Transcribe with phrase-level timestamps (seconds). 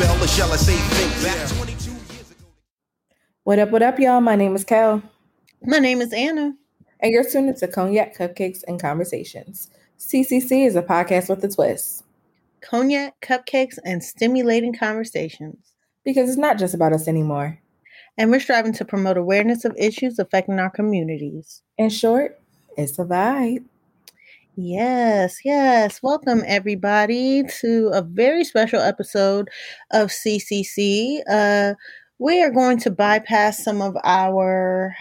[0.00, 2.46] shall I say, think back 22 years ago.
[3.44, 4.22] What up, what up, y'all?
[4.22, 5.02] My name is Kel,
[5.62, 6.54] My name is Anna.
[7.00, 9.68] and you're tuned to Cognac Cupcakes and Conversations.
[9.98, 12.04] CCC is a podcast with a twist
[12.62, 15.72] Cognac, cupcakes, and stimulating conversations.
[16.02, 17.58] because it's not just about us anymore.
[18.16, 21.62] And we're striving to promote awareness of issues affecting our communities.
[21.76, 22.40] In short,
[22.76, 23.64] it's a vibe.
[24.56, 26.02] Yes, yes.
[26.02, 29.48] Welcome, everybody, to a very special episode
[29.92, 31.20] of CCC.
[31.28, 31.74] Uh,
[32.18, 34.94] we are going to bypass some of our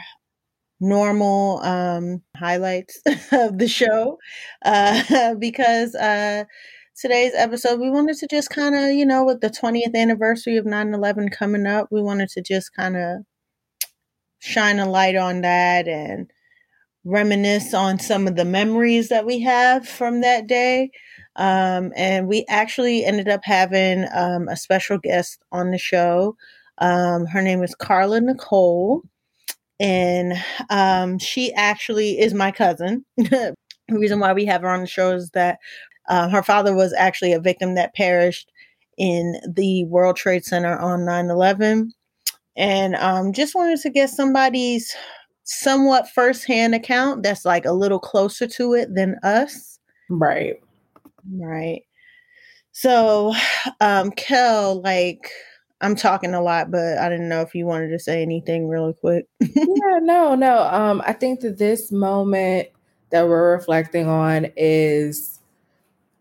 [0.82, 3.02] normal um, highlights
[3.34, 4.18] of the show
[4.66, 6.46] uh, because uh,
[7.00, 10.66] today's episode, we wanted to just kind of, you know, with the 20th anniversary of
[10.66, 13.20] 9 11 coming up, we wanted to just kind of
[14.40, 16.32] shine a light on that and
[17.10, 20.92] reminisce on some of the memories that we have from that day.
[21.36, 26.36] Um, and we actually ended up having um, a special guest on the show.
[26.80, 29.04] Um, her name is Carla Nicole,
[29.80, 30.34] and
[30.70, 33.06] um, she actually is my cousin.
[33.18, 33.56] the
[33.90, 35.60] reason why we have her on the show is that
[36.08, 38.52] uh, her father was actually a victim that perished
[38.98, 41.94] in the World Trade Center on 9 11.
[42.58, 44.94] And um, just wanted to get somebody's
[45.50, 49.80] somewhat firsthand account that's like a little closer to it than us.
[50.08, 50.62] Right.
[51.34, 51.82] Right.
[52.72, 53.34] So,
[53.82, 55.32] um, Kel, like,
[55.82, 58.94] I'm talking a lot, but I didn't know if you wanted to say anything really
[58.94, 59.26] quick.
[59.40, 60.64] yeah, no, no.
[60.68, 62.68] Um, I think that this moment
[63.10, 65.40] that we're reflecting on is,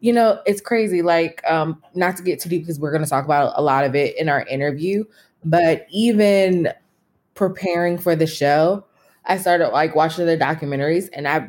[0.01, 1.03] you know, it's crazy.
[1.03, 3.85] Like, um, not to get too deep because we're going to talk about a lot
[3.85, 5.05] of it in our interview,
[5.45, 6.73] but even
[7.35, 8.85] preparing for the show,
[9.29, 11.49] I started like watching the documentaries, and I've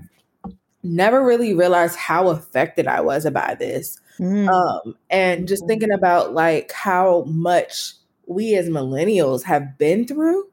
[0.83, 3.99] never really realized how affected I was by this.
[4.19, 4.49] Mm.
[4.49, 7.93] Um, and just thinking about like how much
[8.27, 10.45] we as millennials have been through.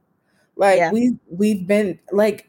[0.57, 0.93] Like Yeah.
[0.93, 2.49] we we've been like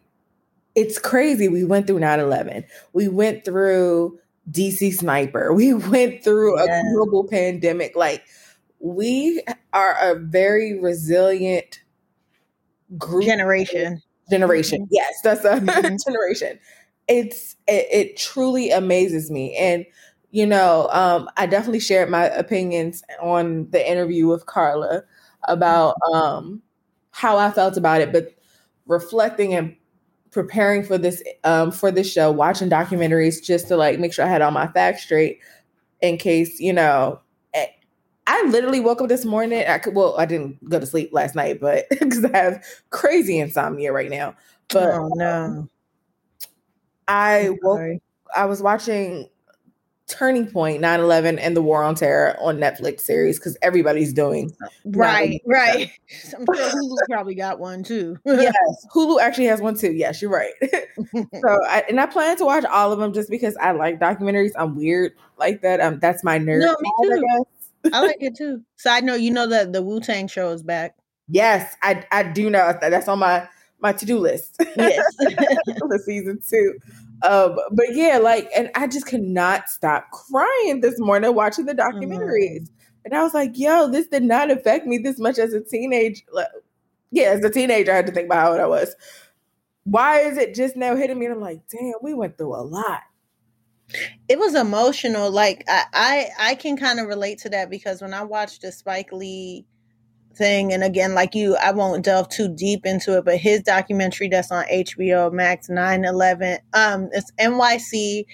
[0.76, 1.48] it's crazy.
[1.48, 2.64] We went through 9-11.
[2.94, 4.20] We went through
[4.52, 5.54] DC sniper.
[5.56, 6.82] We went through Yeah.
[6.82, 7.96] a global pandemic.
[7.96, 8.24] Like
[8.80, 9.42] we
[9.74, 11.82] are a very resilient
[12.98, 14.02] group Generation.
[14.30, 14.88] Generation.
[14.92, 15.98] Yes, that's a Mhm.
[16.06, 16.60] generation.
[17.08, 19.86] It's it, it truly amazes me, and
[20.32, 25.04] you know, um, I definitely shared my opinions on the interview with Carla
[25.48, 26.62] about um,
[27.12, 28.34] how I felt about it, but
[28.88, 29.76] reflecting and
[30.32, 34.30] preparing for this um, for this show, watching documentaries just to like make sure I
[34.30, 35.40] had all my facts straight
[36.02, 37.22] in case you know.
[38.28, 39.64] I literally woke up this morning.
[39.68, 43.40] I could, well, I didn't go to sleep last night, but because I have crazy
[43.40, 44.36] insomnia right now.
[44.70, 45.68] But oh no.
[47.08, 48.02] I I'm woke.
[48.36, 49.30] I was watching
[50.08, 54.52] Turning Point, 9-11, and the War on Terror on Netflix series because everybody's doing.
[54.84, 55.90] Right, right.
[56.38, 58.18] I'm sure Hulu probably got one too.
[58.26, 58.56] Yes,
[58.94, 59.94] Hulu actually has one too.
[59.94, 60.54] Yes, you're right.
[60.62, 64.52] so, I, and I plan to watch all of them just because I like documentaries.
[64.58, 65.80] I'm weird like that.
[65.80, 66.62] Um, that's my nerd.
[66.62, 67.48] No, me I too.
[67.94, 68.62] I like it too.
[68.75, 70.96] Side note, you know that the Wu Tang show is back.
[71.28, 72.90] Yes, I I do know that.
[72.90, 73.48] That's on my
[73.80, 74.58] my to do list.
[74.75, 75.06] Yes.
[75.80, 76.78] for season two.
[77.24, 81.74] Um, but yeah, like, and I just could not stop crying this morning watching the
[81.74, 82.70] documentaries.
[83.06, 86.24] And I was like, yo, this did not affect me this much as a teenage.
[86.31, 86.47] like,
[87.12, 88.96] Yeah, as a teenager, I had to think about how old I was.
[89.84, 91.26] Why is it just now hitting me?
[91.26, 93.02] And I'm like, damn, we went through a lot.
[94.28, 95.31] It was emotional.
[95.31, 98.72] Like I, I, I can kind of relate to that because when I watched the
[98.72, 99.66] Spike Lee
[100.36, 104.28] thing, and again, like you, I won't delve too deep into it, but his documentary
[104.28, 108.26] that's on HBO Max 9-11, um, it's NYC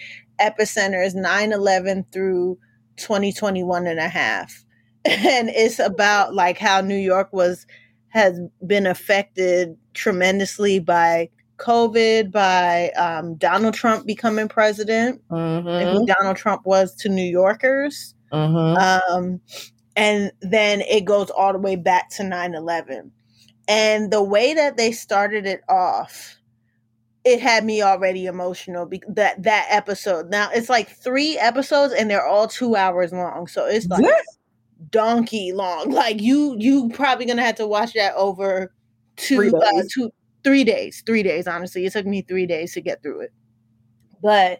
[0.42, 2.57] epicenter is 9-11 through
[2.98, 4.66] 2021 and a half.
[5.06, 7.68] And it's about like how New York was
[8.07, 11.30] has been affected tremendously by
[11.63, 15.98] COVID, by um, Donald Trump becoming president and Mm-hmm.
[15.98, 18.13] who Donald Trump was to New Yorkers.
[18.31, 19.15] Mm-hmm.
[19.15, 19.39] Um,
[19.95, 23.12] and then it goes all the way back to 9 11.
[23.68, 26.38] And the way that they started it off,
[27.24, 28.86] it had me already emotional.
[28.86, 30.30] Be- that that episode.
[30.30, 33.48] Now it's like three episodes, and they're all two hours long.
[33.48, 34.19] So it's like Yeah.
[34.89, 35.92] donkey long.
[35.92, 38.74] Like you, you probably gonna have to watch that over
[39.15, 40.12] two, uh, two,
[40.44, 41.04] three days.
[41.06, 41.48] Three days.
[41.48, 43.34] Honestly, it took me three days to get through it.
[44.22, 44.60] But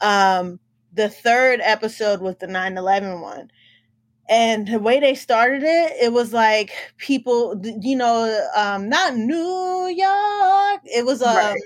[0.00, 0.60] um,
[0.92, 3.50] the third episode was the 9-11 one
[4.28, 9.88] and the way they started it it was like people you know um not new
[9.94, 11.60] york it was um Right.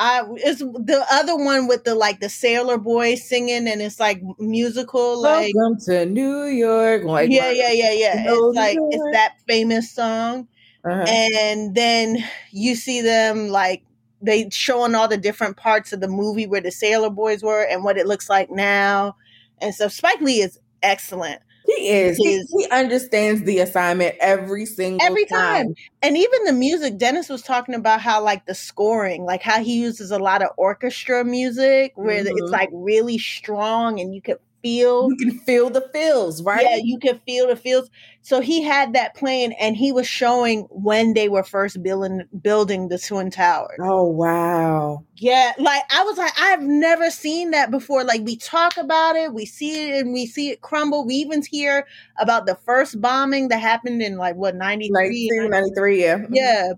[0.00, 4.22] I it's the other one with the like the sailor boy singing and it's like
[4.38, 7.02] musical like Welcome to New York.
[7.02, 10.46] Like, yeah yeah yeah yeah it's like it's that famous song
[10.88, 11.04] Uh-huh.
[11.06, 13.82] and then you see them like
[14.22, 17.84] they showing all the different parts of the movie where the sailor boys were and
[17.84, 19.14] what it looks like now
[19.60, 22.16] and so spike lee is excellent He is.
[22.16, 27.42] He, he understands the assignment every single every time and even the music dennis was
[27.42, 31.92] talking about how like the scoring like how he uses a lot of orchestra music
[31.96, 32.32] where Mhm.
[32.34, 36.62] it's like really strong and you could feel You can feel the feels, right?
[36.62, 37.90] yeah you can feel the feels
[38.22, 42.88] so he had that playing and he was showing when they were first building building
[42.88, 45.04] the twin towers Oh wow.
[45.16, 48.04] Yeah, like I was like, I've never seen that before.
[48.04, 51.04] Like we talk about it, we see it, and we see it crumble.
[51.06, 51.86] We even hear
[52.18, 54.92] about the first bombing that happened in like what 93?
[54.92, 56.14] 92, 93, yeah.
[56.16, 56.34] Mm-hmm.
[56.34, 56.72] Yeah,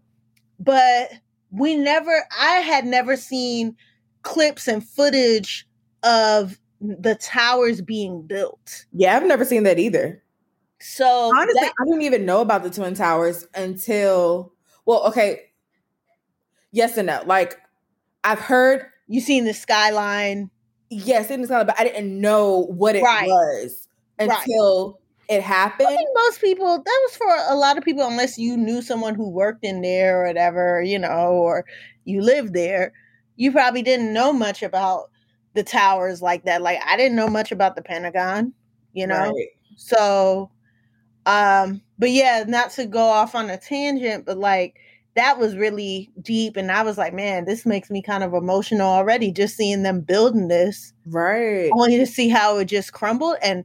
[0.59, 1.13] but
[1.51, 2.25] we never.
[2.39, 3.77] I had never seen
[4.23, 5.67] clips and footage
[6.03, 8.85] of the towers being built.
[8.93, 10.23] Yeah, I've never seen that either.
[10.81, 11.07] So
[11.37, 14.53] Honestly, that- I didn't even know about the Twin Towers until
[14.87, 15.43] well, okay.
[16.73, 17.23] Yes and no.
[17.27, 17.59] Like
[18.25, 20.51] I've heard you seen the skyline,
[20.89, 23.27] yes, is kind of, but I didn't know what it Right.
[23.29, 23.89] was
[24.19, 24.31] Right.
[24.31, 25.89] until it happened.
[25.89, 29.15] I think most people that was for a lot of people unless you knew someone
[29.15, 31.65] who worked in there or whatever, you know, or
[32.05, 32.93] you lived there,
[33.37, 35.10] you probably didn't know much about
[35.55, 36.63] the towers like that.
[36.63, 38.53] Like I didn't know much about the Pentagon,
[38.93, 39.33] you know.
[39.35, 39.49] Right.
[39.77, 40.51] So
[41.27, 44.77] um but yeah, not to go off on a tangent, but like
[45.17, 48.89] that was really deep and I was like, man, this makes me kind of emotional
[48.89, 51.71] already just seeing them building this Right.
[51.73, 53.37] only to see how it just crumbled.
[53.43, 53.65] And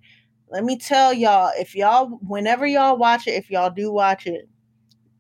[0.50, 4.48] let me tell y'all, if y'all, whenever y'all watch it, if y'all do watch it,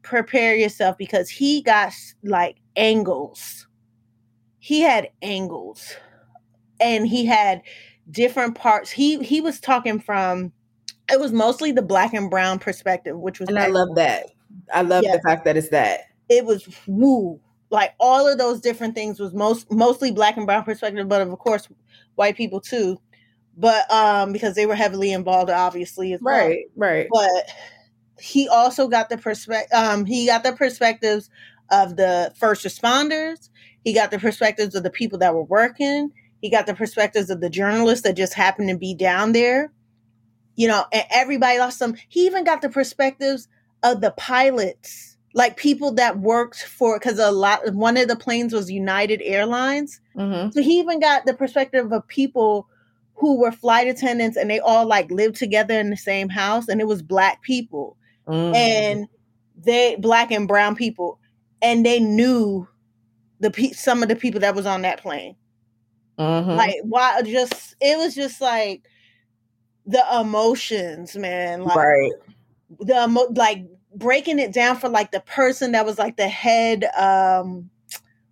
[0.03, 3.67] prepare yourself because he got like angles.
[4.59, 5.95] He had angles,
[6.79, 7.61] and he had
[8.11, 8.91] different parts.
[8.91, 10.51] He he was talking from.
[11.11, 14.25] It was mostly the black and brown perspective, which was And I love that.
[14.73, 15.15] I love Yeah.
[15.15, 16.01] the fact that it's that.
[16.29, 17.39] it was woo
[17.69, 21.29] like all of those different things was most mostly black and brown perspective but of
[21.39, 21.67] course
[22.15, 22.97] white people too
[23.57, 26.47] but um because they were heavily involved obviously as well.
[26.47, 27.07] Right, right.
[27.11, 27.49] but
[28.19, 31.29] he also got the perspective um he got the perspectives
[31.71, 33.49] of the first responders
[33.83, 37.41] he got the perspectives of the people that were working he got the perspectives of
[37.41, 39.71] the journalists that just happened to be down there.
[40.55, 43.47] You know and everybody lost some he even got the perspectives
[43.83, 48.53] of the pilots like people that worked for because a lot one of the planes
[48.53, 49.99] was united airlines.
[50.13, 52.69] Hmm so he even got the perspective of people
[53.15, 56.79] who were flight attendants and they all like lived together in the same house and
[56.79, 57.97] it was black people.
[58.27, 58.55] Mm-hmm.
[58.55, 59.07] and
[59.55, 61.19] they black and brown people.
[61.61, 62.67] And they knew
[63.39, 65.35] the pe- some of the people that was on that plane
[66.17, 66.55] Mhm.
[66.55, 68.83] like why just it was just like
[69.85, 72.11] the emotions man like right.
[72.79, 76.85] the emo- like breaking it down for like the person that was like the head
[76.97, 77.69] um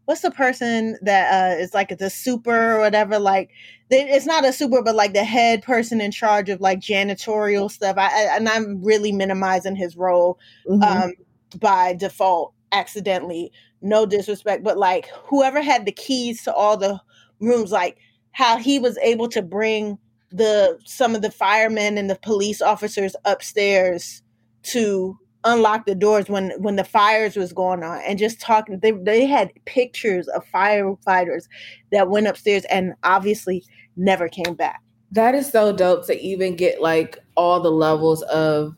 [0.05, 3.51] what's the person that uh is like the super or whatever like
[3.89, 7.69] they, it's not a super but like the head person in charge of like janitorial
[7.69, 10.84] stuff I, I and i'm really minimizing his role Mhm.
[10.84, 11.13] um
[11.60, 17.00] by default accidentally no disrespect but like whoever had the keys to all the
[17.43, 17.97] rooms like
[18.31, 19.97] how he was able to bring
[20.31, 24.23] the some of the firemen and the police officers upstairs
[24.63, 28.91] to unlock the doors when when the fires was going on and just talking they
[28.91, 31.47] they had pictures of firefighters
[31.91, 33.63] that went upstairs and obviously
[33.95, 34.81] never came back.
[35.12, 38.75] That is so dope to even get like all the levels of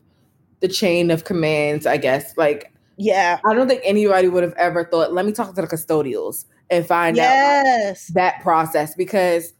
[0.60, 2.36] the chain of commands, I guess.
[2.36, 3.38] Like yeah.
[3.44, 6.86] I don't think anybody would have ever thought, let me talk to the custodials and
[6.86, 9.52] find out that process because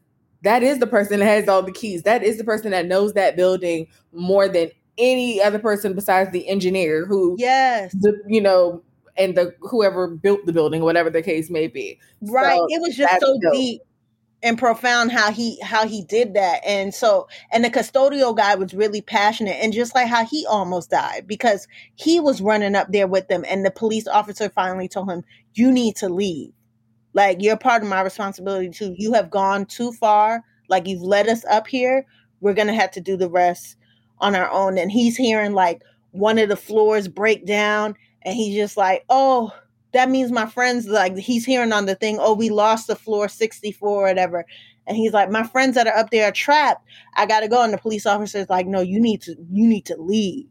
[0.43, 2.03] that is the person that has all the keys.
[2.03, 6.49] That is the person that knows that building more than any other person besides the
[6.49, 8.83] engineer who yes the, you know
[9.19, 11.99] and the whoever built the building, whatever the case may be.
[12.23, 13.53] right So it was just so dope.
[13.53, 13.83] deep
[14.43, 18.75] and profound how he how he did that and so and the custodial guy was
[18.75, 23.07] really passionate and just like how he almost died because he was running up there
[23.09, 26.53] with them and the police officer finally told him you need to leave
[27.17, 28.95] like you're part of my responsibility too.
[28.99, 30.45] You have gone too far.
[30.69, 32.05] Like you've led us up here.
[32.43, 33.77] We're gonna have to do the rest
[34.19, 34.77] on our own.
[34.77, 35.81] And he's hearing like
[36.11, 39.51] one of the floors break down and he's just like oh
[39.93, 43.29] that means my friends like he's hearing on the thing oh we lost the floor
[43.29, 44.45] 64 or whatever.
[44.87, 46.87] And he's like my friends that are up there are trapped.
[47.15, 47.63] I gotta go.
[47.63, 50.47] And the police officer's like no you need to you need to leave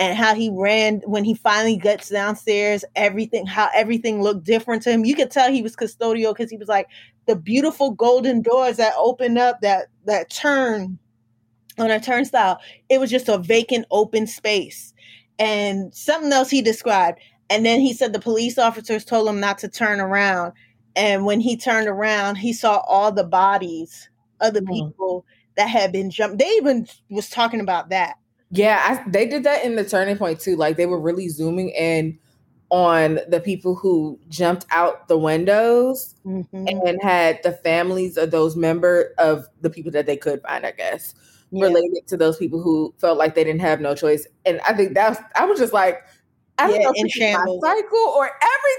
[0.00, 4.92] and how he ran when he finally gets downstairs everything how everything looked different to
[4.92, 5.06] him.
[5.06, 6.88] You could tell he was custodial because he was like
[7.28, 10.98] the beautiful golden doors that open up that that turn
[11.78, 14.94] on a turnstile it was just a vacant open space.
[15.38, 19.58] And something else he described and then he said the police officers told him not
[19.60, 20.54] to turn around.
[20.96, 24.94] And when he turned around he saw all the bodies of the Mm.
[24.94, 25.26] people
[25.56, 28.16] that had been jumped they even was talking about that
[28.50, 30.56] Yeah, I, they did that in the turning point too.
[30.56, 32.18] Like they were really zooming in
[32.70, 36.46] on the people who jumped out the windows Mhm.
[36.52, 40.70] and had the families of those member of the people that they could find, I
[40.72, 41.14] guess,
[41.50, 41.64] Yeah.
[41.66, 44.26] related to those people who felt like they didn't have no choice.
[44.44, 46.00] And I think that's I was just like,
[46.58, 48.30] I don't Yeah, know if is my cycle or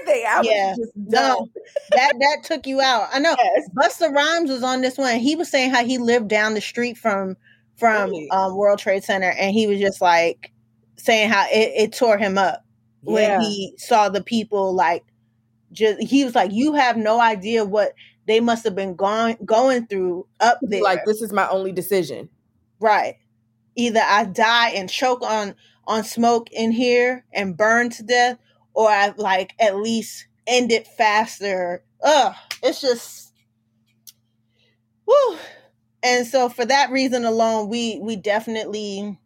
[0.06, 0.24] everything.
[0.28, 0.68] I Yeah.
[0.70, 1.48] was just No,
[1.90, 3.08] that that took you out.
[3.12, 3.36] I know.
[3.56, 3.68] Yes.
[3.74, 5.16] Busta Rhymes was on this one.
[5.18, 7.36] He was saying how he lived down the street from
[7.82, 8.28] from Really?
[8.30, 10.52] um, World Trade Center, and he was just like
[10.96, 12.64] saying how it, it tore him up
[13.00, 15.02] when he saw the people like
[15.72, 17.94] just he was like, you have no idea what
[18.26, 20.82] they must have been going going through up there.
[20.82, 22.28] Like this is my only decision.
[22.78, 23.16] right.
[23.74, 25.54] Either I die and choke on
[25.86, 28.38] on smoke in here and burn to death,
[28.74, 31.82] or I like at least end it faster.
[32.04, 33.32] Ugh, it's just
[35.06, 35.38] whew.
[36.02, 39.18] And so for that reason alone, we we definitely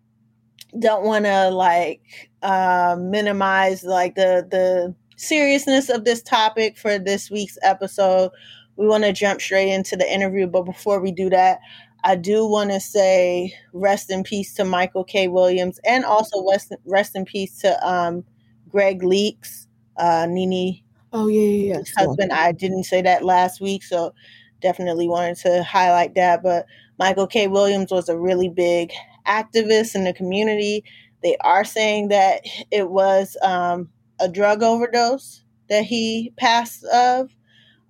[0.79, 7.31] don't want to like uh, minimize like the the seriousness of this topic for this
[7.31, 8.31] week's episode.
[8.77, 11.61] We want to jump straight into the interview, but before we do that,
[12.05, 15.29] I do want to say rest in peace to Michael K.
[15.29, 18.23] Williams and also rest, rest in peace to um,
[18.69, 19.67] Gregg Leakes
[19.97, 21.83] uh, Nene Oh yeah, yeah, yeah.
[21.97, 22.33] husband.
[22.33, 24.13] I didn't say that last week, so
[24.61, 26.43] definitely wanted to highlight that.
[26.43, 26.67] But
[26.99, 27.49] Michael K.
[27.49, 28.93] Williams was a really big
[29.27, 30.85] activist in the community.
[31.23, 33.89] They are saying that it was um,
[34.21, 37.31] a drug overdose that he passed of.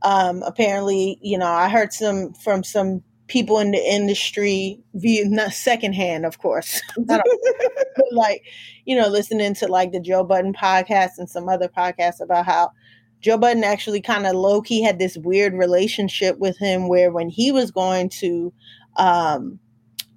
[0.02, 5.52] Um, apparently, you know, I heard some from some people in the industry view not
[5.52, 6.80] secondhand, of course.
[8.12, 8.42] Like,
[8.84, 12.70] you know, listening to like the Joe Budden podcast and some other podcasts about how
[13.26, 17.28] Joe Budden actually kind of low key had this weird relationship with him where when
[17.28, 18.52] he was going to
[18.98, 19.58] um,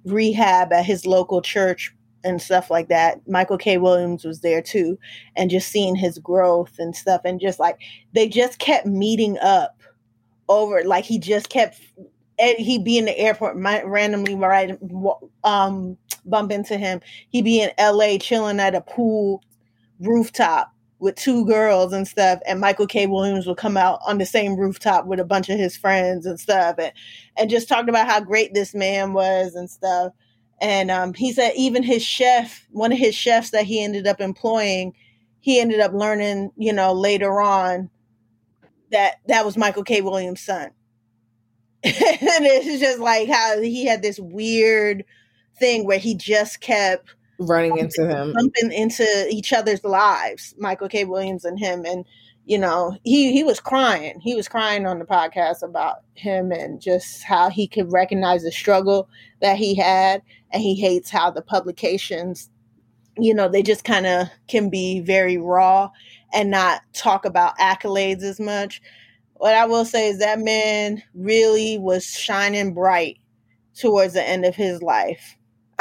[0.04, 3.78] rehab at his local church and stuff like that, Michael K.
[3.78, 4.96] Williams was there too.
[5.34, 7.22] And just seeing his growth and stuff.
[7.24, 7.80] And just like
[8.12, 9.76] they just kept meeting up
[10.48, 11.80] over, like he just kept,
[12.38, 14.78] and he'd be in the airport, might randomly right,
[15.42, 17.00] um, bump into him.
[17.30, 19.42] He'd be in LA chilling at a pool
[19.98, 23.06] rooftop with two girls and stuff and michael k.
[23.06, 26.38] Williams would come out on the same rooftop with a bunch of his friends and
[26.38, 26.92] stuff and,
[27.36, 30.12] and just talked about how great this man was and stuff.
[30.60, 34.20] And um, he said even his chef one of his chefs that he ended up
[34.20, 34.94] employing
[35.40, 37.90] he ended up learning you know later on
[38.90, 40.02] that that was michael k.
[40.02, 40.70] Williams son.
[41.82, 45.04] And it's just like how he had this weird
[45.58, 48.34] thing where he just kept Running into him.
[48.34, 51.04] bumping into each other's lives, Michael K.
[51.04, 51.86] Williams and him.
[51.86, 52.04] And,
[52.44, 54.20] you know, he, he was crying.
[54.20, 58.52] He was crying on the podcast about him and just how he could recognize the
[58.52, 59.08] struggle
[59.40, 60.22] that he had.
[60.50, 62.50] And he hates how the publications,
[63.16, 65.90] you know, they just kind of can be very raw
[66.34, 68.82] and not talk about accolades as much.
[69.34, 73.16] What I will say is that man really was shining bright
[73.74, 75.36] towards the end of his life.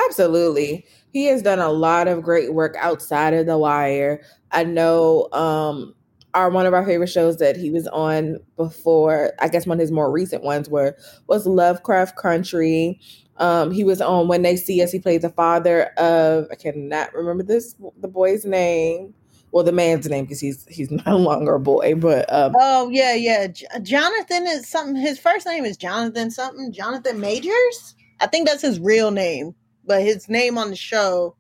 [0.05, 0.85] Absolutely.
[1.11, 4.21] He has done a lot of great work outside of The Wire.
[4.51, 5.93] I know um
[6.33, 9.81] our one of our favorite shows that he was on before, I guess one of
[9.81, 10.95] his more recent ones were
[11.27, 12.99] was Lovecraft Country.
[13.37, 17.13] Um he was on When They See Us, he played the father of I cannot
[17.13, 19.13] remember this the boy's name.
[19.51, 23.15] Well, the man's name because he's he's no longer a boy, but um Oh yeah,
[23.15, 23.47] yeah.
[23.47, 24.95] J- Jonathan is something.
[24.95, 26.71] His first name is Jonathan something.
[26.71, 27.95] Jonathan Majors.
[28.21, 29.55] I think that's his real name,
[29.89, 31.36] but his name on the show,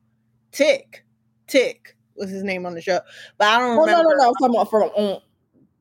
[0.51, 1.05] Tic,
[1.47, 2.99] Tic was his name on the show.
[3.37, 3.83] But I don't remember.
[3.83, 4.17] Oh no, remember.
[4.17, 4.27] no, no.
[4.29, 5.19] I'm talking about from um,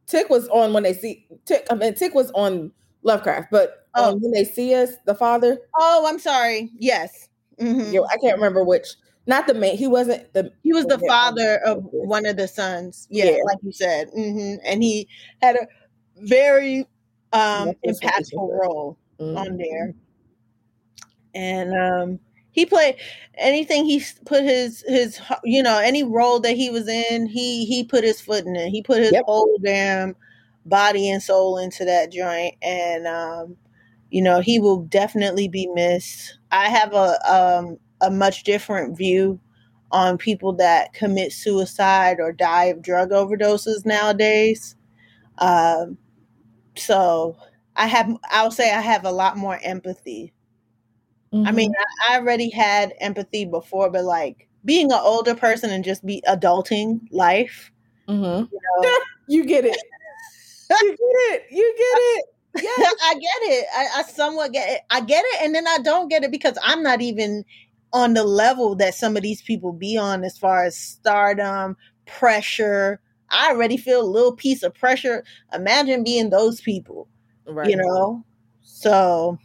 [0.06, 1.66] Tic was on when they see Tic.
[1.70, 2.70] I mean, Tic was on
[3.02, 4.12] Lovecraft, but Oh.
[4.12, 5.58] um, when they see us, the father.
[5.76, 6.70] Oh, I'm sorry.
[6.78, 7.92] Yes, Mhm.
[7.92, 8.86] Yo, I can't remember which.
[9.26, 9.76] Not the main.
[9.76, 10.52] He wasn't the.
[10.62, 13.06] he was the father of one of the sons.
[13.10, 13.36] Yeah, Yeah.
[13.46, 14.08] like you said.
[14.14, 15.08] hmm And he
[15.42, 15.66] had a
[16.18, 16.86] very
[17.32, 18.98] um, Yes, that's what he impactful role.
[19.20, 19.36] Mhm.
[19.38, 19.94] on there.
[21.34, 22.20] And um
[22.58, 22.96] he played
[23.36, 27.84] anything he put his his you know any role that he was in he he
[27.84, 29.26] put his foot in it he put his Yep.
[29.26, 30.16] whole damn
[30.66, 33.56] body and soul into that joint and um
[34.10, 39.40] you know he will definitely be missed i have a um a much different view
[39.90, 44.76] on people that commit suicide or die of drug overdoses nowadays.
[45.38, 45.98] Um,
[46.76, 47.36] so
[47.76, 50.32] I have, I'll say I have a lot more empathy.
[51.32, 51.72] I mean,
[52.08, 56.22] I, I already had empathy before, but like being an older person and just be
[56.28, 57.70] adulting life,
[58.08, 58.48] Mhm.
[58.50, 58.92] you know,
[59.28, 59.76] you get it.
[60.70, 61.42] You get it.
[61.50, 62.24] You get it.
[62.62, 62.94] Yes.
[63.02, 63.66] I get it.
[63.76, 64.80] I, I somewhat get it.
[64.90, 67.44] I get it, and then I don't get it because I'm not even
[67.92, 73.00] on the level that some of these people be on as far as stardom, pressure.
[73.30, 75.24] I already feel a little piece of pressure.
[75.54, 77.08] Imagine being those people,
[77.46, 77.70] Right.
[77.70, 78.24] you know?
[78.62, 79.38] So,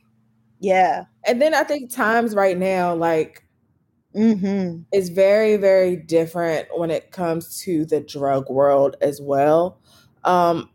[0.64, 1.06] yeah.
[1.28, 3.44] And then I think times right now, like,
[4.16, 4.82] Mm-hmm.
[4.92, 9.80] is very, very different when it comes to the drug world as well.
[10.24, 10.70] Um,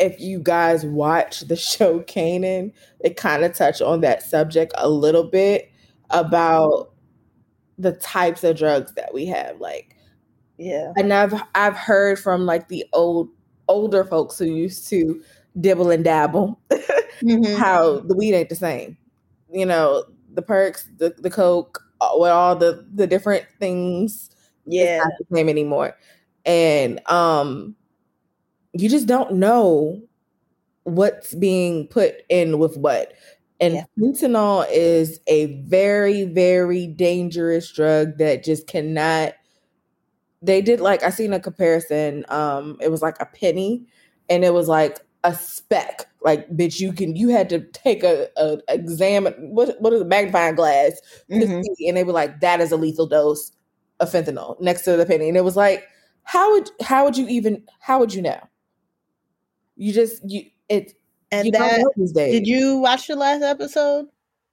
[0.00, 4.88] if you guys watch the show Canaan, it kind of touched on that subject a
[4.90, 5.70] little bit
[6.10, 6.92] about
[7.78, 9.60] the types of drugs that we have.
[9.60, 9.96] Like,
[10.58, 10.92] Yeah.
[10.96, 13.30] and I've I've heard from like the old
[13.68, 15.22] older folks who used to
[15.60, 16.60] dibble and dabble
[17.22, 17.56] Mhm.
[17.56, 18.96] how the weed ain't the same.
[19.52, 24.30] You know, the perks, the the coke, uh, with all the the different things,
[24.66, 24.98] Yeah.
[24.98, 25.96] not the same anymore.
[26.46, 27.74] And um,
[28.72, 30.00] you just don't know
[30.84, 33.12] what's being put in with what.
[33.60, 33.84] And Yeah.
[33.98, 39.34] fentanyl is a very, very dangerous drug that just cannot.
[40.42, 42.24] They did like I seen a comparison.
[42.28, 43.86] Um, it was like a penny,
[44.28, 46.06] and it was like a speck.
[46.22, 50.04] Like, bitch, you can you had to take a, a examine what what is a
[50.04, 51.00] magnifying glass
[51.30, 51.62] to Mhm.
[51.76, 53.52] see, and they were like, that is a lethal dose
[54.00, 55.28] of fentanyl next to the penny.
[55.28, 55.84] And it was like,
[56.24, 58.38] how would how would you even how would you know?
[59.76, 60.92] You just you it
[61.30, 62.32] And you that, these days.
[62.32, 64.06] did you watch the last episode?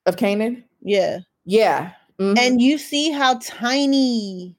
[0.06, 0.64] of Canaan?
[0.82, 1.20] Yeah.
[1.44, 1.92] Yeah.
[2.18, 2.38] Mhm.
[2.40, 4.56] And you see how tiny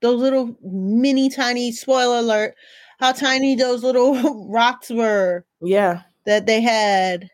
[0.00, 2.54] those little mini tiny spoiler alert,
[2.98, 6.02] how tiny those little rocks were yeah.
[6.26, 7.28] that they had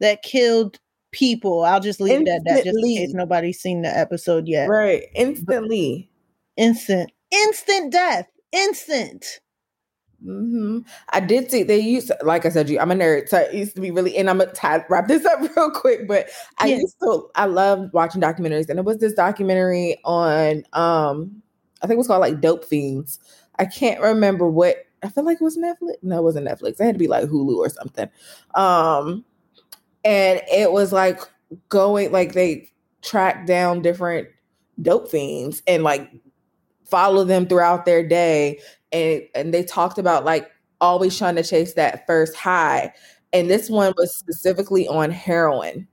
[0.00, 0.78] that killed
[1.12, 1.64] people.
[1.64, 3.14] I'll just leave at that just in case Instantly.
[3.14, 4.68] nobody's seen the episode yet.
[4.68, 5.04] Right.
[5.14, 6.10] Instantly.
[6.56, 7.10] Instant.
[7.30, 8.26] Instant death.
[8.52, 9.40] Instant.
[10.24, 10.80] Mm-hmm.
[11.08, 13.74] I did see they used like I said, you I'm a nerd, so it used
[13.74, 16.06] to be really and I'm gonna tie, wrap this up real quick.
[16.06, 16.28] But
[16.58, 16.76] I Yeah.
[16.76, 21.42] used to I love watching documentaries, and it was this documentary on um
[21.82, 23.18] I think it was called like Dope Fiends.
[23.62, 25.94] I can't remember what I feel like it was Netflix.
[26.02, 26.80] No, it wasn't Netflix.
[26.80, 28.08] It had to be like Hulu or something.
[28.56, 29.24] Um
[30.04, 31.20] and it was like
[31.68, 32.68] going like they
[33.02, 34.26] tracked down different
[34.80, 36.10] dope fiends and like
[36.84, 38.58] follow them throughout their day
[38.90, 42.92] and and they talked about like always trying to chase that first high
[43.32, 45.86] and this one was specifically on heroin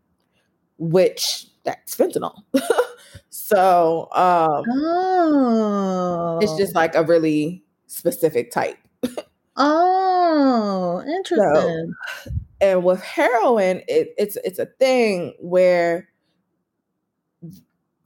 [0.80, 2.34] which that's fentanyl
[3.50, 6.40] so um Oh.
[6.42, 8.78] it's just like a really specific type
[9.58, 11.94] Oh, interesting.
[12.62, 16.10] and with heroin it, it's it's a thing where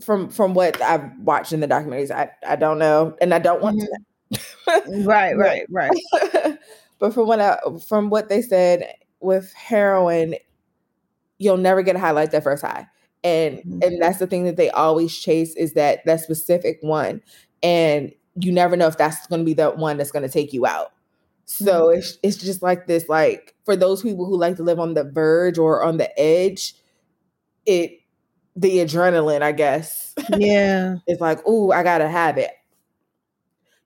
[0.02, 3.62] from from what i've watched in the documentaries i i don't know and i don't
[3.62, 3.88] want to
[5.06, 5.92] right, right, right.
[7.00, 10.36] but from what I, from what they said with heroin,
[11.38, 12.88] you'll never get a high like that first high,
[13.24, 13.84] and Mhm.
[13.86, 17.22] and that's the thing that they always chase is that that specific one,
[17.64, 20.54] and you never know if that's going to be the one that's going to take
[20.54, 20.92] you out.
[21.46, 24.94] So it's it's just like this, like for those people who like to live on
[24.96, 26.76] the verge or on the edge,
[27.66, 28.00] it
[28.56, 30.98] the adrenaline, I guess, Yeah.
[31.08, 32.52] it's like, oh I gotta have it.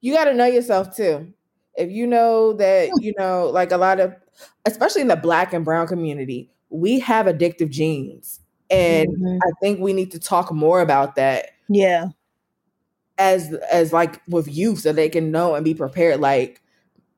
[0.01, 1.33] You gotta know yourself too.
[1.75, 4.15] If you know that, you know, like a lot of,
[4.65, 8.39] especially in the black and brown community, we have addictive genes.
[8.69, 9.39] And Mhm.
[9.43, 12.09] I think we need to talk more about that Yeah.
[13.17, 16.19] as as like with youth so they can know and be prepared.
[16.19, 16.61] Like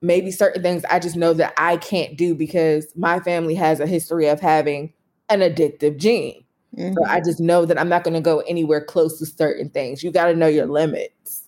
[0.01, 3.87] maybe certain things I just know that I can't do because my family has a
[3.87, 4.93] history of having
[5.29, 6.43] an addictive gene.
[6.75, 7.09] So Mhm.
[7.09, 10.03] I just know that I'm not going to go anywhere close to certain things.
[10.03, 11.43] You got to know your limits.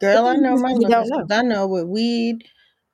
[0.00, 1.10] Girl, I know my limits.
[1.30, 2.44] I know with weed,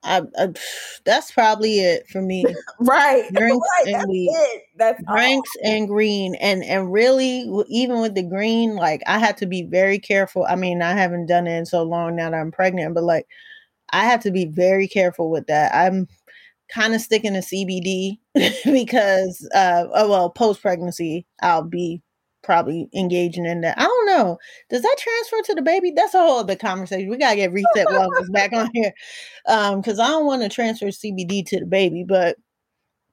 [0.03, 0.47] I, I
[1.05, 2.45] that's probably it for me.
[2.79, 3.29] Right.
[3.33, 3.87] Drinks right.
[3.87, 4.29] and That's weed.
[4.31, 4.63] it.
[4.77, 5.15] That's all.
[5.15, 9.63] Drinks and green, and and really, even with the green, like I had to be
[9.63, 10.45] very careful.
[10.47, 13.27] I mean, I haven't done it in so long now that I'm pregnant, but like
[13.91, 15.73] I have to be very careful with that.
[15.75, 16.07] I'm
[16.73, 18.19] kind of sticking to CBD
[18.65, 22.01] because, uh, oh well, post pregnancy, I'll be
[22.41, 23.77] probably engaging in that.
[23.79, 24.37] I don't know.
[24.69, 25.91] Does that transfer to the baby?
[25.91, 27.09] That's a whole other conversation.
[27.09, 28.93] We gotta get reset wellness back on here,
[29.47, 32.37] um, because I don't want to transfer CBD to the baby, but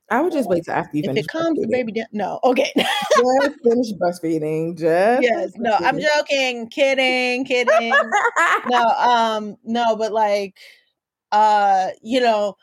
[0.09, 1.25] I would just wait till after you If finish.
[1.25, 2.07] it comes, the baby down.
[2.13, 2.71] No, okay.
[2.77, 4.79] just finish breastfeeding.
[4.79, 7.93] Just yes, no, I'm joking, kidding, kidding.
[8.69, 10.57] no, um, no, but like,
[11.33, 12.57] uh, you know,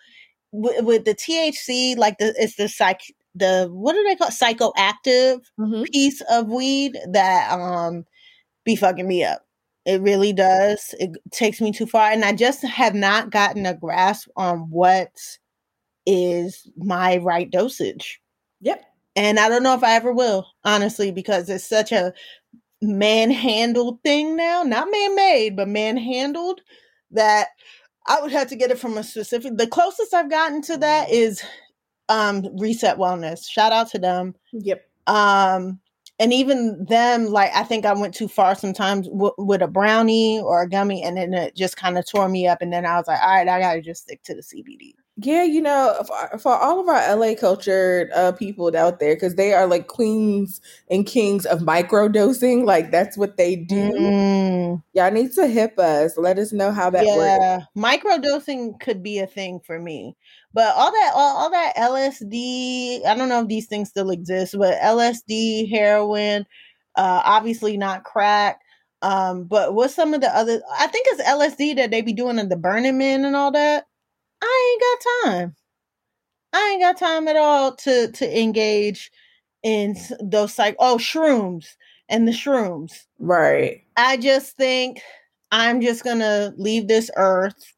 [0.53, 3.01] with, with the THC, like the it's the psych,
[3.35, 4.33] the what do they call it?
[4.33, 5.85] psychoactive Mhm.
[5.91, 8.05] piece of weed that um
[8.65, 9.45] be fucking me up.
[9.85, 10.95] It really does.
[10.99, 15.11] It takes me too far, and I just have not gotten a grasp on what
[16.05, 18.19] is my right dosage.
[18.61, 18.83] Yep.
[19.15, 22.13] And I don't know if I ever will, honestly, because it's such a
[22.81, 24.63] manhandled thing now.
[24.63, 26.61] Not man made, but manhandled
[27.11, 27.49] that
[28.07, 31.11] I would have to get it from a specific the closest I've gotten to that
[31.11, 31.43] is
[32.09, 33.49] um reset wellness.
[33.49, 34.35] Shout out to them.
[34.51, 34.85] Yep.
[35.07, 35.79] Um
[36.19, 40.39] and even them like I think I went too far sometimes w- with a brownie
[40.39, 42.97] or a gummy and then it just kind of tore me up and then I
[42.97, 44.93] was like, all right, I got to just stick to the CBD.
[45.17, 49.35] Yeah, you know, for, for all of our LA cultured uh, people out there, because
[49.35, 53.91] they are like queens and kings of micro dosing, like that's what they do.
[53.91, 54.83] Mm.
[54.93, 56.17] Y'all need to hip us.
[56.17, 57.17] Let us know how that works.
[57.19, 60.15] yeah, microdosing could be a thing for me.
[60.51, 64.55] But all that, all, all that LSD, I don't know if these things still exist,
[64.57, 66.47] but LSD, heroin,
[66.95, 68.61] uh, obviously not crack.
[69.03, 70.61] Um, but what's some of the other?
[70.79, 73.85] I think it's LSD that they be doing in the Burning Man and all that.
[74.43, 75.55] I ain't got time.
[76.53, 79.11] I ain't got time at all to to engage
[79.63, 80.75] in those psych.
[80.79, 81.75] Oh, shrooms
[82.09, 83.05] and the shrooms.
[83.19, 83.83] Right.
[83.97, 85.01] I just think
[85.51, 87.73] I'm just gonna leave this earth,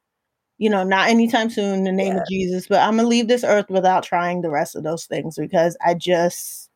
[0.57, 3.43] you know, not anytime soon in the name of Jesus, but I'm gonna leave this
[3.43, 6.69] earth without trying the rest of those things because I just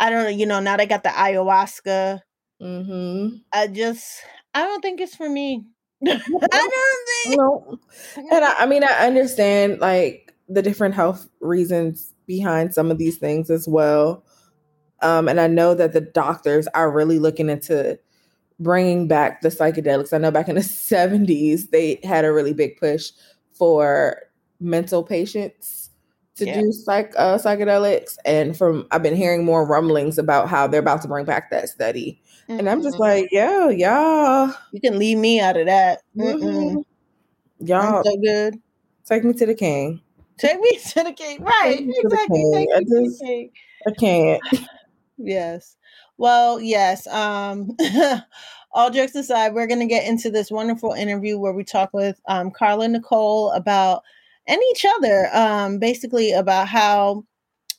[0.00, 2.20] I don't know, you know, now they got the ayahuasca.
[2.62, 3.36] Mm-hmm.
[3.52, 4.22] I just
[4.54, 5.64] I don't think it's for me.
[6.06, 6.16] I
[6.50, 7.78] don't think No.
[8.30, 13.18] And I, I mean, I understand like the different health reasons behind some of these
[13.18, 14.24] things as well.
[15.02, 17.98] Um, and I know that the doctors are really looking into
[18.60, 20.12] bringing back the psychedelics.
[20.12, 23.12] I know back in the 70s, they had a really big push
[23.52, 24.22] for
[24.60, 25.90] mental patients
[26.36, 26.60] to Yeah.
[26.60, 28.16] do psych uh, psychedelics.
[28.24, 31.68] And from I've been hearing more rumblings about how they're about to bring back that
[31.68, 32.20] study.
[32.48, 36.00] And I'm just like, yo, y'all, you can leave me out of that.
[36.16, 36.40] Mm-mm.
[36.40, 36.84] mhm.
[37.60, 38.54] y'all I'm so good.
[39.06, 40.00] take me to the king.
[40.38, 41.42] Take me to the king.
[41.42, 41.78] Right.
[41.78, 42.50] Take Exactly.
[42.54, 43.50] Take I me to the king.
[43.86, 44.42] I can't.
[45.20, 45.76] Yes.
[46.16, 47.06] Well, yes.
[47.08, 47.76] Um
[48.72, 52.52] all jokes aside, we're gonna get into this wonderful interview where we talk with um
[52.52, 54.04] Carla Nicole about
[54.46, 57.24] and each other, um, basically about how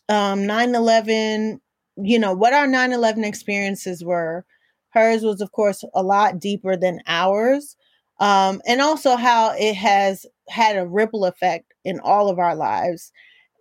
[0.10, 1.60] um 9-11,
[1.98, 4.46] you know, what our 9-11 experiences were.
[4.94, 7.76] Hers was, of course, a lot deeper than ours.
[8.20, 13.12] Um, and also how it has had a ripple effect in all of our lives.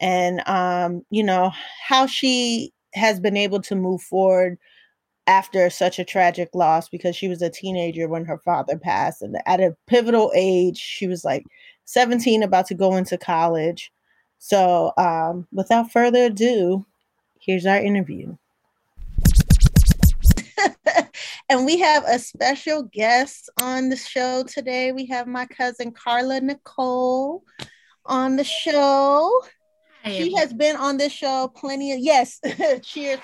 [0.01, 1.53] And um, you know,
[1.87, 4.59] how she has been able to move forward
[5.29, 9.37] after such a tragic loss because she was a teenager when her father passed and
[9.47, 11.45] at a pivotal age she was like
[11.85, 13.93] 17 about to go into college
[14.38, 16.85] so um, without further ado
[17.41, 18.35] here's our interview
[21.49, 24.93] and we have a special guest on the show today.
[24.93, 27.45] We have my cousin carla nicole
[28.05, 29.31] on the show.
[30.05, 32.41] She has been on this show plenty of yes
[32.83, 33.21] cheers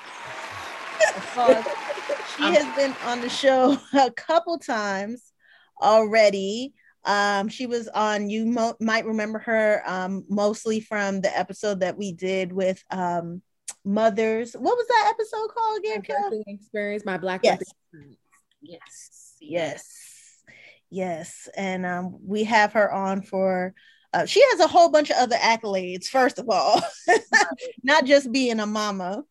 [2.36, 5.32] she has been on the show a couple times
[5.80, 6.72] already.
[7.04, 11.98] Um she was on you mo- might remember her um mostly from the episode that
[11.98, 13.42] we did with um
[13.84, 16.42] mothers what was that episode called again My Kel?
[16.46, 17.60] experience, my black Yes.
[17.60, 18.18] experience.
[18.62, 19.36] Yes.
[19.40, 20.42] yes
[20.90, 23.74] yes and um we have her on for
[24.12, 26.80] uh, she has a whole bunch of other accolades first of all
[27.82, 29.22] not just being a mama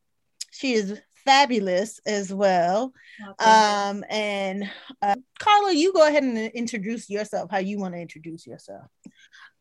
[0.52, 2.92] she is fabulous as well
[3.40, 4.70] um and
[5.02, 8.86] uh, carla you go ahead and introduce yourself how you want to introduce yourself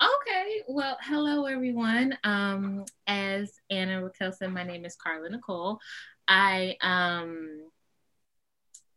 [0.02, 2.18] Okay, well, hello everyone.
[2.24, 5.78] Um, as Anna Raquel said, my name is Carla Nicole.
[6.26, 7.68] I um,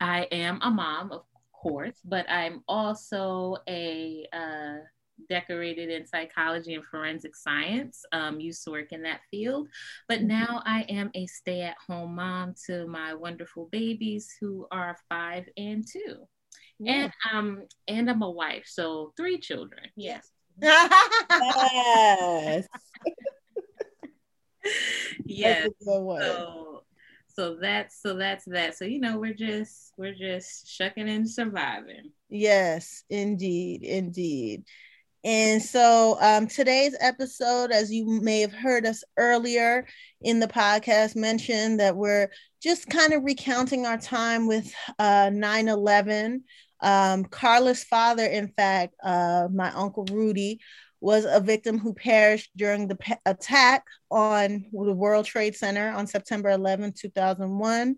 [0.02, 4.78] I am a mom, of course, but I'm also a uh,
[5.30, 8.04] decorated in psychology and forensic science.
[8.12, 9.68] Um, used to work in that field,
[10.08, 15.86] but now I am a stay-at-home mom to my wonderful babies who are five and
[15.88, 16.28] two.
[16.88, 19.84] And um, and I'm a wife, so three children.
[19.96, 20.32] Yes.
[20.62, 22.68] Yes.
[25.24, 25.24] yes.
[25.64, 26.22] That's a good one.
[26.22, 26.82] So
[27.36, 28.78] so that's so that's that.
[28.78, 32.12] So you know we're just we're just shucking and surviving.
[32.30, 34.64] Yes, indeed, indeed.
[35.26, 39.86] And so um, today's episode, as you may have heard us earlier
[40.22, 42.30] in the podcast, mentioned that we're
[42.62, 46.44] just kind of recounting our time with uh, 9 11.
[46.82, 50.60] Um, Carla's father, in fact, uh, my uncle Rudy,
[51.02, 56.08] was a victim who perished during the pe- attack on the World Trade Center on
[56.08, 57.96] September 11, 2001.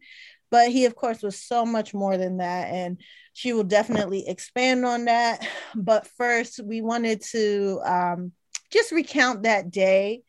[0.49, 2.67] But he, of course, was so much more than that.
[2.67, 3.01] And
[3.33, 5.47] she will definitely expand on that.
[5.75, 8.31] But first, we wanted to um,
[8.71, 10.23] just recount that day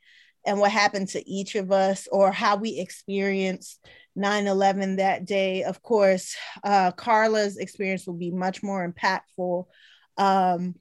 [0.46, 3.84] and what happened to each of us or how we experienced
[4.18, 5.62] 9 11 that day.
[5.62, 9.66] Of course, uh, Carla's experience will be much more impactful.
[10.16, 10.74] Um,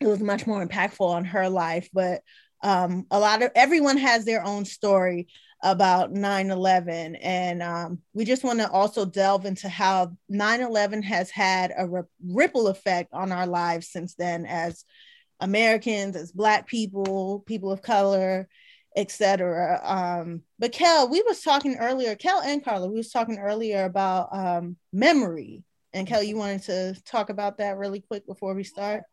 [0.00, 2.22] it was much more impactful on her life, but
[2.62, 5.28] um, a lot of everyone has their own story
[5.62, 11.70] about 9-11 and um, we just want to also delve into how 9-11 has had
[11.70, 14.84] a r- ripple effect on our lives since then as
[15.40, 18.48] americans as black people people of color
[18.96, 23.84] etc um, but kel we was talking earlier kel and carla we was talking earlier
[23.84, 25.64] about um, memory.
[25.92, 29.04] And kel you wanted to talk about that really quick before we start?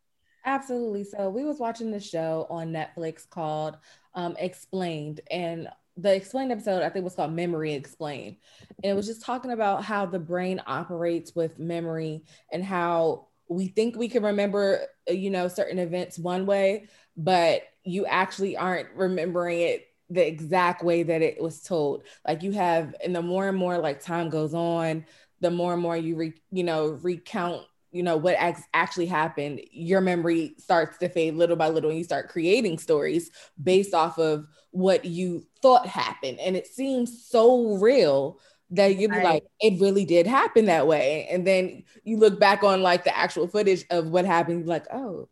[0.44, 1.04] Absolutely.
[1.04, 3.78] So we was watching the show on Netflix called
[4.14, 8.36] um, Explained, and the explained episode I think was called Memory Explained,
[8.82, 13.68] and it was just talking about how the brain operates with memory and how we
[13.68, 18.88] think we can remember, uh, you know, certain events one way, but you actually aren't
[18.94, 22.04] remembering it the exact way that it was told.
[22.26, 25.06] Like you have, and the more and more like time goes on,
[25.40, 29.60] the more and more you re, you know recount you know what ex- actually happened
[29.70, 33.30] your memory starts to fade little by little and you start creating stories
[33.62, 39.20] based off of what you thought happened and it seems so real that you'd be
[39.20, 39.20] Right.
[39.20, 43.16] like it really did happen that way and then you look back on like the
[43.16, 45.28] actual footage of what happened like oh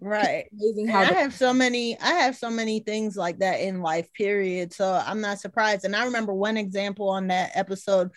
[0.00, 3.80] right amazing how I have so many, I have so many things like that in
[3.80, 4.72] life, period.
[4.72, 5.84] So I'm not surprised.
[5.84, 8.10] And I remember one example on that episode.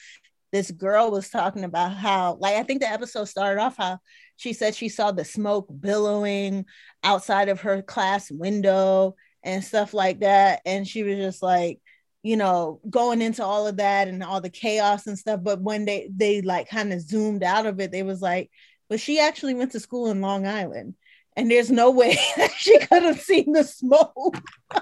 [0.51, 3.99] This girl was talking about how, like, I think the episode started off how
[4.37, 6.65] she said she saw the smoke billowing
[7.03, 10.61] outside of her class window and stuff like that.
[10.65, 11.79] And she was just like,
[12.23, 15.41] you know, going into all of that and all the chaos and stuff.
[15.43, 18.49] But when they they like kind of zoomed out of it, they was like,
[18.89, 20.95] but she actually went to school in Long Island
[21.37, 24.37] and there's no way that she could have seen the smoke.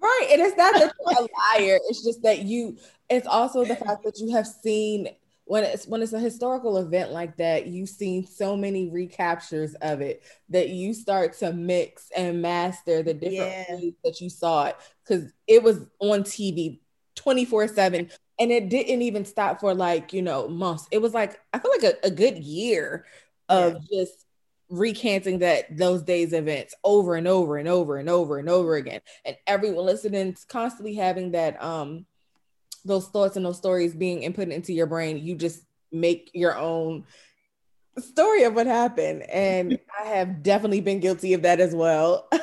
[0.00, 0.28] Right.
[0.30, 1.78] And it's not that you're a liar.
[1.88, 2.76] It's just that you,
[3.10, 5.08] it's also the fact that you have seen
[5.44, 10.02] when it's when it's a historical event like that, you've seen so many recaptures of
[10.02, 13.76] it that you start to mix and master the different Yeah.
[13.76, 14.76] ways that you saw it.
[15.06, 16.80] Cause it was on TV
[17.16, 18.12] 24-7.
[18.38, 20.86] And it didn't even stop for like, you know, months.
[20.92, 23.04] It was like, I feel like a, a good year
[23.48, 24.26] of just
[24.70, 29.00] recanting that those days events over and over and over and over and over again.
[29.24, 32.06] And everyone listening constantly having that um
[32.84, 37.04] those thoughts and those stories being input into your brain you just make your own
[37.98, 39.22] story of what happened.
[39.22, 42.28] And i have definitely been guilty of that as well.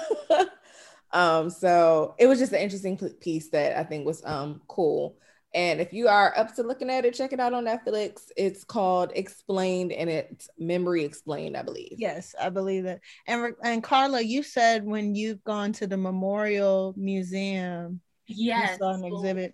[1.11, 5.15] Um so it was just an interesting piece that i think was um cool
[5.55, 8.63] and if you are up to looking at it check it out on netflix it's
[8.63, 12.99] called explained and it's memory explained i believe Yes, I believe it.
[13.25, 18.71] And and Carla, you said when you've gone to the Memorial Museum, Yes.
[18.71, 19.53] you saw an so- exhibit.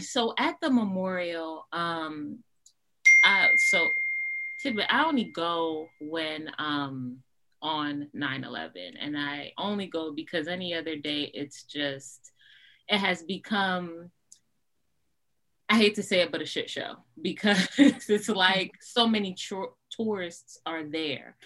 [0.00, 2.38] so at the memorial um
[3.24, 3.88] uh so
[4.60, 7.18] typically i only go when um
[7.62, 8.70] on 9-11
[9.00, 12.32] and i only go because any other day it's just
[12.88, 14.10] it has become
[15.70, 19.36] i hate to say it but a shit show because it's like so many
[19.90, 21.36] tourists are there.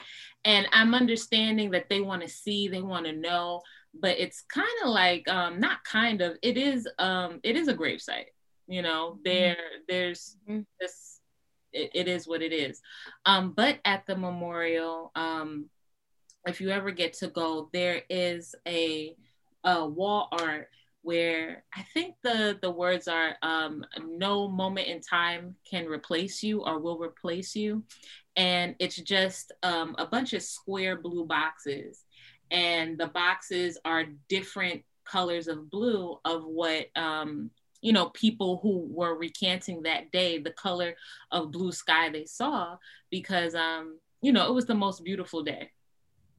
[0.44, 3.62] And i'm understanding that they want to see they want to know
[3.94, 7.74] but it's kind of like um not kind of it is um it is a
[7.74, 8.26] gravesite
[8.68, 9.18] you know?
[9.24, 9.56] There
[9.88, 10.64] there's Mhm.
[10.80, 11.20] this
[11.72, 12.80] it, it is what it is.
[13.26, 15.68] Um but at the memorial um
[16.46, 19.14] if you ever get to go there is a,
[19.64, 20.68] a wall art
[21.02, 26.62] where i think the the words are um no moment in time can replace you
[26.62, 27.82] or will replace you
[28.36, 32.04] and it's just um, a bunch of square blue boxes
[32.50, 37.50] and the boxes are different colors of blue of what um,
[37.82, 40.94] you know people who were recanting that day the color
[41.30, 42.76] of blue sky they saw
[43.10, 45.70] because um, you know it was the most beautiful day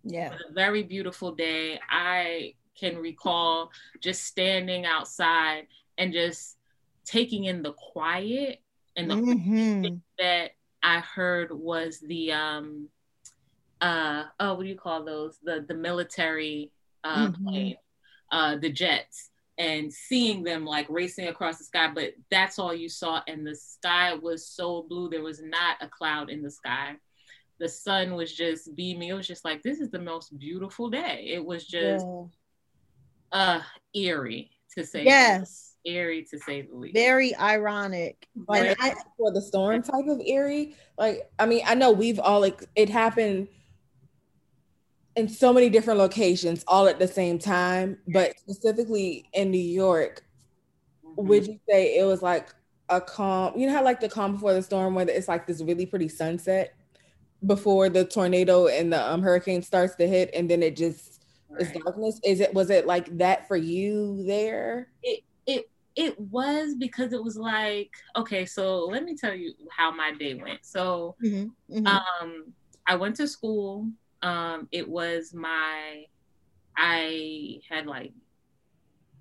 [0.04, 0.34] Yeah.
[0.50, 1.80] a very beautiful day.
[1.90, 6.58] I can recall just standing outside and just
[7.06, 8.62] taking in the quiet
[8.96, 10.02] and the Mhm.
[10.18, 12.90] that I heard was the um
[13.82, 16.72] uh oh what do you call those the the military
[17.04, 17.44] uh Mhm.
[17.44, 17.78] plane
[18.32, 22.90] uh the jets and seeing them like racing across the sky but that's all you
[22.90, 26.96] saw and the sky was so blue there was not a cloud in the sky
[27.60, 31.30] the sun was just beaming it was just like this is the most beautiful day
[31.34, 32.24] it was just Yeah.
[33.34, 33.60] Uh
[33.94, 35.76] eerie to say Yes.
[35.86, 38.28] eerie to say the least Very ironic.
[38.48, 40.76] And I- for the storm type of eerie.
[40.98, 43.50] Like, I mean, I know we've all like it happened
[45.16, 50.24] in so many different locations all at the same time, but specifically in New York,
[51.04, 51.26] Mhm.
[51.28, 52.50] would you say it was like
[52.90, 53.58] a calm?
[53.58, 56.08] You know how like the calm before the storm, where it's like this really pretty
[56.08, 56.74] sunset
[57.46, 61.13] before the tornado and the um, hurricane starts to hit, and then it just
[61.60, 61.84] is Right.
[61.84, 62.20] darkness.
[62.24, 64.88] Is it was it like that for you there?
[65.04, 69.92] it it it was because it was like okay so let me tell you how
[69.92, 71.86] my day went so Mhm, mhm.
[71.86, 72.46] um
[72.88, 73.88] i went to school
[74.24, 76.04] um it was my
[76.78, 78.12] i had like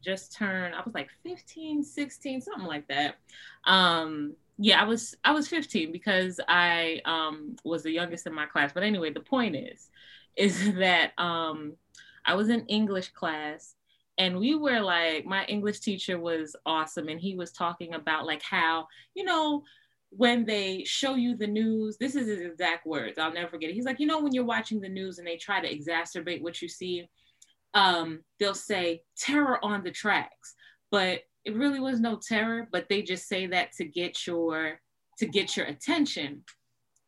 [0.05, 3.16] just turned i was like 15 16 something like that
[3.66, 8.47] um yeah i was i was 15 because i um was the youngest in my
[8.47, 9.90] class but anyway the point is
[10.37, 11.75] is that um
[12.27, 13.75] i was in english class
[14.19, 18.43] and we were like my english teacher was awesome and he was talking about like
[18.43, 19.63] how you know
[20.11, 23.75] when they show you the news this is his exact words i'll never forget it.
[23.75, 26.61] He's like you know when you're watching the news and they try to exacerbate what
[26.61, 27.09] you see
[27.75, 30.55] um they'll say terror on the tracks
[30.91, 34.79] but it really was no terror but they just say that to get your
[35.19, 36.43] to get your attention.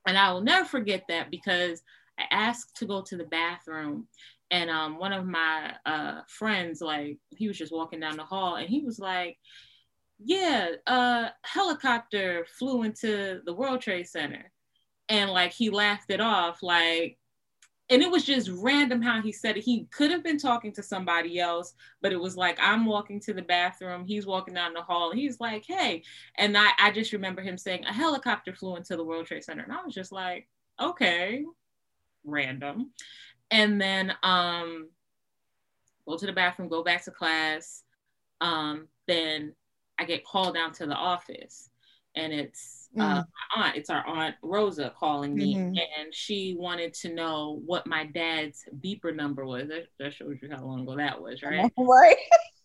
[0.06, 1.82] And i will never forget that because
[2.18, 4.06] i asked to go to the bathroom
[4.54, 8.54] and um, one of my uh, friends like he was just walking down the hall
[8.54, 9.36] and he was like
[10.24, 14.52] yeah a helicopter flew into the world trade center.
[15.08, 17.18] And like he laughed it off like
[17.90, 19.64] and it was just random how he said it.
[19.64, 23.34] He could have been talking to somebody else but it was like i'm walking to
[23.34, 26.02] the bathroom he's walking down the hall and he's like hey
[26.38, 29.64] and i, I just remember him saying a helicopter flew into the world trade center.
[29.64, 30.48] And i was just like
[30.80, 31.44] okay.
[32.26, 32.92] Random
[33.54, 34.88] and then um
[36.06, 37.82] go to the bathroom go back to class
[38.40, 39.54] um then
[39.98, 41.70] i get called down to the office
[42.16, 43.22] and it's uh,
[43.56, 45.78] my aunt it's our aunt rosa calling me Mhm.
[45.98, 50.48] and she wanted to know what my dad's beeper number was that, that shows you
[50.50, 52.16] how long ago that was right Right.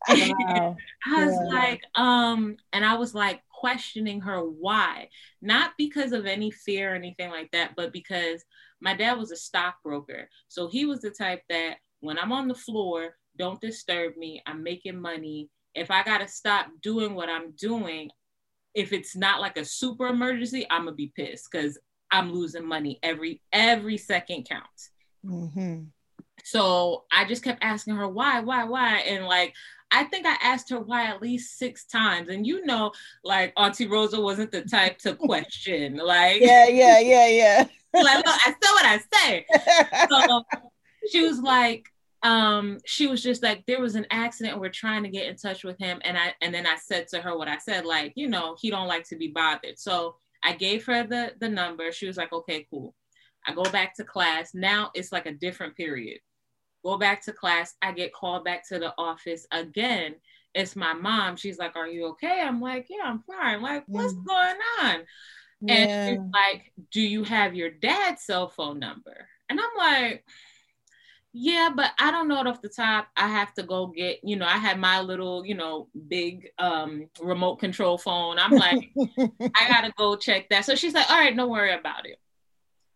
[0.07, 0.77] Wow.
[1.05, 1.47] I was Yeah.
[1.49, 5.09] like, um, and I was like questioning her why,
[5.41, 8.41] not because of any fear or anything like that, but because
[8.79, 10.29] my dad was a stockbroker.
[10.47, 14.41] So he was the type that when I'm on the floor, don't disturb me.
[14.45, 15.49] I'm making money.
[15.75, 18.11] If I gotta stop doing what I'm doing,
[18.73, 21.77] if it's not like a super emergency, I'm gonna be pissed because
[22.11, 24.91] I'm losing money every every second counts.
[25.25, 25.87] Mhm.
[26.45, 29.53] So I just kept asking her why, why, why, and like
[29.91, 32.29] I think I asked her why at least six times.
[32.29, 32.91] And you know,
[33.23, 35.97] like Auntie Rosa wasn't the type to question.
[35.97, 37.67] Like, Yeah, yeah, yeah, yeah.
[37.93, 39.45] like look, I said what I say.
[40.09, 40.43] So
[41.11, 41.85] she was like,
[42.21, 44.53] um, she was just like, there was an accident.
[44.53, 47.07] and We're trying to get in touch with him, and I and then I said
[47.09, 49.79] to her what I said, like, you know, he don't like to be bothered.
[49.79, 51.91] So I gave her the the number.
[51.91, 52.93] She was like, okay, cool.
[53.45, 54.53] I go back to class.
[54.53, 56.19] Now it's like a different period.
[56.83, 57.73] Go back to class.
[57.81, 60.15] I get called back to the office again.
[60.55, 61.35] It's my mom.
[61.35, 62.41] She's like, Are you okay?
[62.41, 63.61] I'm like, Yeah, I'm fine.
[63.61, 65.01] Like, what's going on?
[65.61, 65.73] yeah.
[65.73, 69.27] And she's like, Do you have your dad's cell phone number?
[69.49, 70.23] And I'm like,
[71.33, 73.07] Yeah, but I don't know it off the top.
[73.15, 77.07] I have to go get, you know, I had my little, you know, big um
[77.21, 78.39] remote control phone.
[78.39, 78.89] I'm like,
[79.19, 80.65] I gotta go check that.
[80.65, 82.17] So she's like, All right, don't worry about it.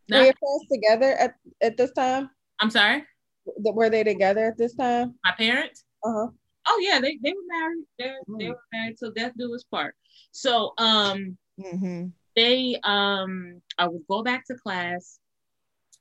[0.10, 2.30] Were Now- your parents together at, at this time?
[2.60, 3.04] I'm sorry,
[3.46, 5.16] Were they together at this time?
[5.26, 5.84] my parents.
[6.04, 6.28] Uh-huh.
[6.68, 7.84] Oh yeah, they, they were married.
[8.00, 8.50] They, they Mm.
[8.50, 9.96] were married till death do us part.
[10.32, 12.12] So um Mhm.
[12.36, 15.20] they um I would go back to class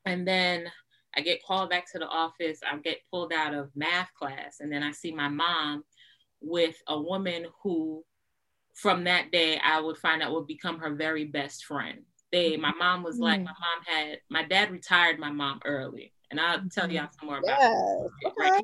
[0.05, 0.71] and then
[1.17, 2.61] I get called back to the office.
[2.69, 5.85] I get pulled out of math class and then I see my mom
[6.41, 8.05] with a woman who
[8.75, 12.03] from that day I would find out would become her very best friend.
[12.31, 13.45] They my mom was like Mm.
[13.45, 16.13] my mom had my dad retired my mom early.
[16.33, 18.11] And I'll tell y'all some more about Yes.
[18.23, 18.63] it, Okay.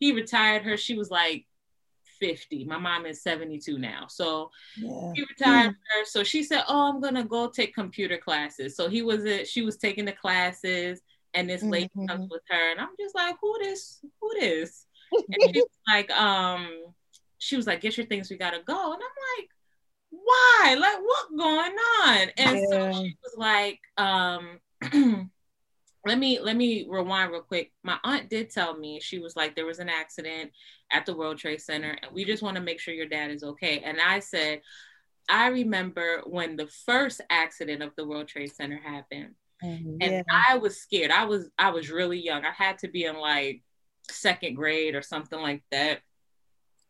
[0.00, 0.76] He retired her.
[0.78, 1.46] She was like
[2.18, 2.64] 50.
[2.64, 4.06] My mom is 72 now.
[4.08, 5.12] So Yeah.
[5.14, 6.04] he retired her.
[6.06, 9.46] So she said, "Oh, I'm gonna go take computer classes." So he was it.
[9.46, 11.02] She was taking the classes,
[11.34, 12.08] and this lady Mhm.
[12.08, 14.00] comes with her, and I'm just like, "Who this?
[14.20, 16.94] Who this?" And she's like, "Um,"
[17.38, 18.30] she was like, "Get your things.
[18.30, 19.50] We gotta go." And I'm like,
[20.10, 20.76] "Why?
[20.78, 22.66] Like, what going on?" And Yeah.
[22.70, 24.60] so she was like, "Um."
[26.04, 27.72] let me let me rewind real quick.
[27.84, 30.50] My aunt did tell me she was like there was an accident
[30.90, 33.44] at the World Trade Center and we just want to make sure your dad is
[33.44, 33.78] okay.
[33.80, 34.62] And I said,
[35.28, 39.34] I remember when the first accident of the World Trade Center happened.
[39.62, 40.22] Mhm, And yeah.
[40.28, 41.12] I was scared.
[41.12, 42.44] I was I was really young.
[42.44, 43.62] I had to be in like
[44.10, 46.00] second grade or something like that.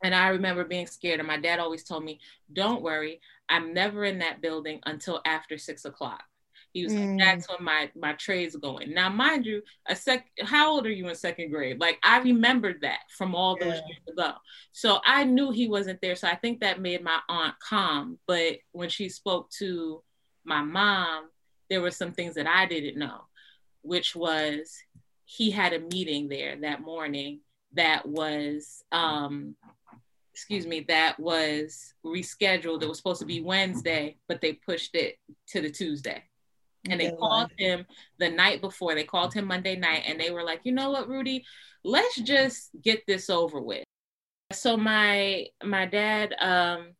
[0.02, 1.20] And I remember being scared.
[1.20, 2.18] And my dad always told me,
[2.52, 6.24] Don't worry, I'm never in that building until after six o'clock.
[6.72, 7.18] He was Mm.
[7.18, 8.92] like, That's when my my trade's going.
[8.94, 11.78] Now, mind you, a sec how old are you in second grade?
[11.80, 13.86] Like I remembered that from all those Yeah.
[13.88, 14.32] years ago.
[14.72, 16.16] So I knew he wasn't there.
[16.16, 18.18] So I think that made my aunt calm.
[18.26, 20.02] But when she spoke to
[20.44, 21.28] my mom,
[21.68, 23.26] there were some things that I didn't know,
[23.82, 24.76] which was
[25.24, 27.40] he had a meeting there that morning
[27.74, 29.56] that was um
[30.34, 35.16] excuse me that was rescheduled it was supposed to be wednesday but they pushed it
[35.46, 36.22] to the tuesday
[36.88, 37.86] and they called him
[38.18, 38.94] the night before.
[38.94, 41.44] They called him monday night and they were like you know what rudy?
[41.84, 43.84] Let's just get this over with.
[44.52, 46.94] So my my dad um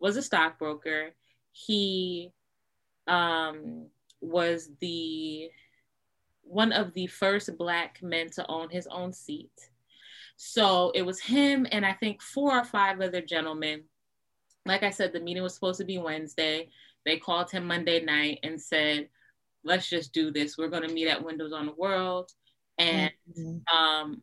[0.00, 1.10] was a stockbroker.
[1.52, 2.30] He
[3.06, 3.86] um
[4.20, 5.50] was the
[6.42, 9.52] one of the first black men to own his own seat.
[10.36, 13.84] So it was him and i think four or five other gentlemen.
[14.66, 16.70] Like i said the meeting was supposed to be wednesday.
[17.04, 19.08] They called him monday night and said
[19.68, 22.30] let's just do this we're going to meet at windows on the world
[22.78, 23.62] and Mhm.
[23.72, 24.22] um,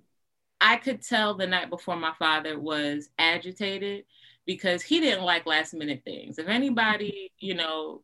[0.62, 4.06] I could tell the night before my father was agitated
[4.46, 6.40] because he didn't like last minute things.
[6.40, 8.04] If anybody, you know,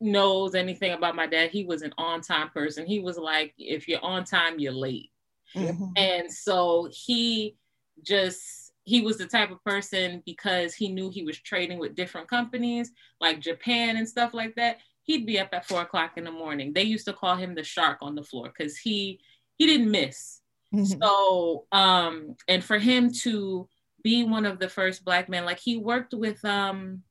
[0.00, 2.86] knows anything about my dad, he was an on time person.
[2.86, 5.10] He was like, if you're on time, you're late.
[5.54, 5.92] Mhm.
[5.96, 7.56] And so he
[8.02, 12.28] just, he was the type of person because he knew he was trading with different
[12.28, 14.78] companies like Japan and stuff like that.
[15.04, 16.72] He'd be up at four o'clock in the morning.
[16.72, 19.20] They used to call him the shark on the floor because he
[19.56, 20.40] he didn't miss.
[20.74, 20.98] Mhm.
[21.00, 23.68] So, um, and for him to
[24.02, 27.02] be one of the first black men, like he worked with, um,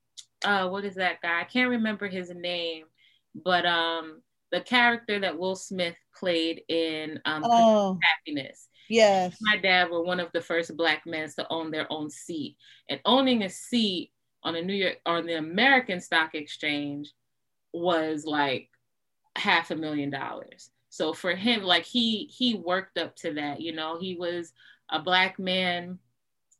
[0.43, 1.39] uh, what is that guy?
[1.39, 2.85] I can't remember his name,
[3.33, 4.21] but um,
[4.51, 8.67] the character that Will Smith played in um, Oh, Happiness.
[8.89, 9.37] yes.
[9.41, 12.57] My dad were one of the first black men to own their own seat,
[12.89, 14.11] and owning a seat
[14.43, 17.09] on a New York on the American Stock Exchange
[17.73, 18.69] was like
[19.35, 20.69] half a million dollars.
[20.89, 23.61] So for him, like he he worked up to that.
[23.61, 24.53] You know, he was
[24.89, 25.97] a black man,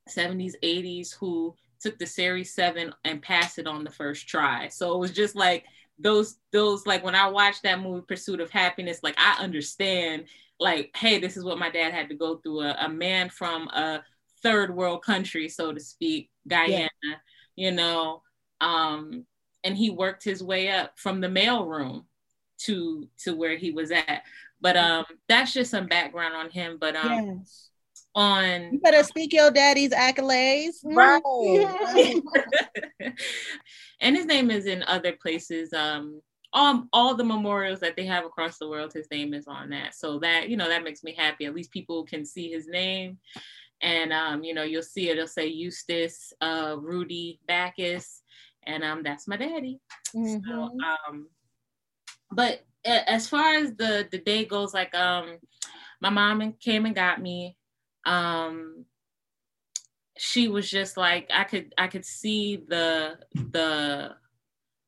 [0.09, 4.69] 70s, 80s, who took the Series 7 and passed it on the first try.
[4.69, 5.65] So it was just like
[5.99, 10.25] those those like when I watched that movie Pursuit of Happiness, like I understand
[10.59, 12.61] like, hey, this is what my dad had to go through.
[12.61, 14.01] A, a man from a
[14.41, 16.89] third world country, so to speak, Guyana,
[17.55, 18.21] you know,
[18.61, 19.25] um,
[19.63, 22.05] and he worked his way up from the mailroom
[22.59, 24.23] to to where he was at.
[24.61, 26.77] But um, that's just some background on him.
[26.79, 27.69] But um, yes.
[28.15, 30.75] on You better speak your daddy's accolades.
[30.83, 32.21] Right.
[34.01, 35.73] and his name is in other places.
[35.73, 36.21] Um,
[36.53, 39.95] all all the memorials that they have across the world, his name is on that.
[39.95, 41.45] So that you know that makes me happy.
[41.45, 43.17] At least people can see his name,
[43.81, 45.17] and um, you know you'll see it.
[45.17, 48.21] It'll say Eustace uh, Rudy Bacchus,
[48.67, 49.79] and um, that's my daddy.
[50.05, 50.77] So, Mhm.
[50.83, 51.29] um,
[52.31, 55.37] but as far as the the day goes, like um,
[56.01, 57.57] my mom came and got me.
[58.05, 58.85] Um,
[60.17, 64.15] she was just like I could I could see the the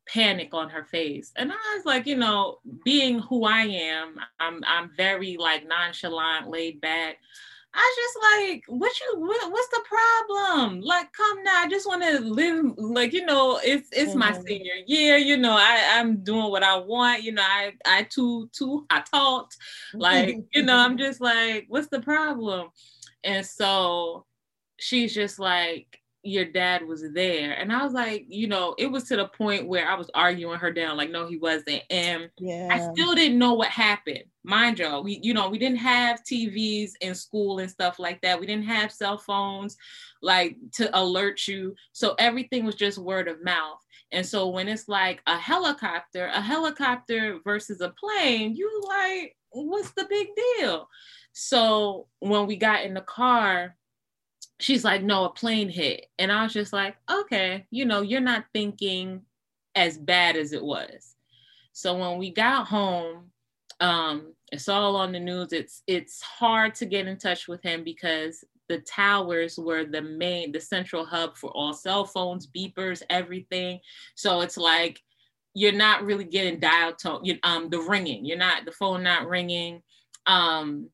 [0.08, 4.64] panic on her face, and I was like, you know, being who I am, I'm
[4.66, 7.18] I'm very like nonchalant, laid back.
[7.76, 8.18] I was just
[8.54, 10.82] like, what you what, what's the problem?
[10.82, 11.64] Like, come now.
[11.64, 14.46] I just want to live like, you know, it's it's my Mhm.
[14.48, 18.50] senior year, you know, I, I'm doing what I want, you know, I I too
[18.54, 19.58] too I talked.
[19.94, 22.70] Like, you know, I'm just like, what's the problem?
[23.24, 24.26] And so
[24.80, 27.52] she's just like, your dad was there.
[27.52, 30.58] And I was like, you know, it was to the point where I was arguing
[30.60, 31.84] her down, like, no, he wasn't.
[31.90, 32.68] And yeah.
[32.72, 34.24] I still didn't know what happened.
[34.44, 38.40] Mind you, we, you know, we didn't have TVs in school and stuff like that.
[38.40, 39.78] We didn't have cell phones
[40.22, 41.76] like to alert you.
[41.92, 43.80] So everything was just word of mouth.
[44.12, 49.92] And so when it's like a helicopter, a helicopter versus a plane, you like, what's
[49.92, 50.90] the big deal?
[51.34, 53.76] So when we got in the car,
[54.60, 56.08] she's like, no, a plane hit.
[56.18, 59.22] And I was just like, okay, you know, you're not thinking
[59.76, 61.16] as bad as it was.
[61.74, 63.32] So when we got home,
[63.82, 65.52] um, it's all on the news.
[65.52, 70.52] It's it's hard to get in touch with him because the towers were the main,
[70.52, 73.80] the central hub for all cell phones, beepers, everything.
[74.16, 75.02] So it's like
[75.54, 78.26] you're not really getting dial tone, you, um, the ringing.
[78.26, 79.82] You're not the phone not ringing.
[80.26, 80.90] Um,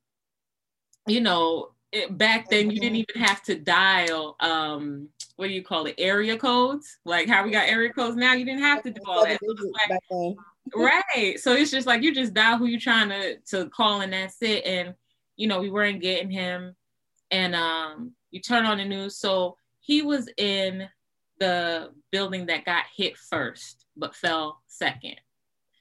[1.08, 5.64] you know, it, back then you didn't even have to dial um what do you
[5.64, 7.00] call it area codes?
[7.04, 9.40] Like how we got area codes now you didn't have to do all that.
[9.42, 9.56] so
[9.90, 10.38] like,
[10.76, 11.40] right.
[11.40, 14.42] So it's just like you just dial who you're trying to to call and that's
[14.42, 14.66] it.
[14.66, 14.94] And
[15.38, 16.76] you know we weren't getting him.
[17.32, 19.18] And um you turn on the news.
[19.18, 20.88] So he was in
[21.40, 25.16] the building that got hit first but fell second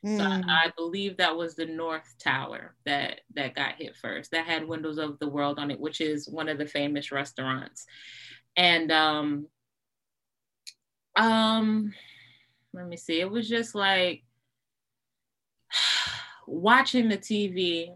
[0.05, 0.17] Mm.
[0.17, 0.49] So I, hmm.
[0.49, 4.31] I, believe that was the North Tower that that got hit first.
[4.31, 7.85] That had Windows of the World on it, which is one of the famous restaurants.
[8.57, 9.47] And um,
[11.17, 11.93] um,
[12.73, 13.21] let me see.
[13.21, 14.23] It was just like
[16.47, 17.91] watching the TV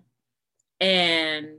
[0.81, 1.59] and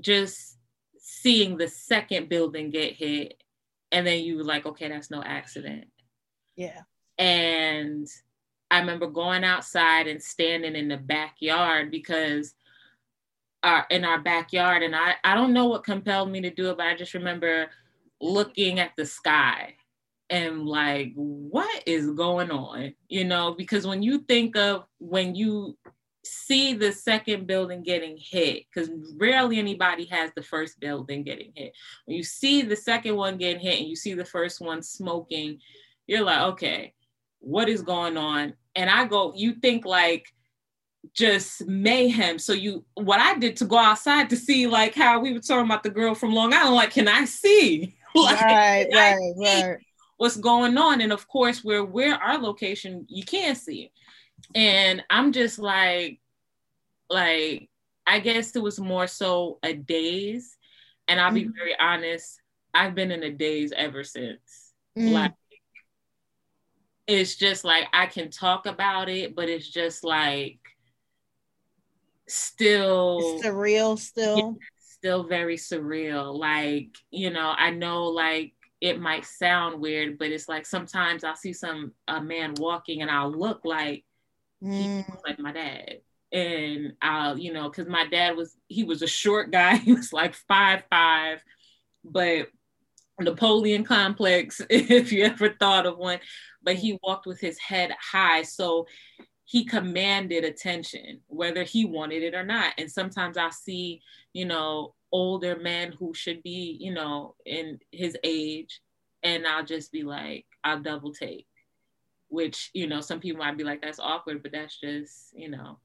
[0.00, 0.56] just
[0.98, 3.42] seeing the second building get hit,
[3.90, 5.84] and then you were like, okay, that's no accident.
[6.56, 6.80] Yeah.
[7.18, 8.08] And
[8.72, 12.54] I remember going outside and standing in the backyard because
[13.62, 16.78] our in our backyard and I, I don't know what compelled me to do it,
[16.78, 17.68] but I just remember
[18.18, 19.74] looking at the sky
[20.30, 22.94] and like what is going on?
[23.10, 25.76] You know because when you think of when you
[26.24, 31.74] see the second building getting hit because rarely anybody has the first building getting hit.
[32.06, 35.58] When you see the second one getting hit and you see the first one smoking
[36.06, 36.94] you're like okay
[37.40, 40.26] what is going on and I go, you think like
[41.14, 42.38] just mayhem.
[42.38, 45.66] So you what I did to go outside to see like how we were talking
[45.66, 47.96] about the girl from Long Island, like, can I see?
[48.14, 49.78] like, right, right, see right.
[50.16, 51.00] What's going on?
[51.00, 53.90] And of course, where where our location, you can't see.
[54.54, 56.20] And I'm just like,
[57.10, 57.68] like,
[58.06, 60.56] I guess it was more so a daze.
[61.08, 61.56] And I'll be mm-hmm.
[61.56, 62.40] very honest,
[62.72, 64.72] I've been in a daze ever since.
[64.96, 65.12] Mm-hmm.
[65.12, 65.32] Like
[67.06, 70.58] it's just like I can talk about it, but it's just like
[72.28, 74.36] still it's surreal still.
[74.38, 74.52] Yeah,
[75.02, 76.38] still very surreal.
[76.38, 81.36] Like, you know, I know like it might sound weird, but it's like sometimes I'll
[81.36, 84.04] see some a man walking and I'll look like
[84.62, 85.04] mm.
[85.26, 85.98] like my dad.
[86.32, 90.12] And I'll, you know, because my dad was he was a short guy, he was
[90.12, 91.42] like five five,
[92.04, 92.48] but
[93.22, 96.20] Napoleon complex, if you ever thought of one
[96.62, 98.42] but he walked with his head high.
[98.42, 98.86] So
[99.44, 102.74] he commanded attention, whether he wanted it or not.
[102.78, 104.00] And sometimes I see,
[104.32, 108.80] you know, older men who should be, you know, in his age,
[109.22, 111.46] and I'll just be like, I'll double take,
[112.28, 115.78] which, you know, some people might be like, that's awkward, but that's just, you know,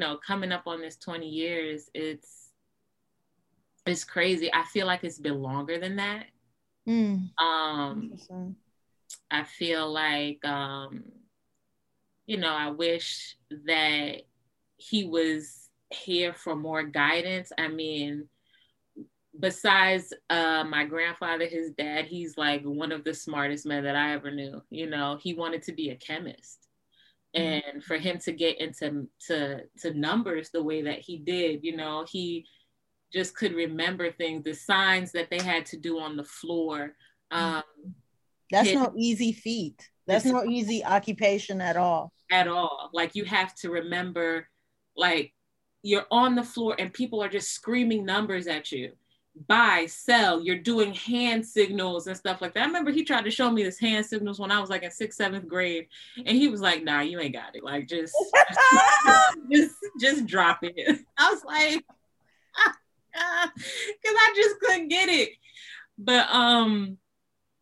[0.00, 2.47] you know, coming up on this 20 years, it's,
[3.88, 4.52] it's crazy.
[4.52, 6.26] I feel like it's been longer than that.
[6.88, 7.28] Mm.
[7.38, 8.12] Um,
[9.30, 11.04] I feel like, um,
[12.26, 13.36] you know, I wish
[13.66, 14.22] that
[14.76, 17.52] he was here for more guidance.
[17.58, 18.28] I mean,
[19.38, 24.12] besides uh, my grandfather, his dad, he's like one of the smartest men that I
[24.12, 24.62] ever knew.
[24.70, 26.68] You know, he wanted to be a chemist.
[27.36, 27.68] Mm-hmm.
[27.68, 31.76] And for him to get into to to numbers the way that he did, you
[31.76, 32.46] know, he
[33.12, 36.94] just could remember things, the signs that they had to do on the floor.
[37.32, 37.56] Mm-hmm.
[37.56, 37.94] Um,
[38.50, 39.88] that's no easy feat.
[40.06, 42.12] That's no easy occupation at all.
[42.30, 42.90] At all.
[42.94, 44.48] Like you have to remember,
[44.96, 45.34] like
[45.82, 48.92] you're on the floor and people are just screaming numbers at you.
[49.46, 52.62] Buy, sell, you're doing hand signals and stuff like that.
[52.64, 54.90] I remember he tried to show me this hand signals when I was like in
[54.90, 55.86] sixth, seventh grade.
[56.16, 57.62] And he was like, nah, you ain't got it.
[57.62, 61.00] Like just just, just, just drop it.
[61.18, 61.84] I was like,
[63.14, 65.30] I just couldn't get it.
[65.98, 66.98] But um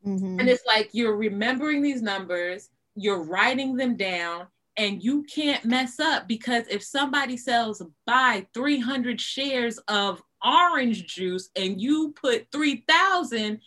[0.07, 0.39] Mm-hmm.
[0.39, 5.99] And it's like you're remembering these numbers, you're writing them down, and you can't mess
[5.99, 13.59] up because if somebody sells buy 300 shares of orange juice and you put 3000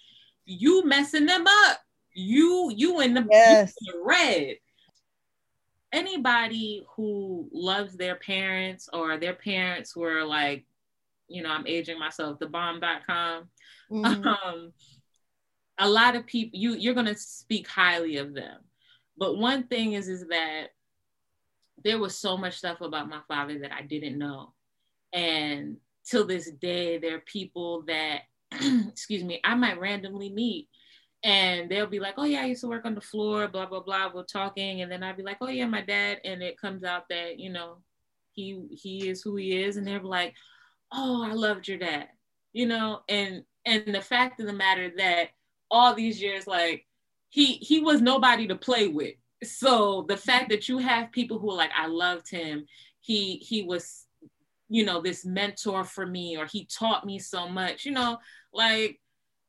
[0.46, 1.80] you messing them up
[2.14, 3.74] you you in the, yes.
[3.82, 4.56] in the red
[5.92, 10.64] anybody who loves their parents or their parents were like
[11.30, 13.48] you know i'm aging myself the bomb.com
[13.92, 14.28] mm-hmm.
[14.28, 14.74] um
[15.80, 18.60] a lot of people you you're going to speak highly of them.
[19.18, 20.68] But one thing is is that
[21.84, 24.54] there was so much stuff about my father that i didn't know.
[25.12, 28.22] And till this day there are people that
[28.52, 30.68] excuse me i might randomly meet
[31.24, 33.82] and they'll be like oh yeah i used to work on the floor blah blah
[33.82, 34.82] blah we're talking.
[34.82, 37.52] And then i'd be like oh yeah my dad and it comes out that you
[37.52, 37.78] know
[38.34, 39.78] he he is who he is.
[39.78, 40.36] And they're like
[40.92, 42.08] oh i loved your dad
[42.54, 45.30] you know and and the fact of the matter that
[45.72, 46.86] all these years, like
[47.30, 49.16] he he was nobody to play with.
[49.44, 52.66] so the fact that you have people who are like, I loved him,
[53.02, 54.06] he he was,
[54.70, 58.18] you know, this mentor for me, or he taught me so much, you know,
[58.54, 59.00] like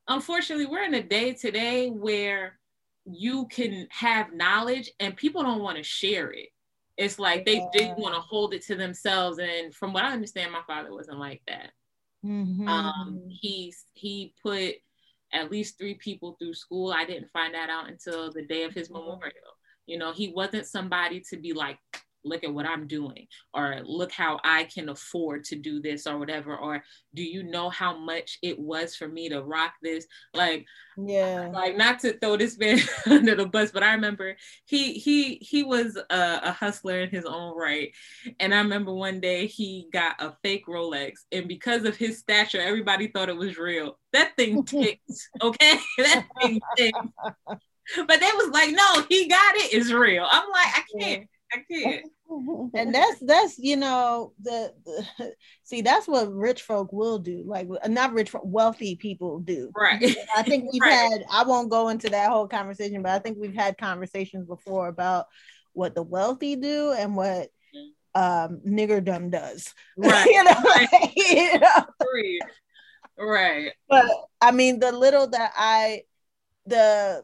[0.07, 2.59] unfortunately, we're in a day today where
[3.05, 6.49] you can have knowledge and people don't want to share it.
[6.97, 9.39] It's like they, they want to hold it to themselves.
[9.39, 11.71] And from what I understand, my father wasn't like that.
[12.23, 12.67] Mhm.
[12.67, 14.75] Um, he's he put
[15.33, 16.91] at least three people through school.
[16.91, 19.57] I didn't find that out until the day of his memorial.
[19.87, 21.79] You know, he wasn't somebody to be like,
[22.23, 26.17] look at what I'm doing, or look how I can afford to do this, or
[26.17, 26.55] whatever.
[26.55, 30.05] Or do you know how much it was for me to rock this?
[30.33, 30.65] Like,
[30.97, 31.51] yeah.
[31.53, 35.63] like not to throw this man under the bus, but I remember he he he
[35.63, 37.91] was a, a hustler in his own right,
[38.39, 42.61] and I remember one day he got a fake Rolex, and because of his stature,
[42.61, 43.97] everybody thought it was real.
[44.13, 45.01] That thing ticked,
[45.41, 46.97] okay, that thing ticked.
[47.95, 49.73] But they was like, no, he got it.
[49.73, 50.25] It's real.
[50.29, 52.05] I'm like, I can't, I can't.
[52.73, 55.33] and that's that's you know the, the
[55.63, 60.15] see that's what rich folk will do like not rich wealthy people do Right.
[60.35, 60.93] i think we've Right.
[60.93, 64.87] had i won't go into that whole conversation but i think we've had conversations before
[64.87, 65.25] about
[65.73, 67.49] what the wealthy do and what
[68.15, 70.25] um niggerdom does Right.
[70.25, 71.11] you know, Right.
[71.15, 71.85] you know?
[72.13, 72.39] Right.
[73.17, 73.71] Right.
[73.89, 74.05] but
[74.41, 76.03] I mean, the little that I,
[76.65, 77.23] the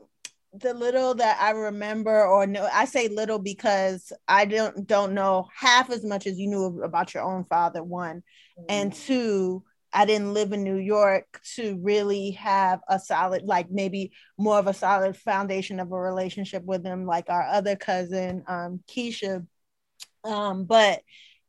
[0.60, 5.47] the little that I remember, or no, I say little because I don't don't know
[5.55, 7.84] half as much as you knew about your own father.
[7.84, 8.24] One
[8.70, 9.64] and two.
[9.93, 14.68] I didn't live in New York to really have a solid, like maybe more of
[14.68, 19.47] a solid foundation of a relationship with him, like our other cousin, um, Keisha.
[20.24, 21.01] Um, but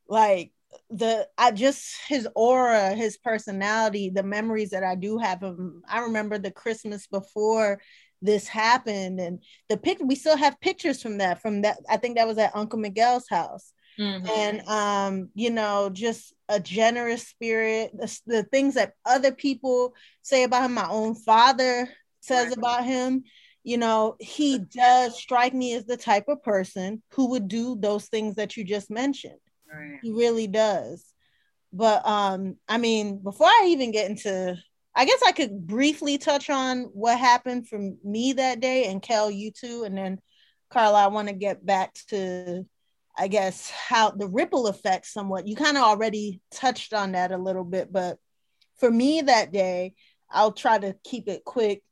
[0.09, 0.53] like
[0.91, 5.83] the I just his aura, his personality, the memories that I do have of him.
[5.89, 7.81] I remember the Christmas before
[8.23, 11.41] this happened, and the pic we still have pictures from that.
[11.41, 14.29] From that, I think that was at Uncle Miguel's house, Mhm.
[14.31, 17.93] and um, you know, just a generous spirit.
[17.97, 21.89] The, the things that other people say about him, my own father
[22.21, 22.59] says Right.
[22.59, 23.25] about him.
[23.65, 28.07] You know, he does strike me as the type of person who would do those
[28.07, 29.39] things that you just mentioned.
[29.71, 29.99] Right.
[30.03, 31.05] He really does.
[31.73, 34.57] But um, I mean, before I even get into
[34.99, 39.31] I guess I could briefly touch on what happened for me that day and Kel,
[39.31, 39.85] you too.
[39.85, 40.19] And then
[40.71, 42.67] Carla, I want to get back to
[43.17, 45.47] I guess how the ripple effect somewhat.
[45.47, 48.19] You kind of already touched on that a little bit, but
[48.79, 49.95] for me that day,
[50.31, 51.83] I'll try to keep it quick.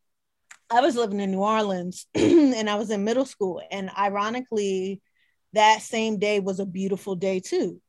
[0.69, 3.63] I was living in New Orleans and I was in middle school.
[3.71, 5.01] And ironically,
[5.53, 7.81] that same day was a beautiful day too.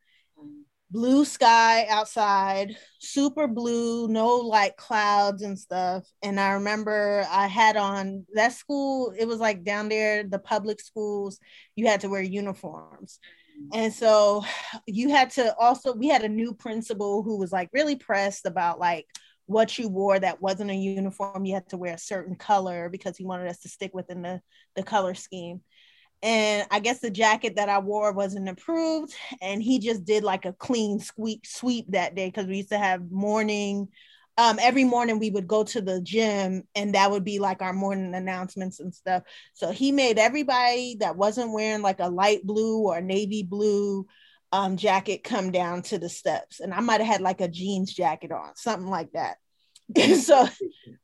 [0.89, 6.07] Blue sky outside, super blue, no like clouds and stuff.
[6.21, 10.79] And I remember I had on that school, it was like down there, the public
[10.79, 11.39] schools,
[11.75, 13.19] you had to wear uniforms.
[13.73, 14.45] And so
[14.85, 18.79] you had to also, we had a new principal who was like really pressed about
[18.79, 19.07] like
[19.45, 21.45] what you wore that wasn't a uniform.
[21.45, 24.41] You had to wear a certain color because he wanted us to stick within the,
[24.75, 25.61] the color scheme
[26.23, 30.45] and I guess the jacket that I wore wasn't approved, and he just did like
[30.45, 33.89] a clean sweep sweep that day because we used to have morning.
[34.39, 37.73] Um, every morning we would go to the gym, and that would be like our
[37.73, 39.23] morning announcements and stuff.
[39.53, 44.05] So he made everybody that wasn't wearing like a light blue or navy blue
[44.51, 47.93] um, jacket come down to the steps, and I might have had like a jeans
[47.93, 49.37] jacket on, something like that.
[50.21, 50.47] So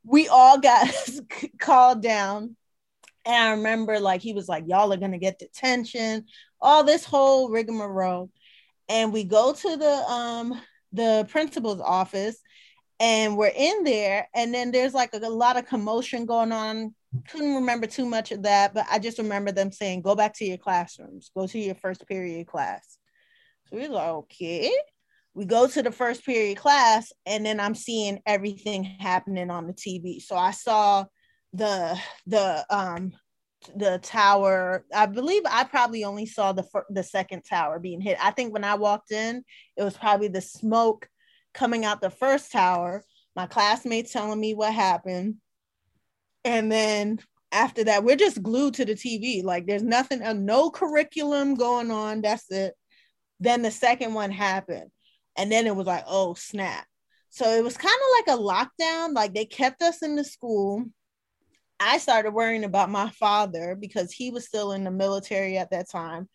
[0.03, 0.89] we all got
[1.59, 2.55] called down
[3.25, 6.25] and I remember like he was like, Y'all are gonna get detention,
[6.61, 8.29] all this whole rigmarole.
[8.89, 10.61] And we go to the um
[10.91, 12.39] the principal's office
[12.99, 16.95] and we're in there, and then there's like a, a lot of commotion going on.
[17.29, 20.45] Couldn't remember too much of that, but I just remember them saying, Go back to
[20.45, 22.97] your classrooms, go to your first period class.
[23.67, 24.71] So we was like, okay.
[25.35, 29.73] We go to the first period class, and then I'm seeing everything happening on the
[29.73, 30.21] TV.
[30.21, 31.05] So I saw
[31.53, 33.13] the the um
[33.75, 34.85] the tower.
[34.93, 38.17] I believe i probably only saw the fir- the second tower being hit.
[38.21, 39.43] I think when i walked in
[39.77, 41.07] it was probably the smoke
[41.53, 43.03] coming out the first tower
[43.35, 45.35] my classmates telling me what happened.
[46.45, 47.19] And then
[47.51, 51.91] after that we're just glued to the tv like there's nothing uh, no curriculum going
[51.91, 52.21] on.
[52.21, 52.73] That's it.
[53.39, 54.89] Then the second one happened.
[55.37, 56.85] And then it was like oh snap.
[57.29, 59.13] So it was kind of like a lockdown.
[59.13, 60.85] Like they kept us in the school
[61.83, 65.89] I started worrying about my father because he was still in the military at that
[65.89, 66.29] time.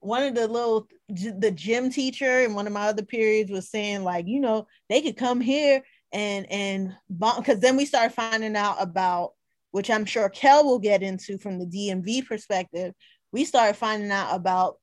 [0.00, 4.04] One of the little the gym teacher in one of my other periods was saying
[4.04, 5.82] like, you know, they could come here
[6.12, 9.32] and and because then we started finding out about
[9.70, 12.92] which I'm sure Kel will get into from the DMV perspective,
[13.32, 14.78] we started finding out about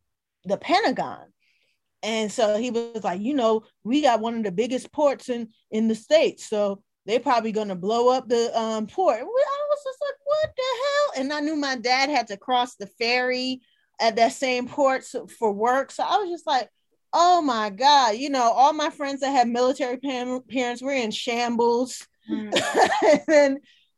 [0.46, 1.26] the Pentagon.
[2.04, 5.50] And so he was like, you know, we got one of the biggest ports in
[5.72, 9.20] in the states, so they're probably gonna blow up the um, port.
[9.20, 9.97] I was just
[10.28, 11.24] what the hell?
[11.24, 13.62] And I knew my dad had to cross the ferry
[14.00, 15.06] at that same port
[15.40, 16.70] for work, so I was just like,
[17.14, 22.06] oh my god, you know, all my friends that had military parents were in shambles.
[22.30, 22.54] Mm.
[23.08, 23.58] and then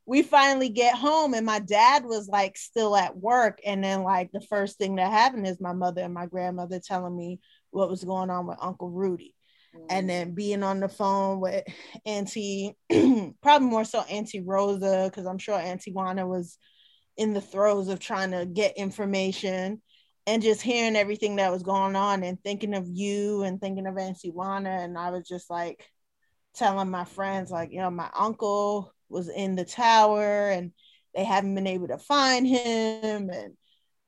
[0.10, 4.32] we finally get home and my dad was like still at work and then like
[4.32, 8.04] the first thing that happened is my mother and my grandmother telling me what was
[8.04, 9.36] going on with uncle rudy
[9.76, 9.86] mm-hmm.
[9.90, 11.64] and then being on the phone with
[12.06, 12.76] auntie
[13.42, 16.58] probably more so auntie rosa because i'm sure auntie juana was
[17.18, 19.82] in the throes of trying to get information
[20.28, 23.98] and just hearing everything that was going on and thinking of you and thinking of
[23.98, 25.86] auntie juana and i was just like
[26.56, 30.72] telling my friends like you know my uncle was in the tower and
[31.16, 33.54] they haven't been able to find him and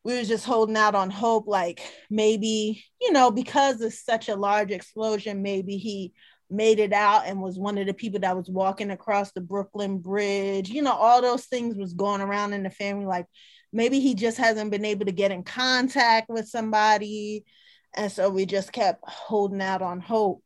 [0.04, 4.36] we were just holding out on hope like maybe you know because it's such a
[4.36, 6.14] large explosion maybe he
[6.50, 10.00] made it out and was one of the people that was walking across the brooklyn
[10.00, 13.26] bridge you know all those things was going around in the family like
[13.72, 17.46] maybe he just hasn't been able to get in contact with somebody
[17.94, 20.44] and so we just kept holding out on hope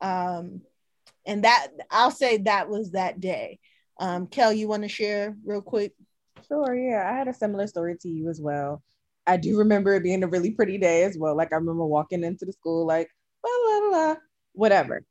[0.00, 0.60] um,
[1.26, 3.58] and that i'll say that was that day
[3.98, 5.92] um, Kel, you want to share real quick?
[6.46, 7.10] Sure, yeah.
[7.10, 8.82] I had a similar story to you as well.
[9.28, 11.36] I do remember it being a really pretty day as well.
[11.36, 13.10] Like I remember walking into the school, like,
[13.42, 14.16] blah, blah, blah,
[14.52, 15.02] whatever.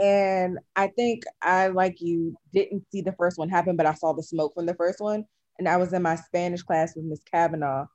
[0.00, 4.14] And I think I, like you, didn't see the first one happen, but I saw
[4.14, 5.24] the smoke from the first one.
[5.58, 7.86] And I was in my Spanish class with Miss Kavanaugh.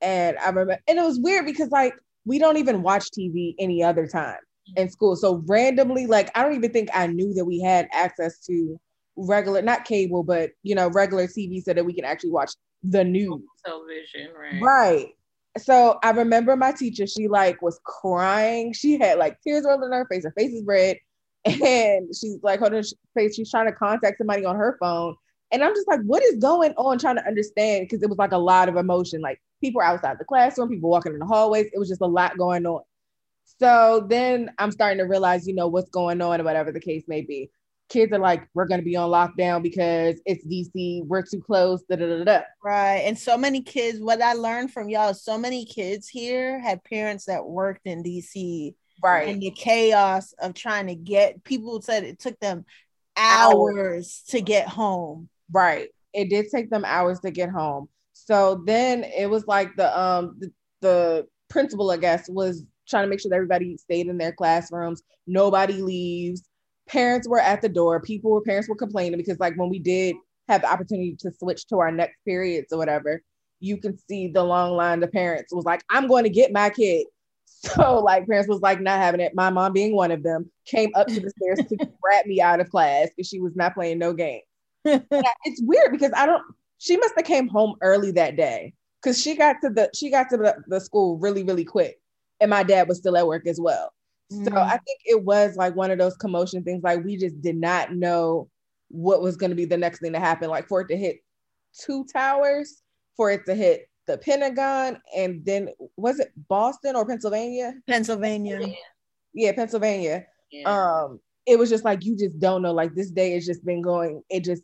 [0.00, 1.94] And I remember, and it was weird because, like,
[2.24, 4.38] we don't even watch TV any other time
[4.76, 5.16] in school.
[5.16, 8.80] So randomly, like, I don't even think I knew that we had access to
[9.16, 12.52] regular, not cable, but you know, regular TV so that we can actually watch
[12.82, 13.42] the news.
[13.64, 14.60] Television, right?
[14.60, 15.14] Right.
[15.58, 18.72] So I remember my teacher, she like was crying.
[18.72, 20.98] She had like tears rolling on her face, her face is red.
[21.46, 25.16] And she's like holding her face, she's trying to contact somebody on her phone.
[25.50, 26.98] And I'm just like, what is going on?
[26.98, 29.20] Trying to understand because it was like a lot of emotion.
[29.22, 31.66] Like people outside the classroom, people walking in the hallways.
[31.72, 32.82] It was just a lot going on.
[33.58, 37.04] So then I'm starting to realize, you know, what's going on, or whatever the case
[37.08, 37.50] may be
[37.90, 41.82] kids are like, we're going to be on lockdown because it's DC, we're too close,
[41.82, 42.40] da, da, da, da.
[42.64, 43.02] Right.
[43.04, 47.26] And so many kids, what I learned from y'all, so many kids here had parents
[47.26, 48.74] that worked in DC.
[49.02, 49.28] Right.
[49.28, 52.64] And the chaos of trying to get people said it took them
[53.16, 55.28] hours, hours to get home.
[55.52, 55.88] Right.
[56.14, 57.88] It did take them hours to get home.
[58.12, 63.08] So then it was like the um the, the principal, I guess, was trying to
[63.08, 65.02] make sure that everybody stayed in their classrooms.
[65.26, 66.42] Nobody leaves
[66.90, 68.00] parents were at the door.
[68.00, 70.16] People were parents were complaining because like when we did
[70.48, 73.22] have the opportunity to switch to our next periods or whatever,
[73.60, 76.70] you can see the long line The parents was like, I'm going to get my
[76.70, 77.06] kid.
[77.62, 79.34] So like parents was like not having it.
[79.34, 82.58] My mom being one of them came up to the stairs to grab me out
[82.58, 84.40] of class because she was not playing no game.
[84.84, 86.42] it's weird because I don't.
[86.78, 88.72] She must have came home early that day
[89.02, 92.00] because she got to the she got to the, the school really really quick,
[92.40, 93.92] and my dad was still at work as well.
[94.32, 94.44] Mm-hmm.
[94.44, 96.82] So I think it was like one of those commotion things.
[96.82, 98.48] Like we just did not know
[98.88, 100.50] what was going to be the next thing to happen.
[100.50, 101.18] Like for it to hit
[101.78, 102.82] two towers,
[103.16, 107.74] for it to hit the Pentagon, and then was it Boston or Pennsylvania?
[107.88, 108.60] Pennsylvania.
[109.32, 110.24] Yeah, Pennsylvania.
[110.50, 110.64] Yeah.
[110.64, 112.72] Um, it was just like you just don't know.
[112.72, 114.22] Like this day has just been going.
[114.28, 114.62] It just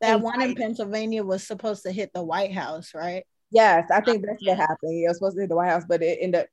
[0.00, 3.24] that one in Pennsylvania was supposed to hit the White House, right?
[3.50, 4.98] Yes, I think that's what happened.
[4.98, 6.46] Yeah, it was supposed to hit the White House, but it ended up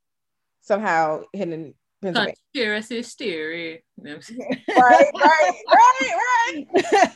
[0.61, 3.84] somehow hitting Conspiracy theory.
[4.04, 4.22] right,
[4.68, 7.12] right, right, right.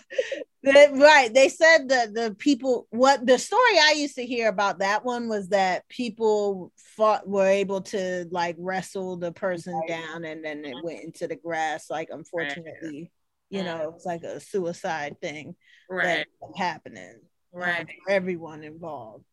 [0.93, 1.33] right.
[1.33, 5.27] They said that the people what the story I used to hear about that one
[5.27, 9.87] was that people fought were able to like wrestle the person right.
[9.87, 11.89] down and then it went into the grass.
[11.89, 13.11] Like unfortunately, right.
[13.49, 15.55] you know, it's like a suicide thing
[15.89, 17.19] right happening.
[17.55, 17.87] Um, right.
[18.05, 19.25] For everyone involved.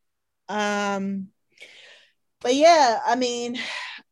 [0.49, 1.29] Um
[2.43, 3.57] but yeah, I mean,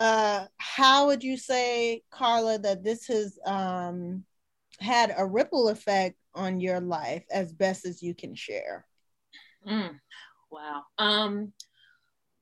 [0.00, 4.24] uh, how would you say, Carla, that this has um,
[4.80, 8.86] had a ripple effect on your life as best as you can share?
[9.68, 10.00] Mm,
[10.50, 10.84] wow.
[10.98, 11.52] Um,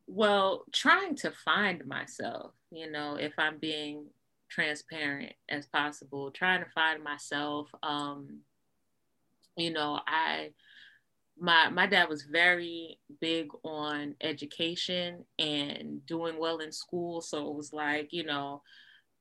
[0.06, 4.06] well, trying to find myself, you know, if I'm being
[4.48, 7.68] transparent as possible, trying to find myself.
[7.82, 8.40] Um,
[9.56, 10.50] you know, I
[11.40, 17.54] my my dad was very big on education and doing well in school so it
[17.54, 18.62] was like you know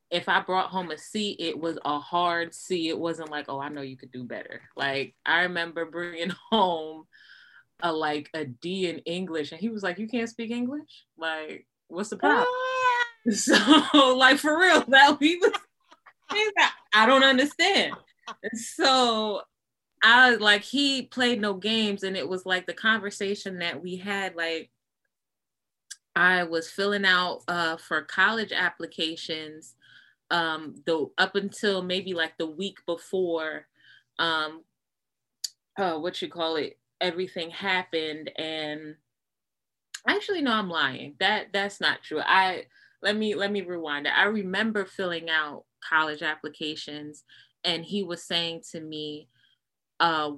[0.09, 3.59] if i brought home a c it was a hard c it wasn't like oh
[3.59, 7.05] i know you could do better like i remember bringing home
[7.81, 11.05] a like a D in English, and he was like, "You can't speak English?
[11.17, 12.47] Like, what's the problem?"
[13.31, 15.51] so, like for real, that he was.
[16.93, 17.93] I don't understand.
[18.53, 19.41] So
[20.03, 24.35] I like he played no games, and it was like the conversation that we had.
[24.35, 24.69] Like
[26.15, 29.75] I was filling out uh, for college applications,
[30.31, 33.67] um, the up until maybe like the week before,
[34.19, 34.63] um,
[35.77, 38.95] uh, what you call it, everything happened, and
[40.07, 41.15] actually no, I'm lying.
[41.19, 42.21] That that's not true.
[42.23, 42.65] I
[43.01, 44.13] let me let me rewind it.
[44.15, 47.23] I remember filling out college applications,
[47.63, 49.27] and he was saying to me
[49.99, 50.31] uh,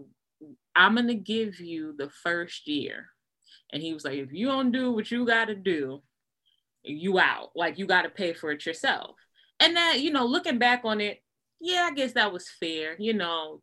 [0.76, 3.08] I'm gonna give you the first year.
[3.72, 6.02] And he was like, if you don't do what you gotta do,
[6.84, 7.52] you out.
[7.56, 9.16] Like you gotta pay for it yourself.
[9.60, 11.22] And that, you know, looking back on it,
[11.60, 12.96] yeah, I guess that was fair.
[12.98, 13.62] You know,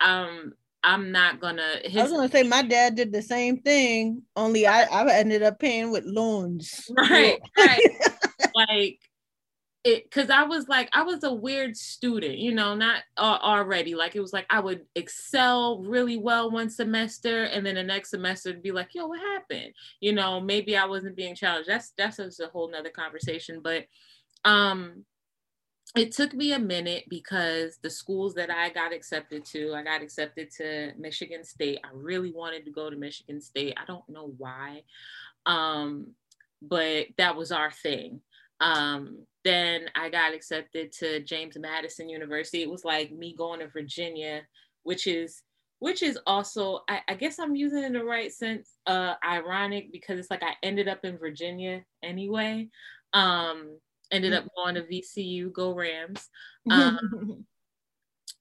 [0.00, 4.22] um, I'm not gonna his, I was gonna say my dad did the same thing,
[4.36, 6.88] only I, I ended up paying with loans.
[6.96, 7.80] Right, right.
[8.54, 8.98] like
[9.84, 13.94] it because I was like I was a weird student, you know, not uh, already
[13.94, 18.10] like it was like I would excel really well one semester and then the next
[18.10, 19.72] semester be like, yo, what happened?
[20.00, 21.68] You know, maybe I wasn't being challenged.
[21.68, 23.86] That's that's a whole nother conversation, but
[24.44, 25.04] um
[25.96, 30.02] it took me a minute because the schools that I got accepted to, I got
[30.02, 31.80] accepted to Michigan State.
[31.82, 33.74] I really wanted to go to Michigan State.
[33.80, 34.82] I don't know why.
[35.46, 36.08] Um,
[36.60, 38.20] but that was our thing.
[38.60, 42.62] Um, then I got accepted to James Madison University.
[42.62, 44.42] It was like me going to Virginia,
[44.82, 45.42] which is
[45.80, 49.92] which is also I, I guess I'm using it in the right sense, uh, ironic
[49.92, 52.68] because it's like I ended up in Virginia anyway.
[53.12, 53.78] Um,
[54.10, 56.28] ended up going to VCU, go Rams.
[56.70, 57.46] Um,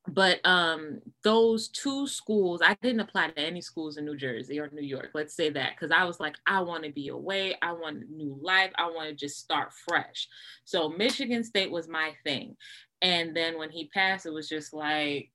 [0.07, 4.69] but um those two schools i didn't apply to any schools in new jersey or
[4.71, 7.71] new york let's say that because i was like i want to be away i
[7.71, 10.27] want a new life i want to just start fresh.
[10.63, 12.55] So michigan state was my thing.
[13.01, 15.29] And then when he passed it was just like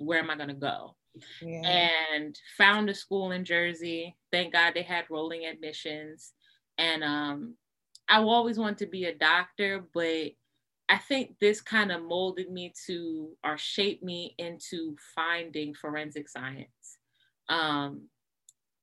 [0.00, 0.96] where am i going to go?
[1.40, 1.62] Yeah.
[1.62, 4.16] and found a school in jersey.
[4.32, 6.32] Thank god they had rolling admissions.
[6.78, 7.54] And um
[8.08, 10.32] i always wanted to be a doctor but
[10.88, 16.98] I think this kind of molded me to or shaped me into finding forensic science.
[17.48, 18.08] Um,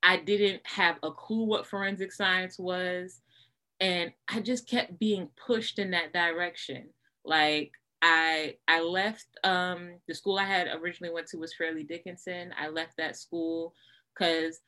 [0.03, 3.21] I didn't have a clue what forensic science was,
[3.79, 6.89] and I just kept being pushed in that direction.
[7.23, 7.71] Like
[8.01, 12.53] I I left um, the school I had originally went to was Fairleigh Dickinson.
[12.59, 13.73] I left that school
[14.13, 14.59] because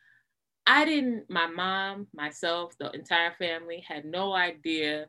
[0.67, 1.29] I didn't.
[1.29, 5.07] My mom, myself, the entire family had no idea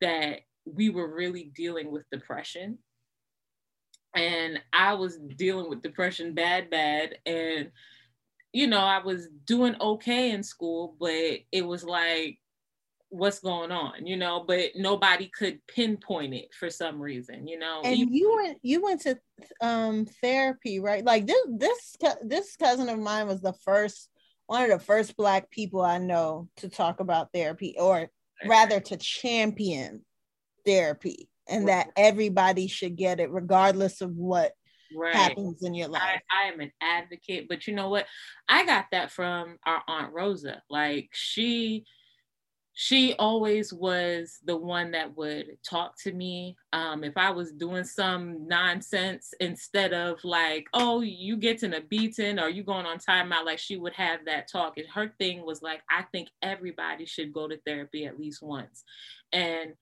[0.00, 2.78] that we were really dealing with depression.
[4.14, 7.16] And I was dealing with depression bad, bad.
[7.24, 7.70] And,
[8.52, 12.38] you know, I was doing okay in school, but it was like,
[13.12, 17.82] what's going on you know but nobody could pinpoint it for some reason you know
[17.84, 19.18] and you, you went you went to
[19.60, 24.08] um therapy right like this this this cousin of mine was the first
[24.46, 28.08] one of the first black people i know to talk about therapy or
[28.46, 30.02] rather to champion
[30.64, 34.52] therapy and that everybody should get it regardless of what
[34.96, 35.14] right.
[35.14, 36.02] happens in your life.
[36.02, 38.06] I, I, am an advocate, but you know what?
[38.48, 40.62] I got that from our aunt Rosa.
[40.70, 41.84] Like she
[42.74, 47.84] she always was the one that would talk to me um, if I was doing
[47.84, 53.44] some nonsense instead of like, oh, you getting a beating or you going on timeout.
[53.44, 54.78] Like she would have that talk.
[54.78, 58.84] And her thing was like, I think everybody should go to therapy at least once.
[59.34, 59.74] And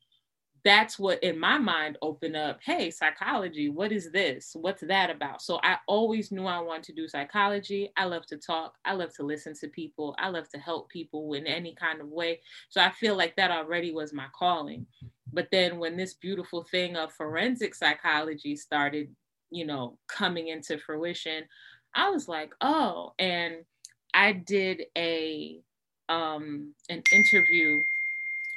[0.65, 4.53] that's what in my mind opened up hey psychology what is this?
[4.55, 5.43] What's that about?
[5.43, 7.93] So i always knew i wanted to do psychology.
[7.97, 8.75] I love to talk.
[8.85, 10.15] I love to listen to people.
[10.19, 12.41] I love to help people in any kind of way.
[12.69, 14.87] So i feel like that already was my calling.
[15.33, 19.15] But then when this beautiful thing of forensic psychology started
[19.51, 21.45] you know coming into fruition
[21.95, 23.57] i was like oh and
[24.15, 25.61] i did a
[26.09, 27.81] um an interview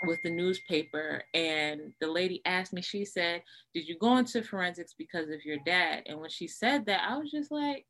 [0.05, 3.41] with the newspaper and the lady asked me she said
[3.73, 6.03] did you go into forensics because of your dad?
[6.05, 7.85] And when she said that i was just like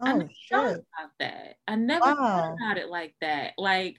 [0.00, 1.56] oh, i never thought about that.
[1.66, 2.14] I never wow.
[2.14, 3.54] thought about it like that.
[3.58, 3.96] Like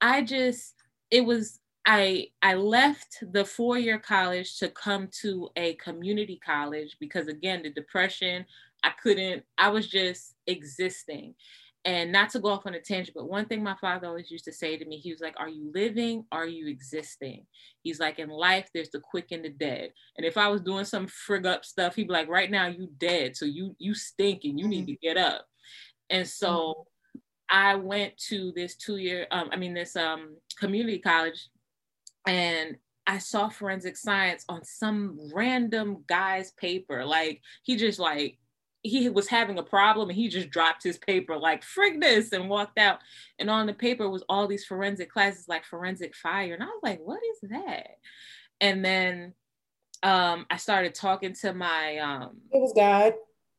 [0.00, 0.74] i just
[1.10, 6.96] it was i i left the four year college to come to a community college
[7.00, 8.44] because again the depression
[8.82, 11.34] i couldn't i was just existing
[11.86, 14.44] and not to go off on a tangent, but one thing my father always used
[14.46, 16.24] to say to me, he was like, Are you living?
[16.32, 17.46] Are you existing?
[17.82, 19.92] He's like, In life, there's the quick and the dead.
[20.16, 22.90] And if I was doing some frig up stuff, he'd be like, Right now, you
[22.98, 23.36] dead.
[23.36, 24.58] So you you stinking.
[24.58, 25.46] You need to get up.
[26.10, 26.88] And so
[27.48, 31.48] I went to this two year, um, I mean, this um, community college,
[32.26, 32.76] and
[33.06, 37.04] I saw forensic science on some random guy's paper.
[37.04, 38.38] Like he just like
[38.88, 42.48] he was having a problem and he just dropped his paper like frig this and
[42.48, 42.98] walked out.
[43.38, 46.54] And on the paper was all these forensic classes like forensic fire.
[46.54, 47.98] And I was like, what is that?
[48.60, 49.34] And then
[50.02, 53.14] um I started talking to my um It was God.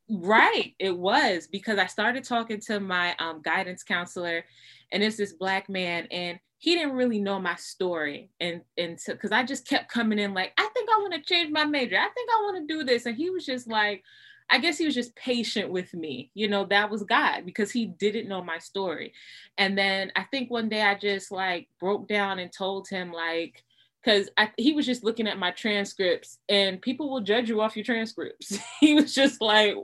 [0.10, 4.46] Right, it was because I started talking to my um, guidance counselor,
[4.94, 9.34] and it's this black man, and he didn't really know my story, and and because
[9.34, 12.08] I just kept coming in like, I think I want to change my major, I
[12.08, 14.02] think I want to do this, and he was just like,
[14.50, 17.86] I guess he was just patient with me, you know, that was God because he
[17.86, 19.14] didn't know my story,
[19.58, 23.64] and then I think one day I just like broke down and told him like,
[24.08, 27.84] because he was just looking at my transcripts and people will judge you off your
[27.84, 28.58] transcripts.
[28.80, 29.76] he was just like,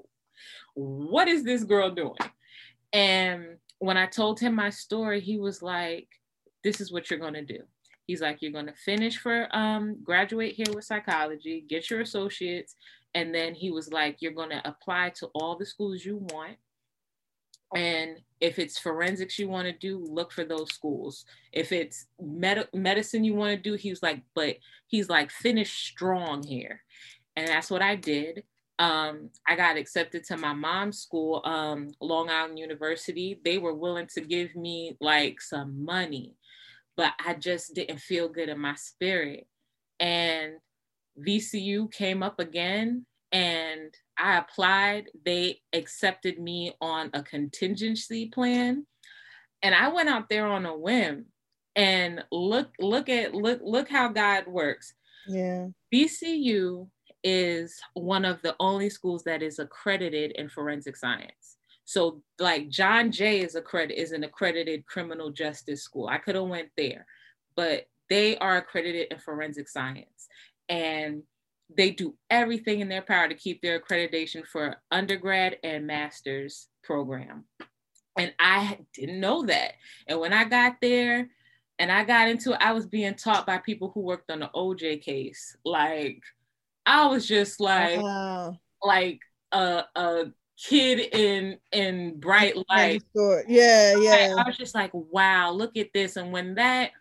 [0.75, 2.15] what is this girl doing?
[2.93, 6.07] And when I told him my story, he was like,
[6.63, 7.59] this is what you're going to do.
[8.07, 12.75] He's like, you're going to finish for um, graduate here with psychology, get your associates.
[13.15, 16.57] And then he was like, you're going to apply to all the schools you want.
[17.75, 21.25] And if it's forensics you want to do, look for those schools.
[21.51, 26.43] If it's med- medicine you want to do, he's like, but he's like, finish strong
[26.43, 26.83] here.
[27.35, 28.43] And that's what I did
[28.79, 33.39] um, I got accepted to my mom's school, um, Long Island University.
[33.43, 36.33] They were willing to give me like some money,
[36.95, 39.47] but I just didn't feel good in my spirit.
[39.99, 40.53] And
[41.19, 45.09] VCU came up again and I applied.
[45.25, 48.85] They accepted me on a contingency plan.
[49.61, 51.25] And I went out there on a whim
[51.75, 54.93] and look, look at look, look how God works.
[55.27, 55.67] Yeah.
[55.93, 56.87] VCU
[57.23, 61.42] is one of the only schools that is accredited in forensic science.
[61.85, 66.07] So like John Jay is accredited is an accredited criminal justice school.
[66.07, 67.05] I could have went there,
[67.55, 70.27] but they are accredited in forensic science
[70.69, 71.23] and
[71.75, 77.45] they do everything in their power to keep their accreditation for undergrad and master's program.
[78.17, 79.73] And I didn't know that.
[80.07, 81.29] And when I got there
[81.79, 84.49] and I got into it, I was being taught by people who worked on the
[84.53, 85.57] OJ case.
[85.65, 86.21] Like
[86.85, 88.59] I was just like, oh, wow.
[88.83, 89.19] like
[89.51, 90.25] a, a
[90.57, 93.03] kid in in bright light.
[93.47, 94.35] Yeah, yeah.
[94.37, 96.15] I, I was just like, wow, look at this.
[96.15, 96.91] And when that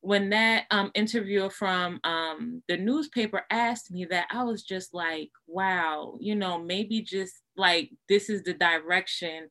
[0.00, 5.30] when that um, interviewer from um, the newspaper asked me that, I was just like,
[5.46, 9.48] wow, you know, maybe just like this is the direction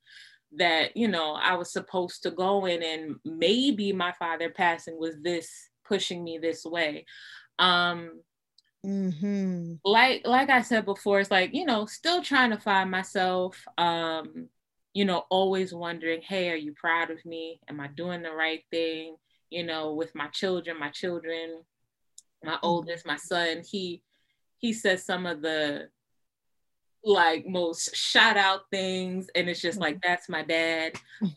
[0.56, 2.82] that, you know, I was supposed to go in.
[2.82, 5.52] And maybe my father passing was this
[5.86, 7.06] pushing me this way.
[7.60, 8.22] Um,
[8.88, 9.74] Mm-hmm.
[9.84, 13.64] Like like I said before, it's like you know, still trying to find myself.
[13.78, 14.48] Um,
[14.94, 17.60] you know, always wondering, hey, are you proud of me?
[17.70, 19.18] Am I doing the right thing?
[19.50, 21.62] You know, with my children, my children,
[22.44, 22.66] my mm-hmm.
[22.66, 24.02] oldest, my son, he
[24.58, 25.90] he says some of the
[27.04, 30.10] like most shout out things and it's just like mm-hmm.
[30.10, 30.94] that's my dad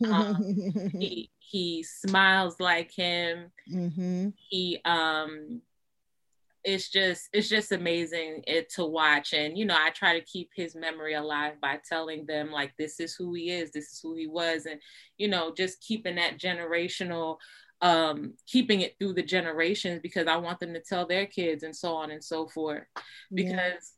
[0.08, 0.42] um,
[0.98, 4.28] he he smiles like him mm-hmm.
[4.48, 5.60] he um
[6.64, 10.50] it's just it's just amazing it to watch and you know i try to keep
[10.54, 14.14] his memory alive by telling them like this is who he is this is who
[14.14, 14.80] he was and
[15.16, 17.36] you know just keeping that generational
[17.82, 21.74] um keeping it through the generations because i want them to tell their kids and
[21.74, 22.84] so on and so forth
[23.32, 23.94] because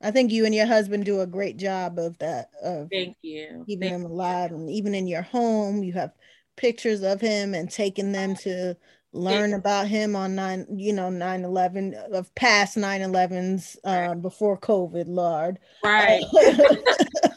[0.00, 0.08] yeah.
[0.08, 3.64] i think you and your husband do a great job of that of thank you
[3.66, 4.56] keeping thank him alive you.
[4.56, 6.12] and even in your home you have
[6.58, 8.76] pictures of him and taking them to
[9.12, 15.58] learn about him on nine you know 9-11 of past 9-11s uh, before covid lord.
[15.84, 16.22] Right.
[16.34, 16.76] Uh,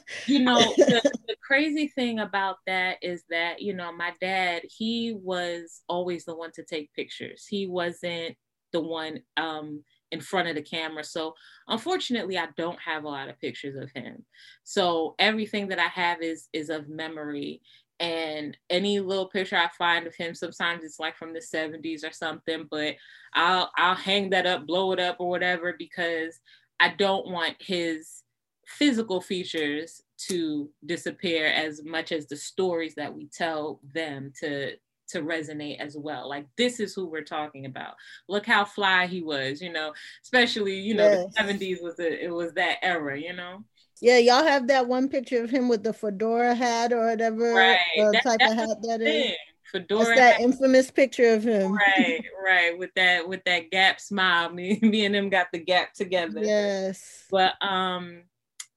[0.26, 5.16] you know the, the, crazy thing about that is that you know my dad he
[5.22, 7.46] was always the one to take pictures.
[7.48, 8.36] He wasn't
[8.72, 11.04] the one um in front of the camera.
[11.04, 11.34] So
[11.68, 14.26] unfortunately i don't have a lot of pictures of him.
[14.64, 17.62] So everything that i have is is of memory
[18.00, 22.12] and any little picture I find of him, sometimes it's like from the 70s or
[22.12, 22.96] something, but
[23.34, 26.40] I'll I'll hang that up, blow it up or whatever because
[26.80, 28.24] I don't want his
[28.68, 34.76] physical features to disappear as much as the stories that we tell them to
[35.08, 36.28] to resonate as well.
[36.28, 37.96] Like this is who we're talking about.
[38.28, 39.94] Look how fly he was, you know,
[40.24, 41.34] especially, you know, yes.
[41.36, 43.64] the 70s was a, it was that era, you know.
[44.02, 47.80] Yeah, y'all have that one picture of him with the fedora hat or whatever right.
[48.00, 49.34] uh, that, type of hat that is.
[49.72, 50.42] Fedora that's that hat.
[50.42, 51.74] infamous picture of him.
[51.74, 52.78] Right, right.
[52.78, 54.50] With that with that gap smile.
[54.54, 56.44] Me, me and him got the gap together.
[56.44, 57.26] Yes.
[57.32, 58.24] But um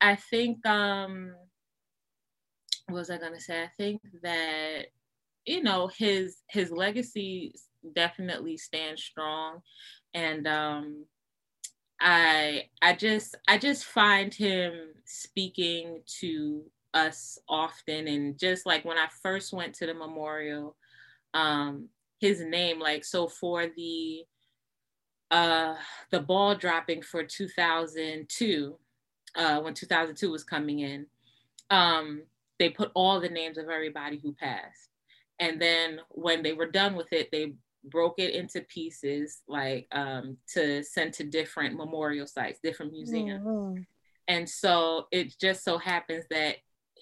[0.01, 1.35] I think um
[2.87, 3.62] what was I gonna say?
[3.62, 4.87] I think that
[5.45, 7.55] you know his his legacy
[7.95, 9.61] definitely stands strong
[10.14, 11.05] and um
[12.01, 14.73] i i just i just find him
[15.05, 16.63] speaking to
[16.95, 20.77] us often and just like when i first went to the memorial
[21.35, 21.89] um
[22.21, 24.23] his name like so for the
[25.31, 25.75] uh
[26.11, 28.77] the ball dropping for 2002
[29.37, 31.07] uh when 2002 was coming in
[31.71, 32.23] um
[32.59, 34.91] they put all the names of everybody who passed.
[35.39, 37.55] And then when they were done with it they
[37.91, 43.86] broke it into pieces like um to send to different memorial sites different museums Mhm.
[44.28, 46.57] and so it just so happens that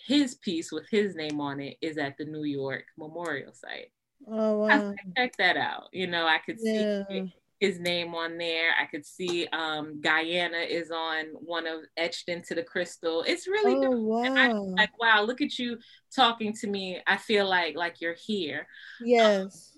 [0.06, 3.90] his piece with his name on it is at the New York Memorial Site.
[4.28, 4.92] Oh I wow.
[5.16, 5.88] check that out.
[5.92, 7.26] You know, I could see Yeah.
[7.60, 8.72] his name on there.
[8.80, 13.24] I could see um, Guyana is on one of etched into the crystal.
[13.26, 13.92] It's really Oh dope.
[14.24, 14.76] And I, wow.
[14.78, 15.78] like wow, look at you
[16.14, 17.00] talking to me.
[17.06, 18.66] I feel like like you're here.
[19.00, 19.75] Yes.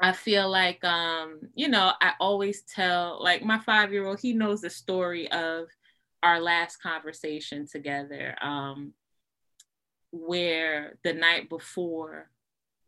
[0.00, 4.32] I feel like um, you know, I always tell like my five year old, he
[4.32, 5.66] knows the story of
[6.22, 8.92] our last conversation together, um,
[10.10, 12.30] where the night before,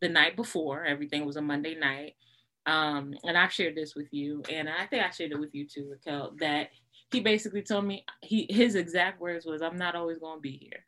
[0.01, 2.15] the night before, everything was a Monday night.
[2.65, 5.67] Um, and I've shared this with you, and I think I shared it with you
[5.67, 6.69] too, Raquel, that
[7.11, 10.85] he basically told me he his exact words was, I'm not always gonna be here.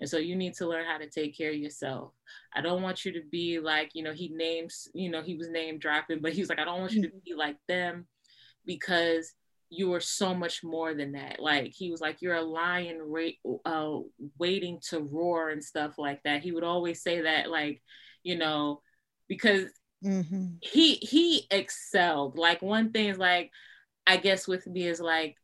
[0.00, 2.12] And so you need to learn how to take care of yourself.
[2.54, 5.48] I don't want you to be like, you know, he names, you know, he was
[5.48, 8.06] name dropping, but he was like, I don't want you to be like them
[8.66, 9.32] because
[9.70, 11.40] you are so much more than that.
[11.40, 13.98] Like he was like, you're a lion ra- uh,
[14.38, 16.42] waiting to roar and stuff like that.
[16.42, 17.82] He would always say that, like,
[18.22, 18.82] you know,
[19.28, 19.66] because
[20.02, 22.38] hmm he he excelled.
[22.38, 23.50] Like one thing is like,
[24.06, 25.36] I guess with me is like,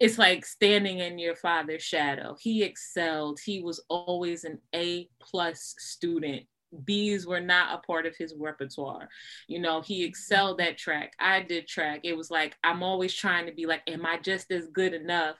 [0.00, 2.34] it's like standing in your father's shadow.
[2.40, 3.38] He excelled.
[3.38, 6.44] He was always an A plus student.
[6.84, 9.08] B's were not a part of his repertoire.
[9.46, 11.12] You know, he excelled at track.
[11.20, 12.00] I did track.
[12.04, 15.36] It was like I'm always trying to be like, am I just as good enough?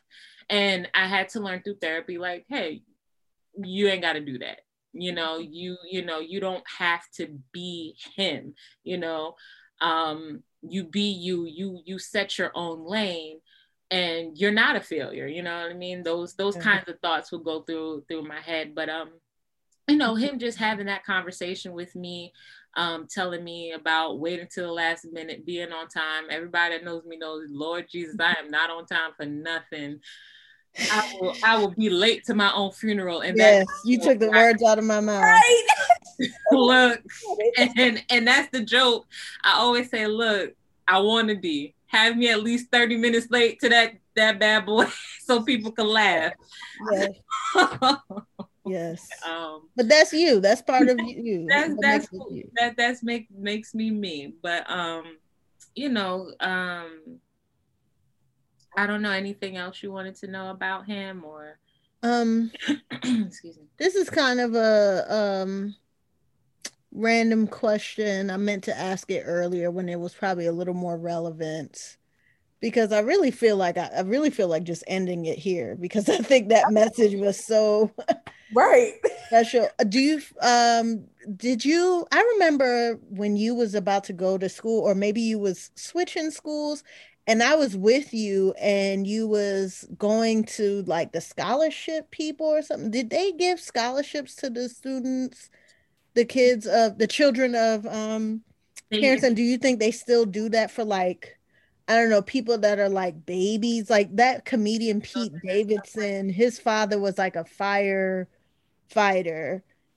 [0.51, 2.83] And I had to learn through therapy, like, hey,
[3.57, 4.61] you ain't got to do that.
[4.93, 8.55] You know, you you know, you don't have to be him.
[8.83, 9.37] You know,
[9.81, 11.47] um, you be you.
[11.47, 13.41] You you set your own lane
[13.91, 16.62] and you're not a failure you know what i mean those those Yeah.
[16.62, 19.11] kinds of thoughts would go through through my head but um
[19.88, 22.32] you know him just having that conversation with me
[22.76, 27.05] um telling me about waiting till the last minute being on time everybody that knows
[27.05, 29.99] me knows lord jesus i am not on time for nothing
[30.91, 33.66] i will i will be late to my own funeral and Yes.
[33.84, 35.22] You took the words out of my mouth.
[35.24, 35.66] Right.
[36.53, 37.01] look
[37.76, 39.07] and and that's the joke
[39.43, 40.53] i always say look
[40.86, 44.64] i want to be have me at least 30 minutes late to that that bad
[44.66, 44.86] boy
[45.24, 46.32] so people can laugh
[46.93, 47.12] Yes.
[48.66, 49.09] Yes.
[49.26, 50.41] um But that's you.
[50.41, 51.47] That's part of you.
[51.51, 52.45] that's that's you.
[52.57, 55.18] that that's make makes me me but um
[55.74, 57.18] you know um
[58.76, 61.59] i don't know anything else you wanted to know about him or
[62.03, 62.51] Um,
[63.03, 65.74] excuse me this is kind of a um
[66.93, 68.30] random question.
[68.30, 71.97] I meant to ask it earlier when it was probably a little more relevant.
[72.61, 76.08] Because I really feel like I, I really feel like just ending it here because
[76.11, 77.92] I think that message was so
[78.53, 78.95] Right.
[79.29, 79.68] special.
[79.88, 81.04] Do you um
[81.37, 85.38] did you I remember when you was about to go to school or maybe you
[85.38, 86.83] was switching schools
[87.26, 92.62] and I was with you and you was going to like the scholarship people or
[92.62, 92.91] something.
[92.91, 95.50] Did they give scholarships to the students,
[96.21, 98.42] the kids of the children of um
[99.01, 101.38] parents and do you think they still do that for like
[101.88, 107.01] I don't know, people that are like babies, like that comedian Pete Davidson, his father
[107.01, 108.26] was like a firefighter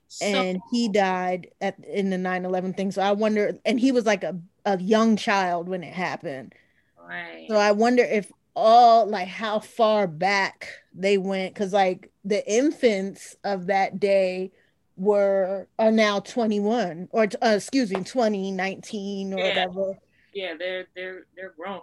[0.09, 2.91] so- and he died at in the 9-11 thing.
[2.91, 6.53] So I wonder and he was like a, a young child when it happened.
[6.97, 12.47] right So I wonder if all like how far back they went because like the
[12.51, 14.51] infants of that day
[14.95, 19.47] were are now 21 or uh, excuse me 2019 or Yeah.
[19.49, 19.97] whatever.
[20.33, 21.81] yeah they're they're they're grown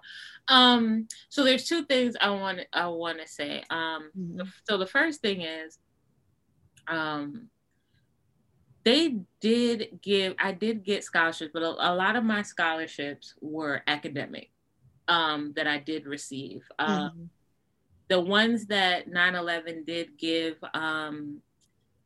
[0.48, 4.86] um so there's two things i want i want to say um the- so the
[4.86, 5.78] first thing is
[6.88, 7.48] um
[8.84, 13.82] they did give i did get scholarships but a, a lot of my scholarships were
[13.86, 14.50] academic
[15.08, 17.28] um that i did receive uh, Mhm.
[18.08, 21.40] the ones that 9-11 did give um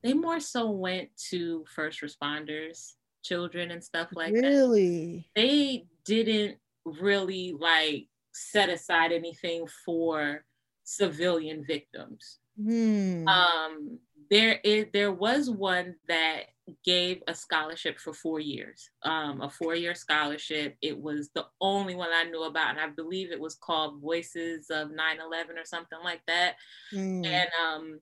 [0.05, 2.93] they more so went to first responders
[3.25, 5.27] children and stuff like that really?
[5.35, 10.45] they didn't really like set aside anything for
[10.85, 12.39] civilian victims.
[12.63, 13.27] Hmm.
[13.27, 13.99] Um,
[14.31, 16.45] there is there was one that
[16.85, 20.77] gave a scholarship for four years, um, a four year scholarship.
[20.81, 24.71] It was the only one I knew about, and I believe it was called Voices
[24.71, 26.55] of 9 11 or something like that.
[26.93, 27.27] Mm.
[27.27, 28.01] And um,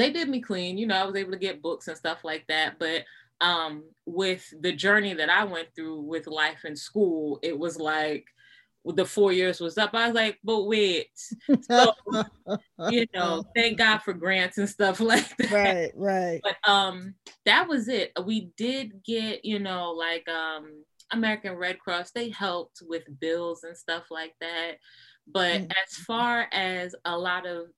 [0.00, 0.78] they did me clean.
[0.78, 2.78] You know, I was able to get books and stuff like that.
[2.78, 3.04] But
[3.40, 8.24] um, with the journey that I went through with life in school, it was like,
[8.84, 9.90] the four years was up.
[9.94, 11.10] I was like, but wait,
[11.70, 11.92] so
[12.90, 15.52] you know, thank God for grants and stuff like that.
[15.52, 16.40] right, right.
[16.42, 17.14] But um,
[17.46, 18.12] that was it.
[18.24, 20.82] We did get, you know, like um,
[21.12, 22.10] American Red Cross.
[22.10, 24.78] They helped with bills and stuff like that.
[25.28, 25.70] But Mhm.
[25.70, 27.68] as far as a lot of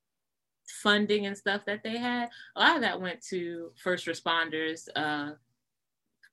[0.82, 5.32] funding and stuff that they had, a lot of that went to first responders, uh,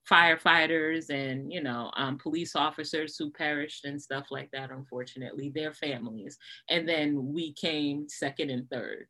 [0.09, 5.71] firefighters and you know um, police officers who perished and stuff like that unfortunately their
[5.73, 6.37] families
[6.69, 9.07] and then we came second and third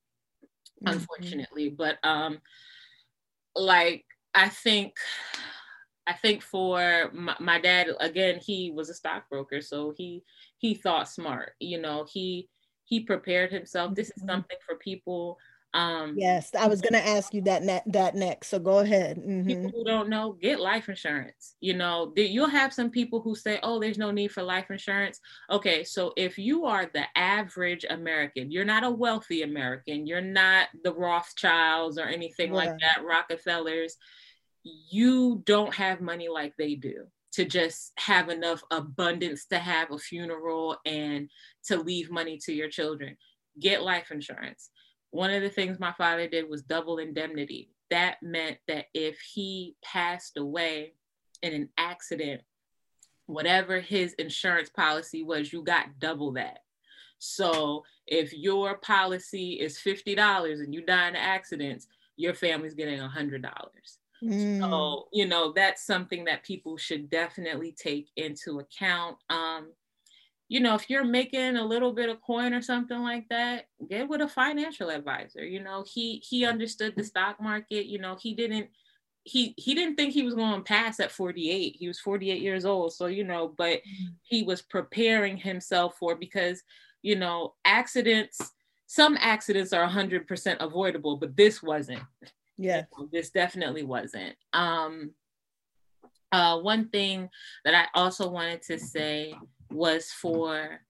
[0.81, 0.91] Mhm.
[0.91, 2.39] unfortunately but um
[3.55, 4.93] like i think
[6.07, 10.23] i think for my, my dad again he was a stockbroker so he
[10.57, 12.49] he thought smart you know he
[12.91, 14.27] he prepared himself this is Mhm.
[14.27, 15.39] something for people
[15.73, 18.49] um Yes, I was gonna ask you that ne- that next.
[18.49, 19.15] So go ahead.
[19.17, 19.47] Mhm.
[19.47, 23.59] people who don't know get life insurance you know you'll have some people who say
[23.63, 25.19] oh there's no need for life insurance
[25.49, 30.67] okay so if you are the average american you're not a wealthy american you're not
[30.83, 33.95] the rothschilds or anything like that rockefellers
[34.63, 39.97] you don't have money like they do to just have enough abundance to have a
[39.97, 41.29] funeral and
[41.65, 43.15] to leave money to your children
[43.59, 44.69] get life insurance
[45.11, 47.69] one of the things my father did was double indemnity.
[47.89, 50.93] That meant that if he passed away
[51.41, 52.41] in an accident,
[53.25, 56.59] whatever his insurance policy was, you got double that.
[57.19, 61.85] So if your policy is $50 and you die in an accident,
[62.15, 63.43] your family's getting $100.
[64.23, 64.59] Mm.
[64.59, 69.17] So, you know, that's something that people should definitely take into account.
[69.29, 69.71] Um,
[70.47, 74.09] you know, if you're making a little bit of coin or something like that, get
[74.09, 75.45] with a financial advisor.
[75.45, 77.85] You know, he he understood the stock market.
[77.85, 78.67] You know, he didn't
[79.23, 81.77] he he didn't think he was going to pass at 48.
[81.79, 82.93] He was 48 years old.
[82.93, 83.79] So, you know, but
[84.23, 86.61] he was preparing himself for because,
[87.01, 88.39] you know, accidents
[88.91, 92.01] some accidents are 100% avoidable, but this wasn't
[92.57, 92.83] Yeah.
[93.11, 95.11] this definitely wasn't um
[96.31, 97.29] uh one thing
[97.65, 99.33] that i also wanted to say
[99.71, 100.81] was for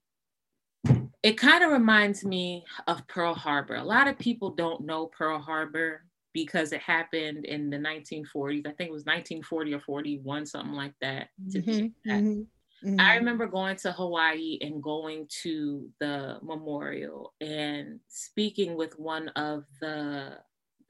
[1.23, 5.39] it kind of reminds me of pearl harbor a lot of people don't know pearl
[5.39, 10.73] harbor because it happened in the 1940s i think it was 1940 or 41 something
[10.73, 12.23] like that Mhm, exact.
[12.23, 12.45] mhm,
[12.83, 12.99] mhm.
[12.99, 19.65] I remember going to Hawaii and going to the memorial and speaking with one of
[19.81, 20.38] the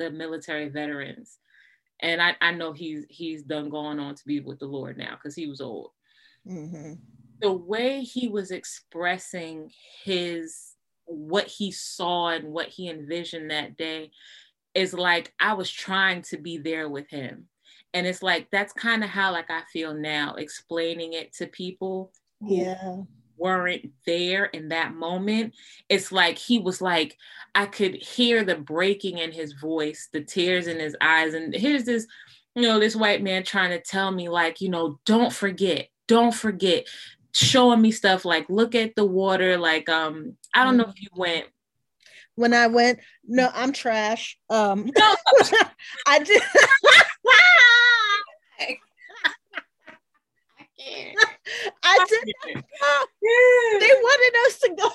[0.01, 1.37] the military veterans.
[2.01, 5.11] And I, I know he's he's done going on to be with the Lord now
[5.15, 5.91] because he was old.
[6.47, 6.97] Mhm.
[7.41, 9.71] The way he was expressing
[10.03, 10.75] his
[11.05, 14.11] what he saw and what he envisioned that day
[14.73, 17.47] is like I was trying to be there with him.
[17.93, 22.11] And it's like that's kind of how like I feel now explaining it to people
[22.41, 23.03] Yeah.
[23.41, 25.55] Weren't there in that moment.
[25.89, 27.17] It's like he was like,
[27.55, 31.33] I could hear the breaking in his voice, the tears in his eyes.
[31.33, 32.07] And here's this,
[32.55, 36.33] you know, this white man trying to tell me, like, you know, don't forget, don't
[36.33, 36.85] forget,
[37.33, 39.57] showing me stuff like, look at the water.
[39.57, 41.47] Like, um, I don't know if you went.
[42.35, 44.37] When I went, no, I'm trash.
[44.49, 45.15] Um, No.
[46.07, 46.41] I did.
[50.93, 51.30] I
[52.09, 52.63] did.
[53.79, 54.89] They wanted us to go.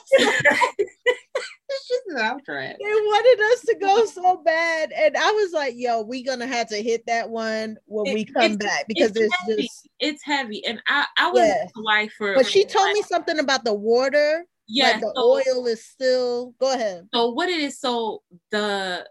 [2.09, 2.77] So, I'm trying.
[2.79, 6.69] they wanted us to go so bad, and I was like, "Yo, we gonna have
[6.69, 9.63] to hit that one when It- we come it's- back because it's it's heavy.
[9.63, 10.65] just." It's heavy.
[10.67, 14.45] And I, I was in Hawaii for But she told me something about the water.
[14.69, 15.23] yeah, like the so-
[15.57, 16.55] oil is still.
[16.61, 17.09] Go ahead.
[17.15, 19.07] So what it is, so the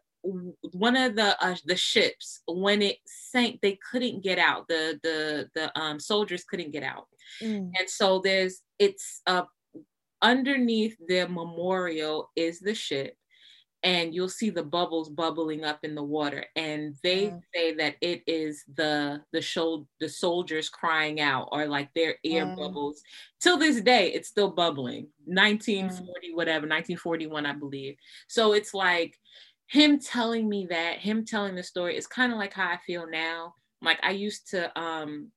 [0.73, 4.68] one of the uh, the ships when it sank, they couldn't get out.
[4.68, 7.07] The the the um, soldiers couldn't get out,
[7.41, 7.80] Mm.
[7.80, 9.43] and so there's it's uh
[10.22, 13.15] underneath the memorial is the ship,
[13.84, 17.43] and you'll see the bubbles bubbling up in the water, and they Wow.
[17.56, 22.47] say that it is the the show the soldiers crying out or like their air
[22.47, 22.56] Wow.
[22.57, 23.02] bubbles.
[23.41, 25.10] Till this day, it's still bubbling.
[25.26, 27.95] 1940 whatever, 1941, I believe.
[28.30, 29.15] So it's like
[29.67, 33.09] him telling me that, him telling the story is kind of like how I feel
[33.09, 33.55] now.
[33.81, 35.31] Like I used to um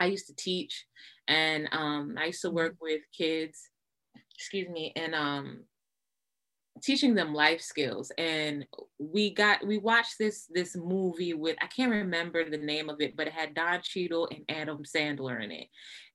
[0.00, 0.86] I used to teach
[1.26, 3.60] and um I used to work with kids,
[4.34, 5.64] excuse me, and um
[6.82, 8.12] teaching them life skills.
[8.18, 8.64] And
[8.98, 13.16] we got we watched this this movie with i can't remember the name of it
[13.16, 15.68] but it had don Cheadle and adam sandler in it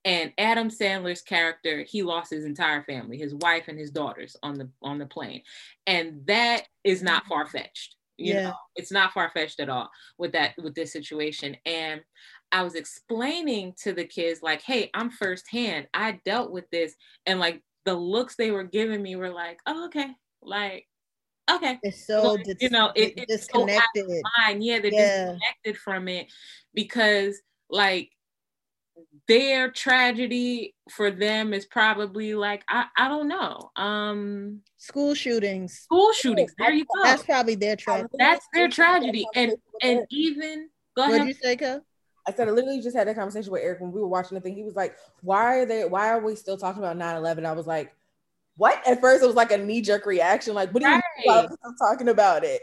[0.06, 4.56] and adam sandler's character he lost his entire family his wife and his daughters on
[4.58, 5.42] the on the plane
[5.88, 7.30] and that is not mm-hmm.
[7.34, 8.44] far-fetched you Yeah.
[8.44, 12.02] know it's not far-fetched at all with that with this situation and
[12.52, 17.40] i was explaining to the kids like hey i'm firsthand i dealt with this and
[17.40, 20.08] like the looks they were giving me were like oh okay
[20.42, 20.86] like
[21.52, 24.22] okay It's so Like, dis- you know, it- di- it's so out of disconnected.
[24.38, 25.26] fine yeah they're Yeah.
[25.32, 26.28] disconnected from it
[26.74, 28.10] because like
[29.28, 35.80] their tragedy for them is probably like I, I don't know um School shootings.
[35.80, 38.10] school shootings there you go That's probably their tragedy.
[38.18, 41.86] that's their tragedy and and even go What'd ahead you say, Kel?
[42.28, 44.42] I said I literally just had that conversation with Eric when we were watching the
[44.42, 44.56] thing.
[44.56, 45.86] He was like, "Why are they?
[45.86, 47.94] Why are we still talking about 9/11?" I was like,
[48.56, 50.54] "What?" At first, it was like a knee jerk reaction.
[50.54, 51.50] Like, what do you mean why Right.
[51.50, 52.62] are talking about it?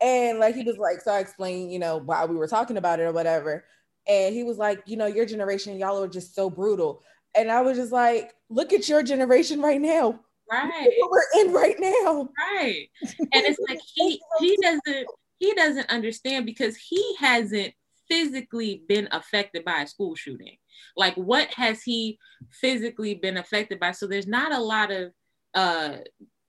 [0.00, 2.98] And like he was like, so I explained, you know, why we were talking about
[3.00, 3.64] it or whatever.
[4.08, 7.02] And he was like, you know, your generation, y'all are just so brutal.
[7.36, 10.20] And I was just like, look at your generation right now.
[10.50, 12.28] Right at we're in right now.
[12.54, 15.06] right and it's like he he doesn't
[15.38, 17.74] he doesn't understand because he hasn't
[18.08, 20.56] physically been affected by a school shooting
[20.96, 22.18] like what has he
[22.50, 25.12] physically been affected by so there's not a lot of
[25.54, 25.96] uh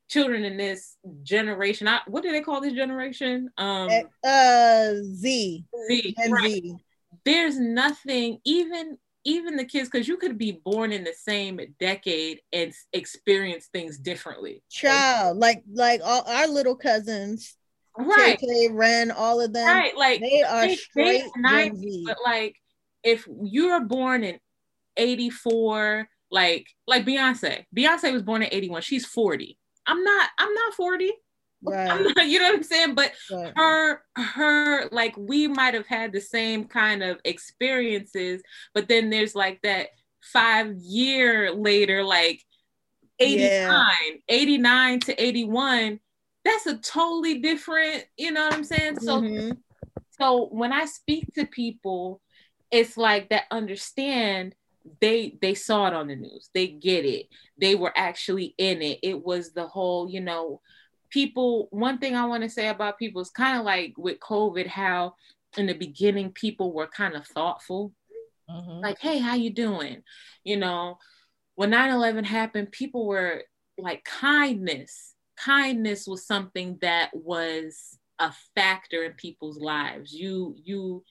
[0.07, 3.89] children in this generation I, what do they call this generation um
[4.23, 5.65] Uh, Z.
[5.89, 6.51] Z, Gen right.
[6.51, 6.75] Z.
[7.27, 12.39] there's nothing even even the kids because you could be born in the same decade
[12.53, 14.63] and experience things differently.
[14.69, 17.57] Child, like like all our little cousins,
[17.97, 18.39] right.
[18.39, 19.67] KK, Ren, all of them.
[19.67, 22.55] right like They are they- they straight 90s, but like
[23.03, 24.39] if you were born in
[24.95, 30.73] 84 like like beyonce beyonce was born in 81 she's 40 i'm not i'm not
[30.73, 31.11] 40 I'm
[31.63, 33.53] Right, not, you know what i'm saying but right.
[33.55, 38.41] her her like we might have had the same kind of experiences
[38.73, 39.87] but then there's like that
[40.21, 42.43] five year later like
[43.19, 43.83] 89 Yeah.
[44.29, 45.99] 89 to 81
[46.45, 49.57] that's a totally different you know what i'm saying so Mhm.
[50.11, 52.21] so when i speak to people
[52.69, 54.53] it's like that understand
[55.01, 57.27] they they saw it on the news they get it
[57.59, 60.61] they were actually in it it was the whole you know
[61.09, 64.67] people one thing i want to say about people is kind of like with covid
[64.67, 65.13] how
[65.57, 67.91] in the beginning people were kind of thoughtful
[68.81, 70.03] like hey how you doing?
[70.43, 70.97] You know
[71.55, 73.43] when 9-11 happened people were
[73.77, 80.13] like kindness kindness was something that was a factor in people's lives.
[80.13, 81.03] You you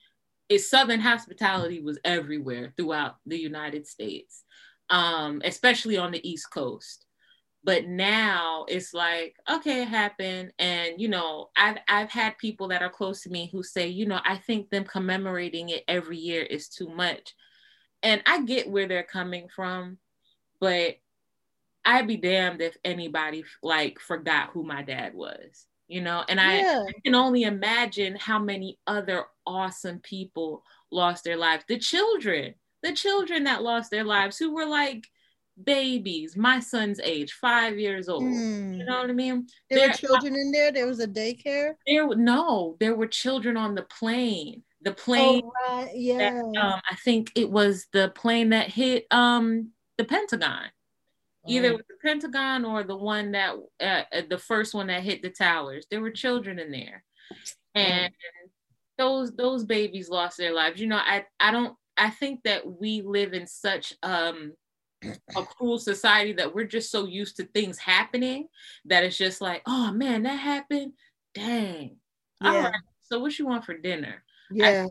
[0.49, 4.45] it, southern hospitality was everywhere throughout the united states
[4.89, 7.06] um, especially on the east coast
[7.63, 10.51] but now it's like okay it happened.
[10.59, 14.05] And you know i've i've had people that are close to me who say you
[14.05, 17.35] know i think them commemorating it every year is too much.
[18.03, 19.97] And i get where they're coming from
[20.59, 20.95] but
[21.85, 26.23] i'd be damned if anybody like forgot who my dad was you know?
[26.27, 31.63] And i I can only imagine how many other awesome people lost their lives.
[31.67, 35.07] The children the children that lost their lives who were like
[35.63, 38.77] babies my son's age five years old Mm.
[38.77, 40.71] you know what i mean There were There- children in there.
[40.71, 41.73] There was a daycare.
[41.87, 45.85] there no there were children on the plane the plane Oh, right.
[45.87, 46.41] that, Yeah.
[46.61, 50.69] um, i think it was the plane that hit um the pentagon
[51.49, 55.21] either with the Pentagon or the one that uh, uh, the first one that hit
[55.21, 55.87] the towers.
[55.89, 57.05] There were children in there,
[57.73, 58.11] and
[58.97, 60.81] those those babies lost their lives.
[60.81, 64.53] You know, I I don't I think that we live in such um
[65.35, 68.47] a cruel society that we're just so used to things happening
[68.85, 70.93] that it's just like, oh man, that happened.
[71.33, 71.97] Dang.
[72.43, 72.63] All Yeah.
[72.65, 72.73] right.
[73.01, 74.23] So what you want for dinner?
[74.51, 74.87] yeah.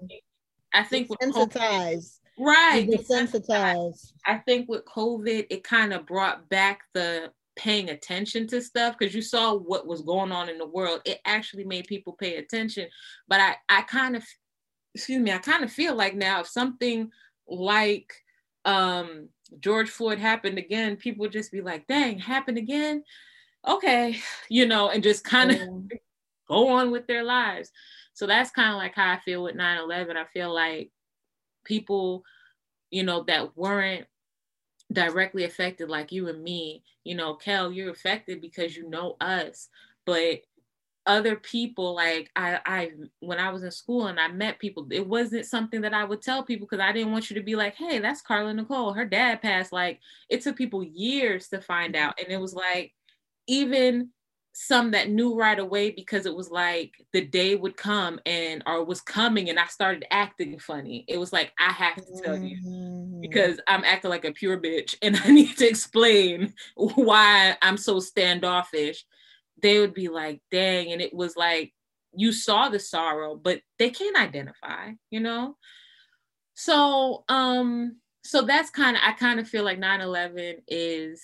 [0.75, 2.19] I think with COVID, Desensitized.
[2.39, 2.87] right.
[2.89, 4.13] Desensitized.
[4.27, 9.15] I think with COVID, it kind of brought back the paying attention to stuff because
[9.15, 11.01] you saw what was going on in the world.
[11.07, 12.89] It actually made people pay attention.
[13.29, 14.25] But I, I kind of,
[14.95, 17.11] excuse me, I kind of feel like now if something
[17.49, 18.13] like
[18.67, 19.29] um,
[19.61, 23.05] George Floyd happened again, people would just be like, dang, happened again?
[23.67, 24.19] Okay,
[24.49, 25.89] you know, and just kind of Um,
[26.49, 27.71] go on with their lives.
[28.15, 30.17] So that's kind of like how I feel with 9 11.
[30.17, 30.91] I feel like
[31.65, 32.25] people,
[32.91, 34.07] you know, that weren't
[34.93, 39.69] directly affected, like you and me, you know, Kel, you're affected because you know us.
[40.05, 40.41] But
[41.07, 45.07] other people, like I, I, when I was in school and I met people, it
[45.07, 47.75] wasn't something that I would tell people because I didn't want you to be like,
[47.75, 48.93] hey, that's Carla Nicole.
[48.93, 49.73] Her dad passed.
[49.73, 52.19] Like it took people years to find out.
[52.19, 52.93] And it was like,
[53.47, 54.11] even
[54.53, 58.83] some that knew right away because it was like the day would come and or
[58.85, 61.05] was coming and I started acting funny.
[61.09, 63.21] It was like I have to tell you Mhm.
[63.21, 68.01] because I'm acting like a pure bitch and I need to explain why I'm so
[68.01, 69.05] standoffish.
[69.63, 71.75] They would be like, dang, and it was like
[72.15, 75.57] you saw the sorrow, but they can't identify, you know?
[76.55, 81.23] So um so that's kind of I kind of feel like 9-11 is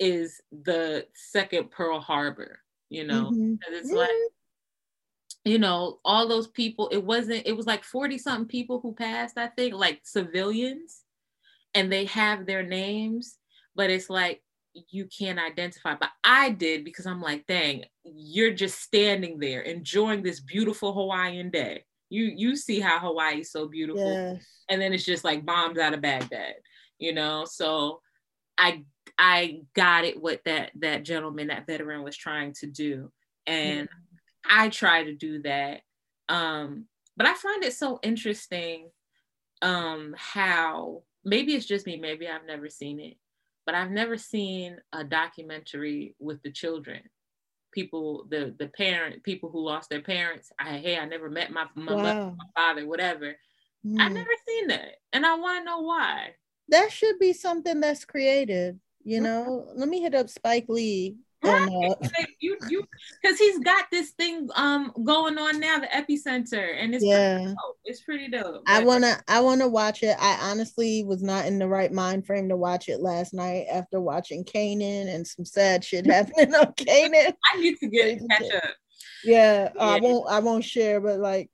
[0.00, 2.60] is the second Pearl Harbor,
[2.90, 3.32] you know.
[3.32, 3.62] Mhm.
[3.64, 4.10] 'Cause It's like,
[5.44, 9.38] you know, all those people, it wasn't, it was like 40 something people who passed,
[9.38, 11.04] I think, like civilians,
[11.74, 13.38] and they have their names,
[13.76, 14.42] but it's like
[14.90, 15.94] you can't identify.
[15.94, 21.50] But I did because I'm like, dang, you're just standing there enjoying this beautiful Hawaiian
[21.50, 21.84] day.
[22.10, 24.44] You you see how Hawaii's so beautiful Yes.
[24.68, 26.54] and then it's just like bombs out of Baghdad,
[26.98, 27.44] you know.
[27.46, 28.00] So
[28.58, 28.84] I
[29.18, 33.10] I got it what that that gentleman, that veteran was trying to do.
[33.46, 33.88] And
[34.48, 35.80] I try to do that.
[36.28, 36.86] Um,
[37.16, 38.90] but I find it so interesting
[39.60, 43.16] um how maybe it's just me, maybe I've never seen it,
[43.66, 47.02] but I've never seen a documentary with the children.
[47.72, 50.50] People, the the parent, people who lost their parents.
[50.60, 53.34] I hey, I never met my my, mother, my father, whatever.
[53.86, 54.00] Mm.
[54.00, 56.34] I've never seen that, and I want to know why.
[56.68, 58.76] that should be something that's creative.
[59.04, 59.24] You Mhm.
[59.24, 61.16] know, let me hit up Spike Lee.
[61.44, 61.62] Right.
[61.62, 62.86] And, uh, Like, you you
[63.20, 67.46] because he's got this thing um going on now, the epicenter, and it's yeah, pretty
[67.46, 67.78] dope.
[67.84, 68.62] It's pretty dope.
[68.66, 70.16] I wanna, I wanna watch it.
[70.20, 74.00] I honestly was not in the right mind frame to watch it last night after
[74.00, 77.32] watching Canaan and some sad shit happening on Canaan.
[77.54, 78.70] I need to get catch up.
[79.24, 81.50] Yeah, I won't, I won't share, but like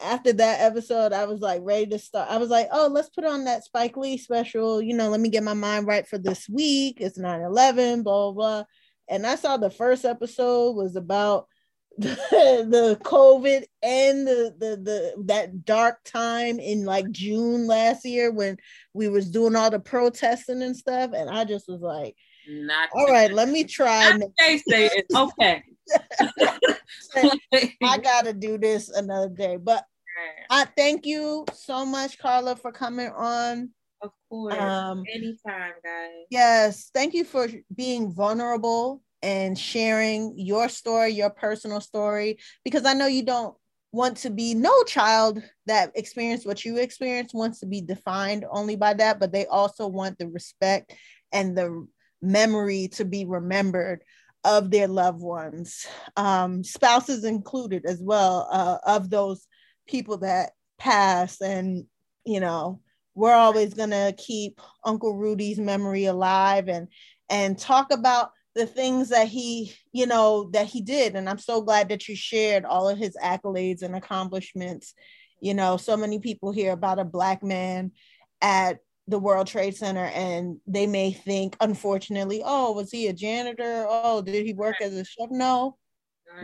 [0.00, 2.30] after that episode, I was like ready to start.
[2.30, 4.80] I was like, oh, let's put on that Spike Lee special.
[4.82, 6.98] You know, let me get my mind right for this week.
[7.00, 8.64] It's 9 11, blah, blah, blah.
[9.08, 11.46] And I saw the first episode was about
[11.98, 18.30] the, the COVID and the, the the that dark time in like June last year
[18.30, 18.56] when
[18.94, 21.10] we was doing all the protesting and stuff.
[21.12, 22.14] And I just was like,
[22.48, 24.16] Not all right, let me try.
[24.38, 25.06] Say it.
[25.12, 25.64] Okay.
[27.82, 29.56] I gotta do this another day.
[29.56, 29.84] But
[30.50, 33.70] I thank you so much, Carla, for coming on.
[34.00, 34.54] Of course.
[34.58, 36.26] Um, Anytime, guys.
[36.30, 42.94] yes, thank you for being vulnerable and sharing your story, your personal story, because I
[42.94, 43.56] know you don't
[43.90, 48.76] want to be no child that experienced what you experienced wants to be defined only
[48.76, 50.94] by that, but they also want the respect
[51.32, 51.86] and the
[52.20, 54.02] memory to be remembered
[54.44, 59.46] of their loved ones, um, spouses included as well, uh, of those
[59.86, 61.40] people that pass.
[61.40, 61.84] And,
[62.24, 62.80] you know,
[63.18, 66.86] we're always going to keep Uncle Rudy's memory alive and
[67.28, 71.16] and talk about the things that he, you know, that he did.
[71.16, 74.94] And I'm so glad that you shared all of his accolades and accomplishments.
[75.40, 77.92] You know, so many people hear about a black man
[78.40, 78.78] at
[79.08, 83.84] the World Trade Center and they may think, unfortunately, oh, was he a janitor?
[83.88, 85.28] Oh, did he work as a chef?
[85.30, 85.76] No,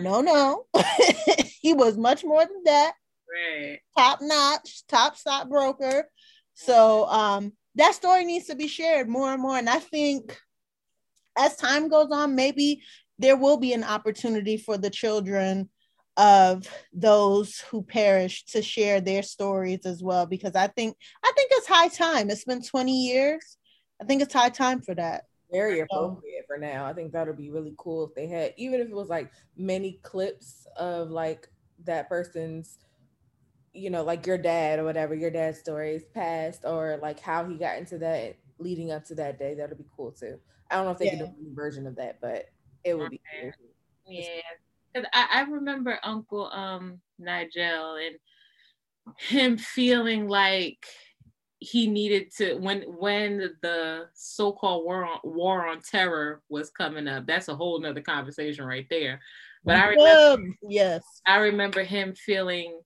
[0.00, 0.66] no, no.
[1.60, 2.94] he was much more than that.
[3.34, 3.78] Right.
[3.96, 6.08] Top notch, top stockbroker.
[6.54, 9.56] So um that story needs to be shared more and more.
[9.56, 10.38] And I think
[11.36, 12.82] as time goes on, maybe
[13.18, 15.68] there will be an opportunity for the children
[16.16, 21.50] of those who perished to share their stories as well because i think i think
[21.54, 23.56] it's high time it's been 20 years
[24.00, 25.24] i think it's high time for that
[25.54, 26.84] very appropriate for now.
[26.84, 29.30] I think that would be really cool if they had, even if it was like
[29.56, 31.48] many clips of like
[31.84, 32.78] that person's,
[33.74, 37.56] you know, like your dad or whatever, your dad's stories past, or like how he
[37.56, 39.54] got into that leading up to that day.
[39.54, 40.38] That would be cool too.
[40.70, 42.46] I don't know if they can do a version of that, but
[42.84, 43.50] it would be cool.
[44.06, 44.22] Yeah.
[44.94, 48.16] 'Cause I, I remember Uncle um Nigel and
[49.18, 50.86] him feeling like
[51.58, 57.26] he needed to when when the so-called war on war on terror was coming up.
[57.26, 59.20] That's a whole nother conversation right there.
[59.64, 62.80] But I remember Um, yes I remember him feeling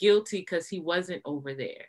[0.00, 1.86] guilty because he wasn't over there.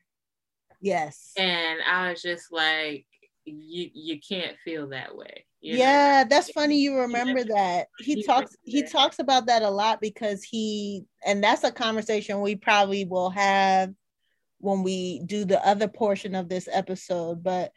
[0.81, 3.05] yes And I was just like,
[3.45, 5.45] you you can't feel that way.
[5.61, 5.79] you know?
[5.83, 8.91] yeah that's funny you remember that he He talks he remembered.
[8.91, 13.89] talks about that a lot because he and that's a conversation we probably will have
[14.59, 17.71] when we do the other portion of this episode but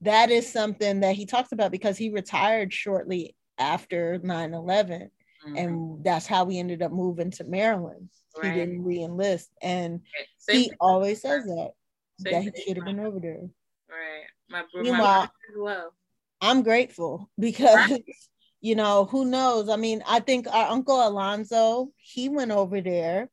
[0.00, 5.10] that is something that he talks about because he retired shortly after 9-11
[5.46, 5.58] Mhm.
[5.58, 8.52] and that's how we ended up moving to maryland Right.
[8.52, 10.00] he didn't re-enlist and
[10.38, 11.72] Same he always says that
[12.18, 13.48] Same that he should have been over there
[13.88, 14.24] Right.
[14.48, 15.94] My my Meanwhile- well.
[16.40, 17.98] i'm grateful because
[18.60, 19.68] you know, who knows?
[19.68, 23.30] I mean, I think our uncle Alonzo, he went over there.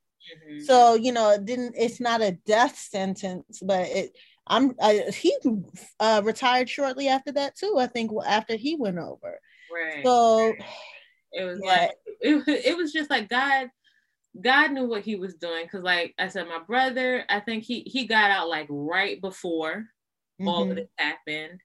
[0.49, 0.63] Mhm.
[0.63, 4.17] So, you know, it didn't it's not a death sentence, but it
[4.47, 5.35] I'm uh, he
[5.99, 7.75] uh, retired shortly after that too.
[7.77, 9.39] I think after he went over.
[9.73, 10.03] right.
[10.03, 10.53] So,
[11.33, 11.69] it was yeah.
[11.69, 11.91] like
[12.21, 13.69] it, it was just like God
[14.41, 17.81] God knew what he was doing because like I said my brother I think he
[17.81, 19.85] he got out like right before
[20.45, 20.71] all mhm.
[20.71, 21.61] of this happened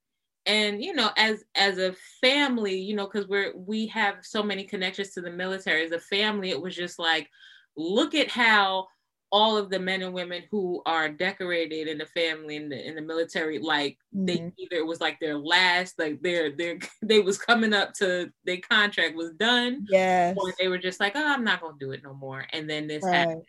[0.46, 4.64] and you know as as a family you know because we're we have so many
[4.64, 7.28] connections to the military as a family it was just like
[7.76, 8.86] look at how
[9.32, 12.94] all of the men and women who are decorated in the family in the in
[12.94, 14.52] the military like they Mhm.
[14.58, 18.58] either it was like their last like their their they was coming up to their
[18.58, 22.02] contract was done yeah or they were just like oh i'm not gonna do it
[22.04, 23.42] no more and then this happened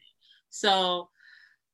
[0.56, 1.10] so,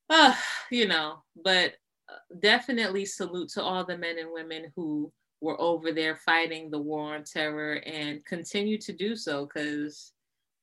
[0.10, 0.34] uh,
[0.72, 1.74] you know, but
[2.08, 5.12] uh, definitely salute to all the men and women who
[5.42, 10.14] were over there fighting the war on terror and continue to do so because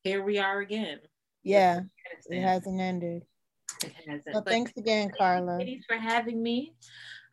[0.02, 0.98] here we are again.
[1.42, 1.80] Yeah,
[2.30, 3.26] it hasn't ended.
[3.82, 4.32] It hasn't.
[4.32, 5.58] But thanks again, Carla.
[5.58, 6.74] Thanks for having me.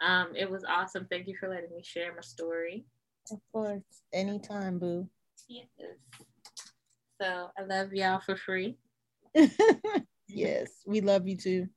[0.01, 1.07] Um, it was awesome.
[1.10, 2.85] Thank you for letting me share my story.
[3.31, 3.81] Of course,
[4.11, 5.07] anytime, boo.
[5.47, 5.68] Yes.
[7.22, 8.77] So I love y'all for free.
[10.27, 11.68] yes, we love you too.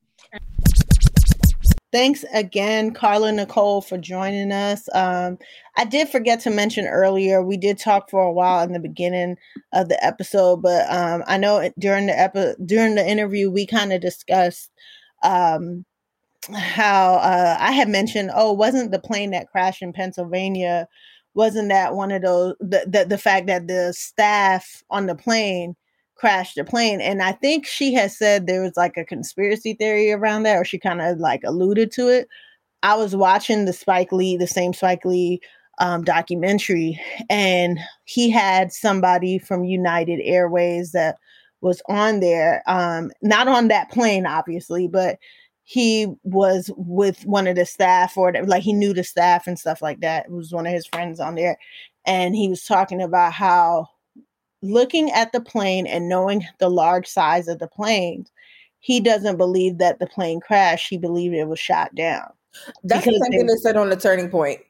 [1.93, 4.89] Thanks again, Carla Nicole, for joining us.
[4.93, 5.39] Um,
[5.77, 9.37] I did forget to mention earlier, we did talk for a while in the beginning
[9.73, 13.93] of the episode, but um, I know during the epi- during the interview we kind
[13.93, 14.71] of discussed
[15.23, 15.85] um,
[16.55, 20.89] how uh, I had mentioned, oh, wasn't the plane that crashed in Pennsylvania?
[21.35, 25.77] Wasn't that one of those the the, the fact that the staff on the plane
[26.17, 27.01] crashed the plane?
[27.01, 30.65] And I think she has said there was like a conspiracy theory around that, or
[30.65, 32.29] she kind of like alluded to it.
[32.83, 35.41] I was watching the Spike Lee, the same Spike Lee
[35.79, 41.17] um, documentary, and he had somebody from United Airways that
[41.61, 45.19] was on there, um, not on that plane, obviously, but
[45.65, 49.83] he was with one of the staff or like he knew the staff and stuff
[49.83, 50.27] like that.
[50.27, 51.59] It was one of his friends on there.
[52.07, 53.89] And he was talking about how
[54.63, 58.27] looking at the plane and knowing the large size of the plane,
[58.81, 60.89] he doesn't believe that the plane crashed.
[60.89, 62.29] He believed it was shot down.
[62.85, 64.61] That's the same they- thing they said on the turning point.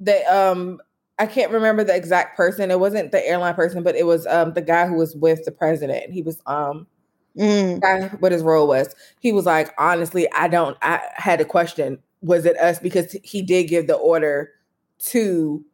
[0.00, 0.80] They um
[1.18, 2.70] I can't remember the exact person.
[2.70, 5.52] It wasn't the airline person, but it was um the guy who was with the
[5.52, 6.12] president.
[6.12, 6.86] He was um
[7.38, 8.94] Mm, guy what his role was.
[9.20, 11.98] He was like, honestly, I don't I had a question.
[12.20, 12.78] Was it us?
[12.78, 14.50] Because he did give the order
[15.06, 15.64] to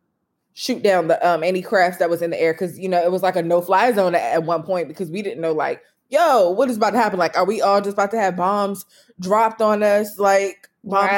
[0.58, 3.12] shoot down the um any crafts that was in the air because you know it
[3.12, 5.80] was like a no-fly zone at, at one point because we didn't know like
[6.10, 8.84] yo what is about to happen like are we all just about to have bombs
[9.20, 11.12] dropped on us like bombs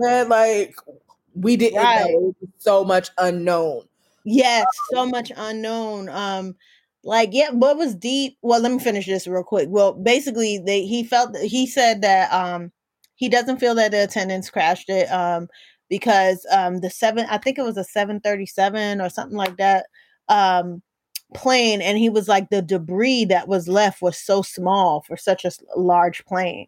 [0.00, 0.26] Right.
[0.30, 0.74] Like
[1.34, 2.10] we didn't Right.
[2.10, 3.82] know so much unknown
[4.24, 6.08] yes, so much unknown.
[6.08, 6.56] Um,
[7.04, 8.38] like yeah, what was deep?
[8.42, 9.68] Well, let me finish this real quick.
[9.70, 12.72] Well, basically, they he felt he said that um
[13.16, 15.48] he doesn't feel that the attendants crashed it um
[15.88, 19.56] because um the seven I think it was a seven thirty seven or something like
[19.56, 19.86] that
[20.28, 20.82] um
[21.34, 25.44] plane and he was like the debris that was left was so small for such
[25.44, 26.66] a large plane.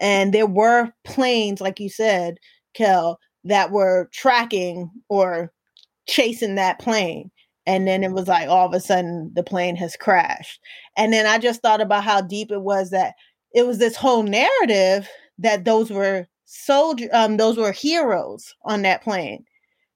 [0.00, 2.38] And there were planes like you said
[2.74, 5.52] kel that were tracking or
[6.08, 7.30] chasing that plane
[7.66, 10.60] and then it was like all of a sudden the plane has crashed.
[10.96, 13.14] And then i just thought about how deep it was that
[13.54, 15.08] it was this whole narrative
[15.38, 19.44] that those were soldier um those were heroes on that plane.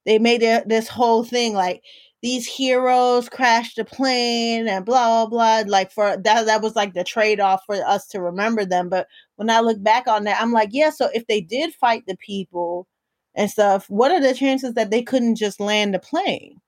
[0.07, 1.83] They made it this whole thing like
[2.23, 6.95] these heroes crashed the plane and blah blah blah like for that that was like
[6.95, 8.89] the trade-off for us to remember them.
[8.89, 9.07] But
[9.37, 12.17] when i look back on that i'm like yeah so if they did fight the
[12.17, 12.87] people
[13.35, 16.61] and stuff what are the chances that they couldn't just land the plane?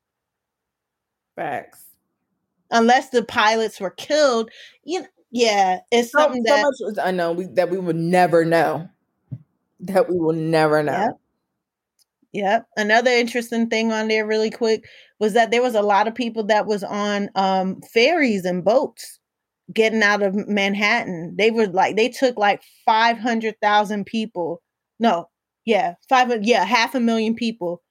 [1.34, 1.84] Facts.
[2.70, 4.50] Unless the pilots were killed
[4.84, 7.96] you know, yeah it's so, something so that much was unknown we, that we would
[7.96, 8.86] never know
[9.80, 11.18] that we will never know Yep.
[12.32, 12.66] Yep.
[12.76, 14.84] Another interesting thing on there really quick
[15.18, 19.18] was that there was a lot of people that was on um ferries and boats
[19.74, 21.34] getting out of Manhattan.
[21.38, 24.62] They were like they took like 500,000 people.
[25.00, 25.28] No.
[25.66, 27.82] Yeah, 5 yeah, half a million people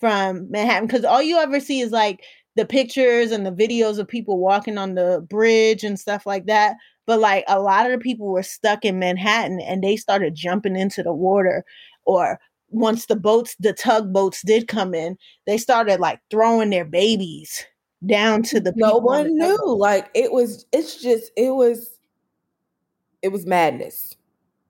[0.00, 2.20] from Manhattan cuz all you ever see is like
[2.56, 6.76] the pictures and the videos of people walking on the bridge and stuff like that.
[7.06, 10.76] But like a lot of the people were stuck in Manhattan and they started jumping
[10.76, 11.64] into the water
[12.04, 12.38] or
[12.68, 17.64] once the boats, the tugboats did come in, they started like throwing their babies
[18.06, 19.78] down to the no on one the knew tugboat.
[19.78, 21.90] like it was it's just it was
[23.22, 24.16] it was madness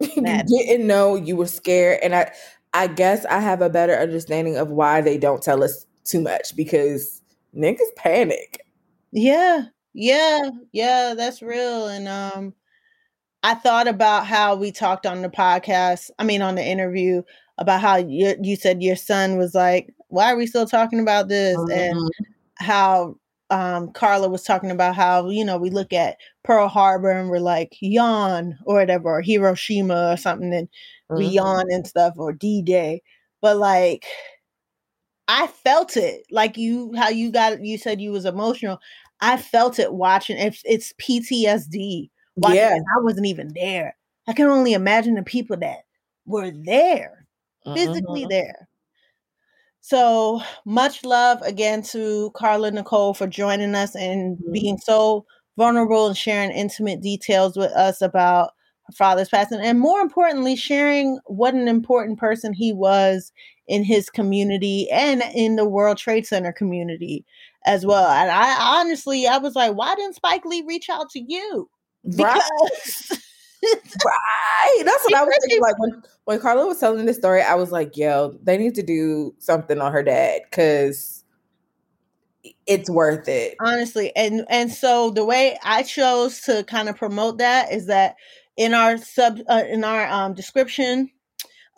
[0.19, 0.51] Madness.
[0.51, 2.31] you didn't know you were scared and i
[2.75, 6.55] i guess i have a better understanding of why they don't tell us too much
[6.57, 7.23] because
[7.57, 8.61] niggas panic.
[9.13, 11.89] Yeah, yeah, yeah, that's real.
[11.89, 12.55] And um,
[13.43, 16.11] I thought about how we talked on the podcast.
[16.19, 17.23] I mean, on the interview
[17.59, 21.29] about how you you said your son was like, "Why are we still talking about
[21.29, 21.71] this?" Mhm.
[21.71, 21.97] And
[22.59, 23.17] how
[23.51, 27.41] um, Carla was talking about how you know we look at Pearl Harbor and we're
[27.41, 30.69] like yawn or whatever, or Hiroshima or something, and
[31.17, 31.35] we Mhm.
[31.35, 33.03] yawn and stuff, or D Day.
[33.43, 34.07] But like,
[35.29, 36.25] I felt it.
[36.31, 38.79] Like you, how you got you said you was emotional.
[39.23, 40.37] I felt it watching.
[40.37, 42.11] It's, it's PTSD.
[42.37, 42.77] Watching Yeah.
[42.77, 42.83] it.
[42.97, 43.97] I wasn't even there.
[44.27, 45.85] I can only imagine the people that
[46.27, 47.27] were there
[47.75, 48.29] physically Mhm.
[48.31, 48.69] there.
[49.81, 54.53] So much love again to Carla Nicole for joining us and Mhm.
[54.53, 55.27] being so
[55.57, 58.53] vulnerable and sharing intimate details with us about
[58.87, 63.33] her father's passing, and more importantly, sharing what an important person he was
[63.69, 67.25] in his community and in the World Trade Center community
[67.65, 68.09] as well.
[68.09, 71.69] And I honestly, I was like, why didn't Spike Lee reach out to you?
[72.05, 72.41] Right.
[72.65, 73.23] Because
[74.05, 74.83] Right.
[74.85, 75.61] That's what I was thinking.
[75.61, 78.83] Like when when Carla was telling this story, I was like, "Yo, they need to
[78.83, 81.25] do something on her dad because
[82.67, 87.39] it's worth it." honestly and and so the way i chose to kind of promote
[87.39, 88.17] that is that
[88.57, 91.09] in our sub uh, in our um description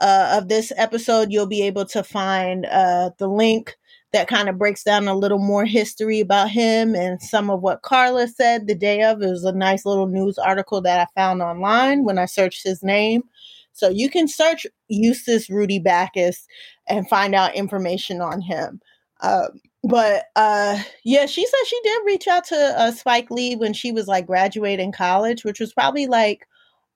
[0.00, 3.76] uh of this episode you'll be able to find uh the link
[4.14, 7.82] that kind of breaks down a little more history about him and some of what
[7.82, 9.20] carla said the day of.
[9.20, 12.82] It was a nice little news article that i found online when i searched his
[12.82, 13.24] name.
[13.72, 16.46] So you can search eustace rudy bacchus
[16.88, 18.80] and find out information on him.
[19.20, 23.72] Um, but uh yeah she said she did reach out to uh, spike lee when
[23.72, 26.46] she was like graduating college which was probably like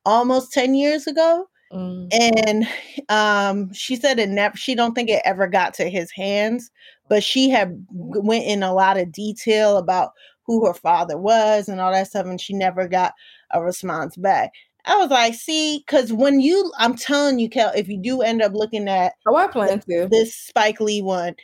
[0.06, 2.08] almost 10 years ago Mm.
[2.10, 2.66] and
[3.10, 6.70] um she said it never she don't think it ever got to his hands
[7.08, 10.12] but she had went in a lot of detail about
[10.46, 13.12] who her father was and all that stuff and she never got
[13.52, 14.50] a response back
[14.86, 18.40] i was like see because when you i'm telling you kel if you do end
[18.40, 20.08] up looking at Oh, I plan to.
[20.10, 21.34] this Spike Lee one,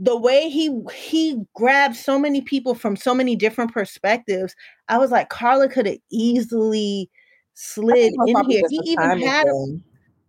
[0.00, 4.54] the way he he grabbed so many people from so many different perspectives,
[4.88, 7.10] I was like, Carla could have easily
[7.56, 8.62] slid in here.
[8.68, 9.66] He even had a,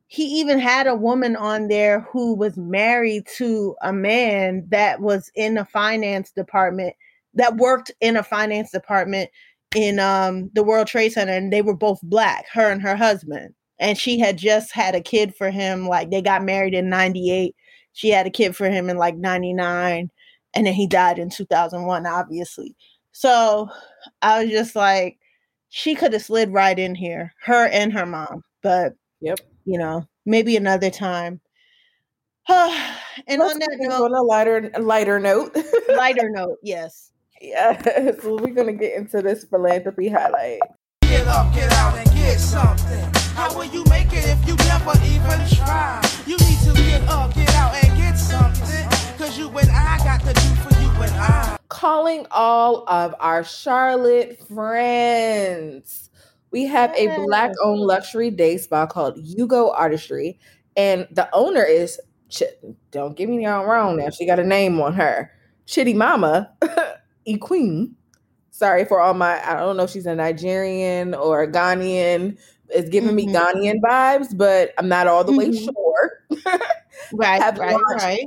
[0.08, 5.30] he even had a woman on there who was married to a man that was
[5.36, 6.96] in the finance department
[7.34, 9.30] that worked in a finance department
[9.76, 13.54] in um the World Trade Center and they were both black, her and her husband.
[13.80, 17.56] And she had just had a kid for him like they got married in 98.
[17.94, 20.10] She had a kid for him in like 99
[20.54, 22.76] and then he died in 2001 obviously.
[23.12, 23.68] So
[24.22, 25.20] I was just like
[25.70, 28.44] she could have slid right in here, her and her mom.
[28.64, 29.40] But Yep.
[29.66, 31.42] you know, maybe another time.
[32.50, 35.56] and Let's on that note, on a lighter lighter note.
[35.90, 37.12] lighter note, yes.
[37.42, 37.82] yeah,
[38.22, 40.60] so we're gonna get into this philanthropy highlight.
[41.02, 43.04] Get up, get out, and get something.
[43.36, 46.02] How will you make it if you never even try?
[46.26, 49.18] You need to get up, get out, and get something.
[49.18, 51.57] Cause you and I got to do for you and I.
[51.70, 56.10] Calling all of our Charlotte friends.
[56.52, 60.40] We have a black owned luxury day spa called Ugo Artistry,
[60.78, 62.00] and the owner is,
[62.30, 62.44] Ch-
[62.92, 65.30] don't get me wrong now, she got a name on her,
[65.66, 66.50] Chitty Mama,
[67.26, 67.96] E Queen.
[68.52, 72.38] Sorry for all my, I don't know if she's a Nigerian or a Ghanaian.
[72.70, 73.34] It's giving me Mhm.
[73.36, 75.64] Ghanaian vibes, but I'm not all the way Mhm.
[75.66, 76.24] sure.
[77.14, 78.26] Right, Have right, launched- right.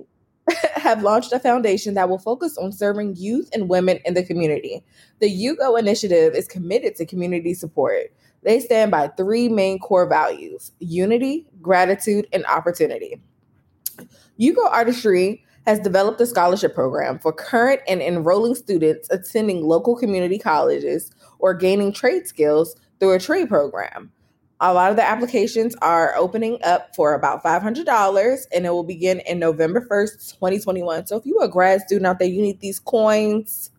[0.74, 4.82] have launched a foundation that will focus on serving youth and women in the community.
[5.20, 8.12] The Ugo initiative is committed to community support.
[8.43, 13.20] They stand by three main core values unity, gratitude, and opportunity.
[14.40, 20.39] Ugo Artistry has developed a scholarship program for current and enrolling students attending local community
[20.39, 24.10] colleges or gaining trade skills through a trade program.
[24.62, 29.20] A lot of the applications are opening up for about $500 and it will begin
[29.20, 31.07] in November 1st, 2021.
[31.07, 33.70] So if you're a grad student out there, you need these coins,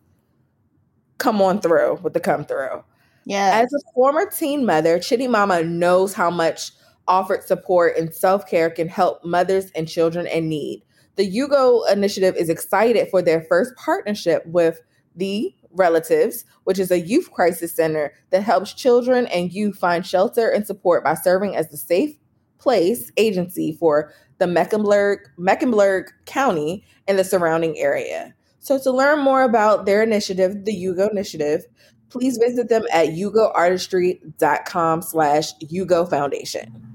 [1.18, 2.82] come on through with the come through.
[3.24, 3.62] Yeah.
[3.62, 6.72] As a former teen mother, Chitty Mama knows how much
[7.06, 10.82] offered support and self care can help mothers and children in need.
[11.16, 14.80] The Ugo initiative is excited for their first partnership with
[15.14, 20.48] the Relatives, which is a youth crisis center that helps children and youth find shelter
[20.48, 22.16] and support by serving as the safe
[22.58, 28.34] place agency for the Mecklenburg, Mecklenburg County and the surrounding area.
[28.60, 31.64] So, to learn more about their initiative, the Ugo Initiative,
[32.10, 36.92] please visit them at ugoartistry.com slash ugo foundation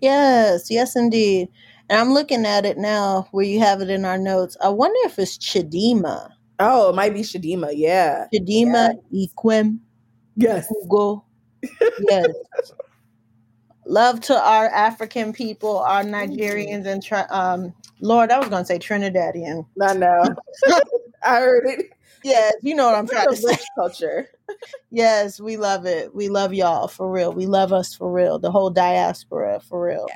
[0.00, 1.48] Yes, yes, indeed.
[1.88, 4.56] And I'm looking at it now where you have it in our notes.
[4.62, 6.30] I wonder if it's Chidima.
[6.58, 7.72] Oh, it might be Shadima.
[7.74, 8.26] Yeah.
[8.34, 9.78] Shadima Iquem
[10.36, 10.72] Yes.
[10.84, 11.24] Ugo.
[12.08, 12.26] Yes.
[13.86, 18.66] Love to our African people, our Nigerians, and tri- um, Lord, I was going to
[18.66, 19.64] say Trinidadian.
[19.80, 20.34] I know.
[21.22, 21.90] I heard it.
[22.24, 23.56] Yes, you know what I'm trying to say.
[23.76, 24.28] culture.
[24.90, 26.14] Yes, we love it.
[26.14, 27.32] We love y'all for real.
[27.32, 28.38] We love us for real.
[28.38, 30.08] The whole diaspora for real.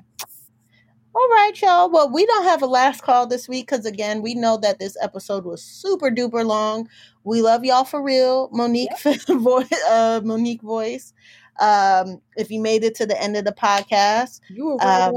[1.13, 1.91] All right, y'all.
[1.91, 4.97] Well, we don't have a last call this week because again, we know that this
[5.03, 6.89] episode was super duper long.
[7.25, 8.91] We love y'all for real, Monique
[9.29, 9.69] voice.
[9.89, 11.13] Uh, Monique voice.
[11.59, 15.09] Um, if you made it to the end of the podcast, You were right.
[15.09, 15.15] um,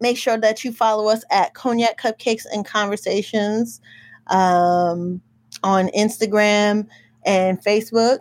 [0.00, 3.80] make sure that you follow us at Cognac Cupcakes and Conversations
[4.28, 5.20] um,
[5.64, 6.86] on Instagram
[7.26, 8.20] and Facebook.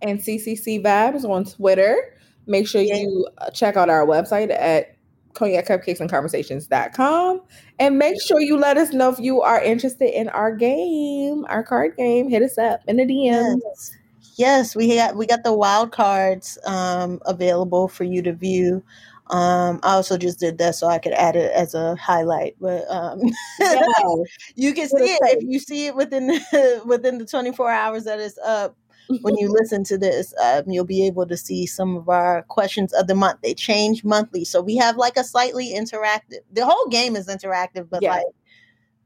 [0.00, 2.14] and CCC Vibes on Twitter.
[2.46, 4.94] Make sure you uh, check out our website at
[5.38, 7.40] cognac cupcakes and conversations.com
[7.78, 11.62] and make sure you let us know if you are interested in our game, our
[11.62, 12.28] card game.
[12.28, 13.60] Hit us up in the DM.
[13.64, 13.94] Yes.
[14.36, 18.84] Yes, we got we got the wild cards um, available for you to view.
[19.30, 22.88] Um, I also just did that so I could add it as a highlight, but
[22.88, 23.20] um,
[24.54, 28.20] you can see it if you see it within the, within the 24 hours that
[28.20, 28.76] it's up.
[29.22, 32.92] When you listen to this, um, you'll be able to see some of our questions
[32.94, 33.40] of the month.
[33.42, 36.40] They change monthly, so we have like a slightly interactive.
[36.52, 38.10] The whole game is interactive, but Yeah.
[38.10, 38.26] like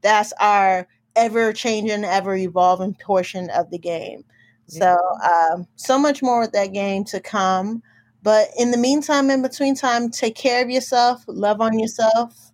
[0.01, 4.23] that's our ever changing, ever evolving portion of the game.
[4.67, 7.83] So, um, so much more with that game to come.
[8.23, 12.51] But in the meantime, in between time, take care of yourself, love on yourself,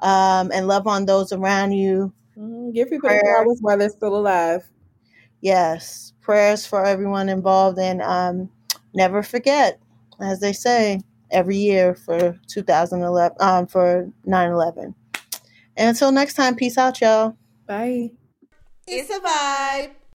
[0.00, 2.12] um, and love on those around you.
[2.36, 2.74] Mhm.
[2.74, 4.68] Give people flowers while they're still alive.
[5.40, 8.48] Yes, prayers for everyone involved, and um,
[8.94, 9.80] never forget,
[10.20, 11.00] as they say,
[11.32, 14.94] every year for 2011, um, for 9/11.
[15.76, 17.36] And until next time, peace out, y'all.
[17.66, 18.12] Bye.
[18.86, 19.99] It's a vibe.